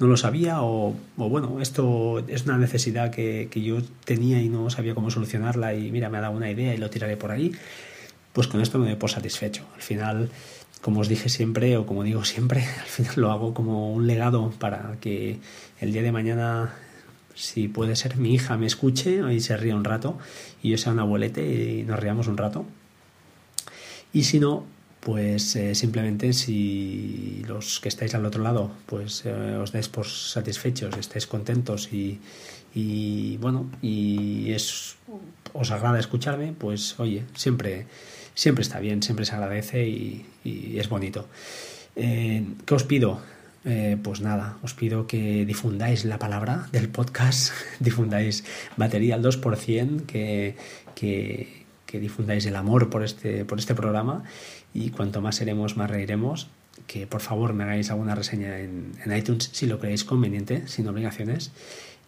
no 0.00 0.06
lo 0.06 0.16
sabía 0.16 0.62
o, 0.62 0.96
bueno, 1.16 1.60
esto 1.60 2.24
es 2.26 2.44
una 2.46 2.56
necesidad 2.56 3.10
que, 3.10 3.48
que 3.50 3.60
yo 3.60 3.82
tenía 4.04 4.42
y 4.42 4.48
no 4.48 4.70
sabía 4.70 4.94
cómo 4.94 5.10
solucionarla 5.10 5.74
y 5.74 5.92
mira, 5.92 6.08
me 6.08 6.18
ha 6.18 6.22
dado 6.22 6.36
una 6.36 6.50
idea 6.50 6.74
y 6.74 6.78
lo 6.78 6.88
tiraré 6.88 7.18
por 7.18 7.30
ahí, 7.30 7.52
pues 8.32 8.46
con 8.46 8.62
esto 8.62 8.78
me 8.78 8.92
doy 8.94 9.08
satisfecho. 9.08 9.66
Al 9.74 9.82
final, 9.82 10.30
como 10.80 11.00
os 11.00 11.08
dije 11.08 11.28
siempre 11.28 11.76
o 11.76 11.84
como 11.84 12.02
digo 12.02 12.24
siempre, 12.24 12.64
al 12.80 12.86
final 12.86 13.14
lo 13.16 13.30
hago 13.30 13.52
como 13.52 13.92
un 13.92 14.06
legado 14.06 14.50
para 14.58 14.96
que 15.00 15.38
el 15.80 15.92
día 15.92 16.02
de 16.02 16.12
mañana 16.12 16.74
si 17.34 17.68
puede 17.68 17.94
ser 17.94 18.16
mi 18.16 18.34
hija 18.34 18.56
me 18.56 18.66
escuche 18.66 19.20
y 19.32 19.40
se 19.40 19.56
ríe 19.56 19.74
un 19.74 19.84
rato 19.84 20.18
y 20.62 20.70
yo 20.70 20.78
sea 20.78 20.92
un 20.92 20.98
abuelete 20.98 21.42
y 21.42 21.82
nos 21.84 22.00
riamos 22.00 22.26
un 22.26 22.38
rato. 22.38 22.64
Y 24.14 24.24
si 24.24 24.40
no, 24.40 24.64
pues 25.00 25.56
eh, 25.56 25.74
simplemente 25.74 26.32
si 26.34 27.42
los 27.48 27.80
que 27.80 27.88
estáis 27.88 28.14
al 28.14 28.26
otro 28.26 28.42
lado 28.42 28.70
pues 28.86 29.24
eh, 29.24 29.56
os 29.56 29.72
dais 29.72 29.88
por 29.88 30.06
satisfechos, 30.06 30.96
estáis 30.98 31.26
contentos 31.26 31.88
y, 31.92 32.20
bueno, 33.40 33.70
y 33.82 34.52
es, 34.52 34.96
os 35.52 35.70
agrada 35.70 35.98
escucharme, 35.98 36.52
pues 36.52 37.00
oye, 37.00 37.24
siempre, 37.34 37.86
siempre 38.34 38.62
está 38.62 38.78
bien, 38.78 39.02
siempre 39.02 39.24
se 39.24 39.34
agradece 39.34 39.88
y, 39.88 40.26
es 40.44 40.88
bonito. 40.88 41.28
Eh, 41.96 42.44
¿Qué 42.64 42.74
os 42.74 42.84
pido? 42.84 43.20
Pues 44.02 44.22
nada, 44.22 44.56
os 44.62 44.72
pido 44.72 45.06
que 45.06 45.44
difundáis 45.44 46.06
la 46.06 46.18
palabra 46.18 46.68
del 46.72 46.88
podcast, 46.88 47.52
difundáis 47.80 48.44
batería 48.78 49.16
al 49.16 49.22
2%, 49.22 50.06
que, 50.06 50.56
que, 50.94 51.59
que 51.90 51.98
difundáis 51.98 52.46
el 52.46 52.54
amor 52.54 52.88
por 52.88 53.02
este, 53.02 53.44
por 53.44 53.58
este 53.58 53.74
programa 53.74 54.22
y 54.72 54.90
cuanto 54.90 55.20
más 55.20 55.36
seremos, 55.36 55.76
más 55.76 55.90
reiremos. 55.90 56.48
Que 56.86 57.06
por 57.06 57.20
favor 57.20 57.52
me 57.52 57.64
hagáis 57.64 57.90
alguna 57.90 58.14
reseña 58.14 58.58
en, 58.58 58.92
en 59.04 59.16
iTunes 59.16 59.50
si 59.52 59.66
lo 59.66 59.78
creéis 59.78 60.04
conveniente, 60.04 60.66
sin 60.66 60.88
obligaciones 60.88 61.52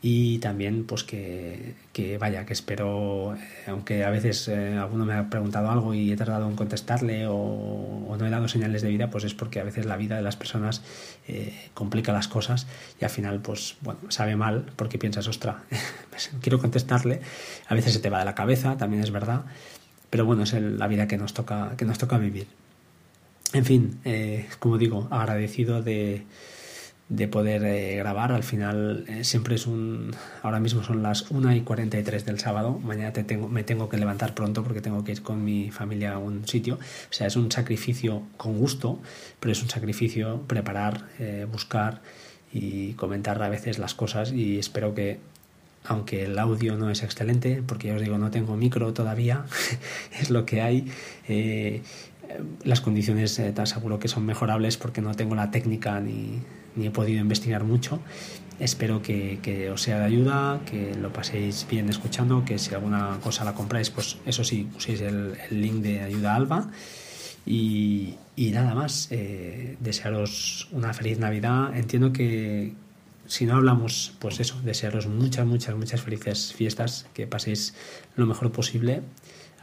y 0.04 0.38
también 0.38 0.84
pues 0.84 1.04
que, 1.04 1.74
que 1.92 2.18
vaya, 2.18 2.44
que 2.44 2.52
espero, 2.52 3.36
eh, 3.36 3.38
aunque 3.68 4.02
a 4.04 4.10
veces 4.10 4.48
eh, 4.48 4.74
alguno 4.76 5.04
me 5.04 5.14
ha 5.14 5.30
preguntado 5.30 5.70
algo 5.70 5.94
y 5.94 6.10
he 6.10 6.16
tardado 6.16 6.48
en 6.48 6.56
contestarle 6.56 7.26
o, 7.28 8.16
no 8.18 8.26
he 8.26 8.30
dado 8.30 8.48
señales 8.48 8.82
de 8.82 8.88
vida, 8.88 9.10
pues 9.10 9.22
es 9.24 9.32
porque 9.34 9.60
a 9.60 9.64
veces 9.64 9.86
la 9.86 9.96
vida 9.96 10.16
de 10.16 10.22
las 10.22 10.34
personas 10.36 10.82
eh, 11.28 11.54
complica 11.72 12.12
las 12.12 12.26
cosas 12.26 12.66
y 13.00 13.04
al 13.04 13.10
final 13.10 13.40
pues 13.40 13.76
bueno, 13.80 14.00
sabe 14.08 14.34
mal 14.34 14.66
porque 14.74 14.98
piensas, 14.98 15.28
ostra, 15.28 15.62
quiero 16.42 16.58
contestarle, 16.58 17.20
a 17.68 17.74
veces 17.74 17.92
se 17.92 18.00
te 18.00 18.10
va 18.10 18.18
de 18.18 18.24
la 18.24 18.34
cabeza, 18.34 18.76
también 18.76 19.04
es 19.04 19.12
verdad, 19.12 19.42
pero 20.10 20.24
bueno, 20.26 20.42
es 20.42 20.52
el- 20.52 20.78
la 20.78 20.88
vida 20.88 21.06
que 21.06 21.16
nos 21.16 21.32
toca, 21.32 21.74
que 21.76 21.84
nos 21.84 21.98
toca 21.98 22.18
vivir. 22.18 22.48
En 23.52 23.64
fin, 23.64 24.00
eh, 24.04 24.48
como 24.58 24.78
digo, 24.78 25.06
agradecido 25.10 25.82
de, 25.82 26.24
de 27.08 27.28
poder 27.28 27.64
eh, 27.64 27.96
grabar. 27.96 28.32
Al 28.32 28.42
final 28.42 29.04
eh, 29.08 29.24
siempre 29.24 29.54
es 29.54 29.66
un... 29.66 30.14
Ahora 30.42 30.60
mismo 30.60 30.82
son 30.82 31.02
las 31.02 31.30
1 31.30 31.54
y 31.54 31.60
43 31.60 32.24
del 32.24 32.38
sábado. 32.38 32.78
Mañana 32.82 33.12
te 33.12 33.24
tengo, 33.24 33.48
me 33.48 33.64
tengo 33.64 33.88
que 33.88 33.98
levantar 33.98 34.34
pronto 34.34 34.62
porque 34.62 34.80
tengo 34.80 35.04
que 35.04 35.12
ir 35.12 35.22
con 35.22 35.44
mi 35.44 35.70
familia 35.70 36.14
a 36.14 36.18
un 36.18 36.46
sitio. 36.48 36.76
O 36.76 37.12
sea, 37.12 37.26
es 37.26 37.36
un 37.36 37.50
sacrificio 37.52 38.22
con 38.36 38.58
gusto, 38.58 38.98
pero 39.40 39.52
es 39.52 39.62
un 39.62 39.68
sacrificio 39.68 40.42
preparar, 40.46 41.08
eh, 41.18 41.46
buscar 41.50 42.00
y 42.52 42.92
comentar 42.94 43.42
a 43.42 43.48
veces 43.48 43.78
las 43.78 43.94
cosas 43.94 44.32
y 44.32 44.58
espero 44.58 44.94
que 44.94 45.18
aunque 45.84 46.24
el 46.24 46.38
audio 46.38 46.76
no 46.76 46.90
es 46.90 47.02
excelente, 47.02 47.62
porque 47.66 47.88
ya 47.88 47.94
os 47.96 48.00
digo, 48.00 48.18
no 48.18 48.30
tengo 48.30 48.56
micro 48.56 48.92
todavía, 48.92 49.44
es 50.20 50.30
lo 50.30 50.46
que 50.46 50.62
hay. 50.62 50.86
Eh, 51.28 51.82
las 52.64 52.80
condiciones 52.80 53.38
eh, 53.38 53.52
te 53.52 53.62
aseguro 53.62 53.98
que 53.98 54.08
son 54.08 54.24
mejorables 54.24 54.76
porque 54.76 55.00
no 55.00 55.14
tengo 55.14 55.34
la 55.34 55.50
técnica 55.50 56.00
ni, 56.00 56.40
ni 56.76 56.86
he 56.86 56.90
podido 56.90 57.20
investigar 57.20 57.64
mucho. 57.64 58.00
Espero 58.58 59.02
que, 59.02 59.40
que 59.42 59.70
os 59.70 59.82
sea 59.82 59.98
de 59.98 60.04
ayuda, 60.04 60.60
que 60.66 60.94
lo 60.94 61.12
paséis 61.12 61.66
bien 61.68 61.88
escuchando, 61.88 62.44
que 62.44 62.58
si 62.58 62.74
alguna 62.74 63.18
cosa 63.22 63.44
la 63.44 63.54
compráis, 63.54 63.90
pues 63.90 64.18
eso 64.24 64.44
sí, 64.44 64.68
uséis 64.76 65.00
el, 65.00 65.36
el 65.50 65.60
link 65.60 65.82
de 65.82 66.00
ayuda 66.02 66.34
Alba. 66.34 66.70
Y, 67.44 68.14
y 68.36 68.50
nada 68.50 68.74
más, 68.74 69.08
eh, 69.10 69.76
desearos 69.80 70.68
una 70.70 70.94
feliz 70.94 71.18
Navidad. 71.18 71.76
Entiendo 71.76 72.12
que 72.12 72.72
si 73.26 73.46
no 73.46 73.56
hablamos, 73.56 74.14
pues 74.20 74.38
eso, 74.38 74.60
desearos 74.62 75.06
muchas, 75.06 75.46
muchas, 75.46 75.74
muchas 75.74 76.00
felices 76.00 76.52
fiestas, 76.52 77.06
que 77.14 77.26
paséis 77.26 77.74
lo 78.14 78.26
mejor 78.26 78.52
posible. 78.52 79.02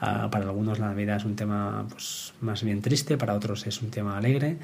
Ah, 0.01 0.30
para 0.32 0.45
algunos 0.45 0.80
la 0.80 0.88
Navidad 0.88 1.18
es 1.18 1.26
un 1.26 1.36
tema 1.36 1.86
pues, 1.89 2.34
más 2.41 2.64
bien 2.64 2.82
triste, 2.82 3.18
para 3.18 3.34
otros 3.34 3.68
es 3.68 3.82
un 3.82 3.91
tema 3.91 4.18
alegre. 4.18 4.57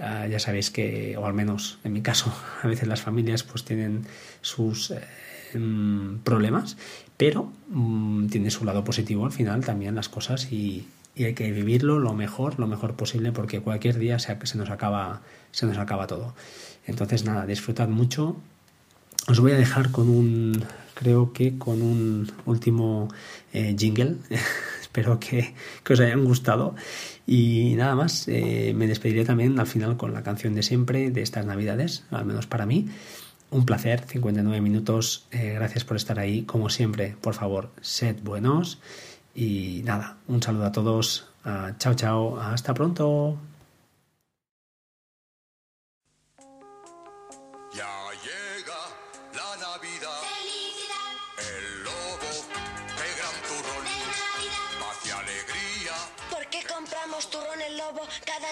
Ah, 0.00 0.26
ya 0.28 0.38
sabéis 0.38 0.70
que, 0.70 1.16
o 1.16 1.26
al 1.26 1.34
menos 1.34 1.78
en 1.84 1.92
mi 1.92 2.02
caso, 2.02 2.32
a 2.62 2.66
veces 2.66 2.88
las 2.88 3.00
familias 3.00 3.42
pues 3.42 3.64
tienen 3.64 4.06
sus 4.40 4.92
eh, 4.92 5.58
mm, 5.58 6.18
problemas, 6.18 6.76
pero 7.16 7.52
mm, 7.68 8.28
tiene 8.28 8.50
su 8.50 8.64
lado 8.64 8.84
positivo 8.84 9.24
al 9.26 9.32
final 9.32 9.64
también 9.64 9.94
las 9.96 10.08
cosas 10.08 10.52
y, 10.52 10.86
y 11.18 11.24
hay 11.24 11.34
que 11.34 11.50
vivirlo 11.50 11.98
lo 11.98 12.14
mejor, 12.14 12.60
lo 12.60 12.68
mejor 12.68 12.94
posible, 12.94 13.32
porque 13.32 13.60
cualquier 13.60 13.98
día 13.98 14.20
se, 14.20 14.38
se 14.44 14.56
nos 14.56 14.70
acaba, 14.70 15.20
se 15.50 15.66
nos 15.66 15.76
acaba 15.78 16.06
todo. 16.06 16.34
Entonces 16.86 17.24
nada, 17.24 17.44
disfrutad 17.44 17.88
mucho. 17.88 18.36
Os 19.26 19.40
voy 19.40 19.52
a 19.52 19.56
dejar 19.56 19.90
con 19.90 20.08
un, 20.08 20.64
creo 20.94 21.32
que 21.32 21.58
con 21.58 21.82
un 21.82 22.30
último 22.46 23.08
eh, 23.52 23.74
jingle. 23.76 24.16
Espero 24.98 25.20
que, 25.20 25.54
que, 25.84 25.92
os 25.92 26.00
hayan 26.00 26.24
gustado. 26.24 26.74
Y 27.26 27.74
nada 27.76 27.94
más, 27.94 28.26
eh, 28.26 28.72
me 28.74 28.88
despediré 28.88 29.24
también 29.24 29.58
al 29.60 29.66
final 29.66 29.96
con 29.96 30.12
la 30.12 30.22
canción 30.22 30.54
de 30.54 30.62
siempre 30.62 31.10
de 31.10 31.22
estas 31.22 31.46
navidades, 31.46 32.04
al 32.10 32.24
menos 32.24 32.46
para 32.46 32.66
mí. 32.66 32.88
Un 33.50 33.64
placer, 33.64 34.00
59 34.06 34.60
minutos. 34.60 35.26
Eh, 35.30 35.52
gracias 35.54 35.84
por 35.84 35.96
estar 35.96 36.18
ahí. 36.18 36.42
Como 36.42 36.68
siempre, 36.68 37.16
por 37.20 37.34
favor, 37.34 37.70
sed 37.80 38.16
buenos. 38.22 38.80
Y 39.34 39.82
nada, 39.84 40.18
un 40.26 40.42
saludo 40.42 40.66
a 40.66 40.72
todos. 40.72 41.28
Uh, 41.44 41.72
chao, 41.78 41.94
chao. 41.94 42.40
Hasta 42.40 42.74
pronto. 42.74 43.38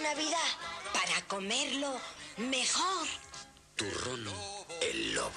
Para 0.07 1.21
comerlo 1.27 1.99
mejor. 2.39 3.09
Tu 3.75 3.85
Rono, 4.05 4.31
el 4.81 5.15
lobo, 5.17 5.31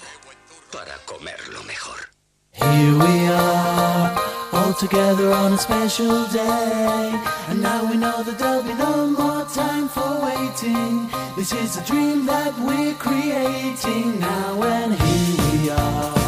para 0.71 0.95
comerlo 1.05 1.63
mejor. 1.63 2.11
Here 2.51 2.93
we 2.93 3.27
are, 3.29 4.15
all 4.53 4.73
together 4.75 5.33
on 5.33 5.53
a 5.53 5.57
special 5.57 6.23
day. 6.27 7.19
And 7.47 7.63
now 7.63 7.83
we 7.89 7.97
know 7.97 8.21
that 8.21 8.37
there'll 8.37 8.61
be 8.61 8.75
no 8.75 9.07
more 9.07 9.43
time 9.45 9.89
for 9.89 10.21
waiting. 10.21 11.09
This 11.35 11.51
is 11.51 11.77
a 11.77 11.83
dream 11.85 12.27
that 12.27 12.53
we're 12.59 12.93
creating 12.93 14.19
now, 14.19 14.61
and 14.61 14.93
here 14.93 15.51
we 15.51 15.69
are. 15.71 16.18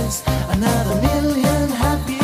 another 0.00 0.94
million 1.02 1.68
happy 1.68 2.19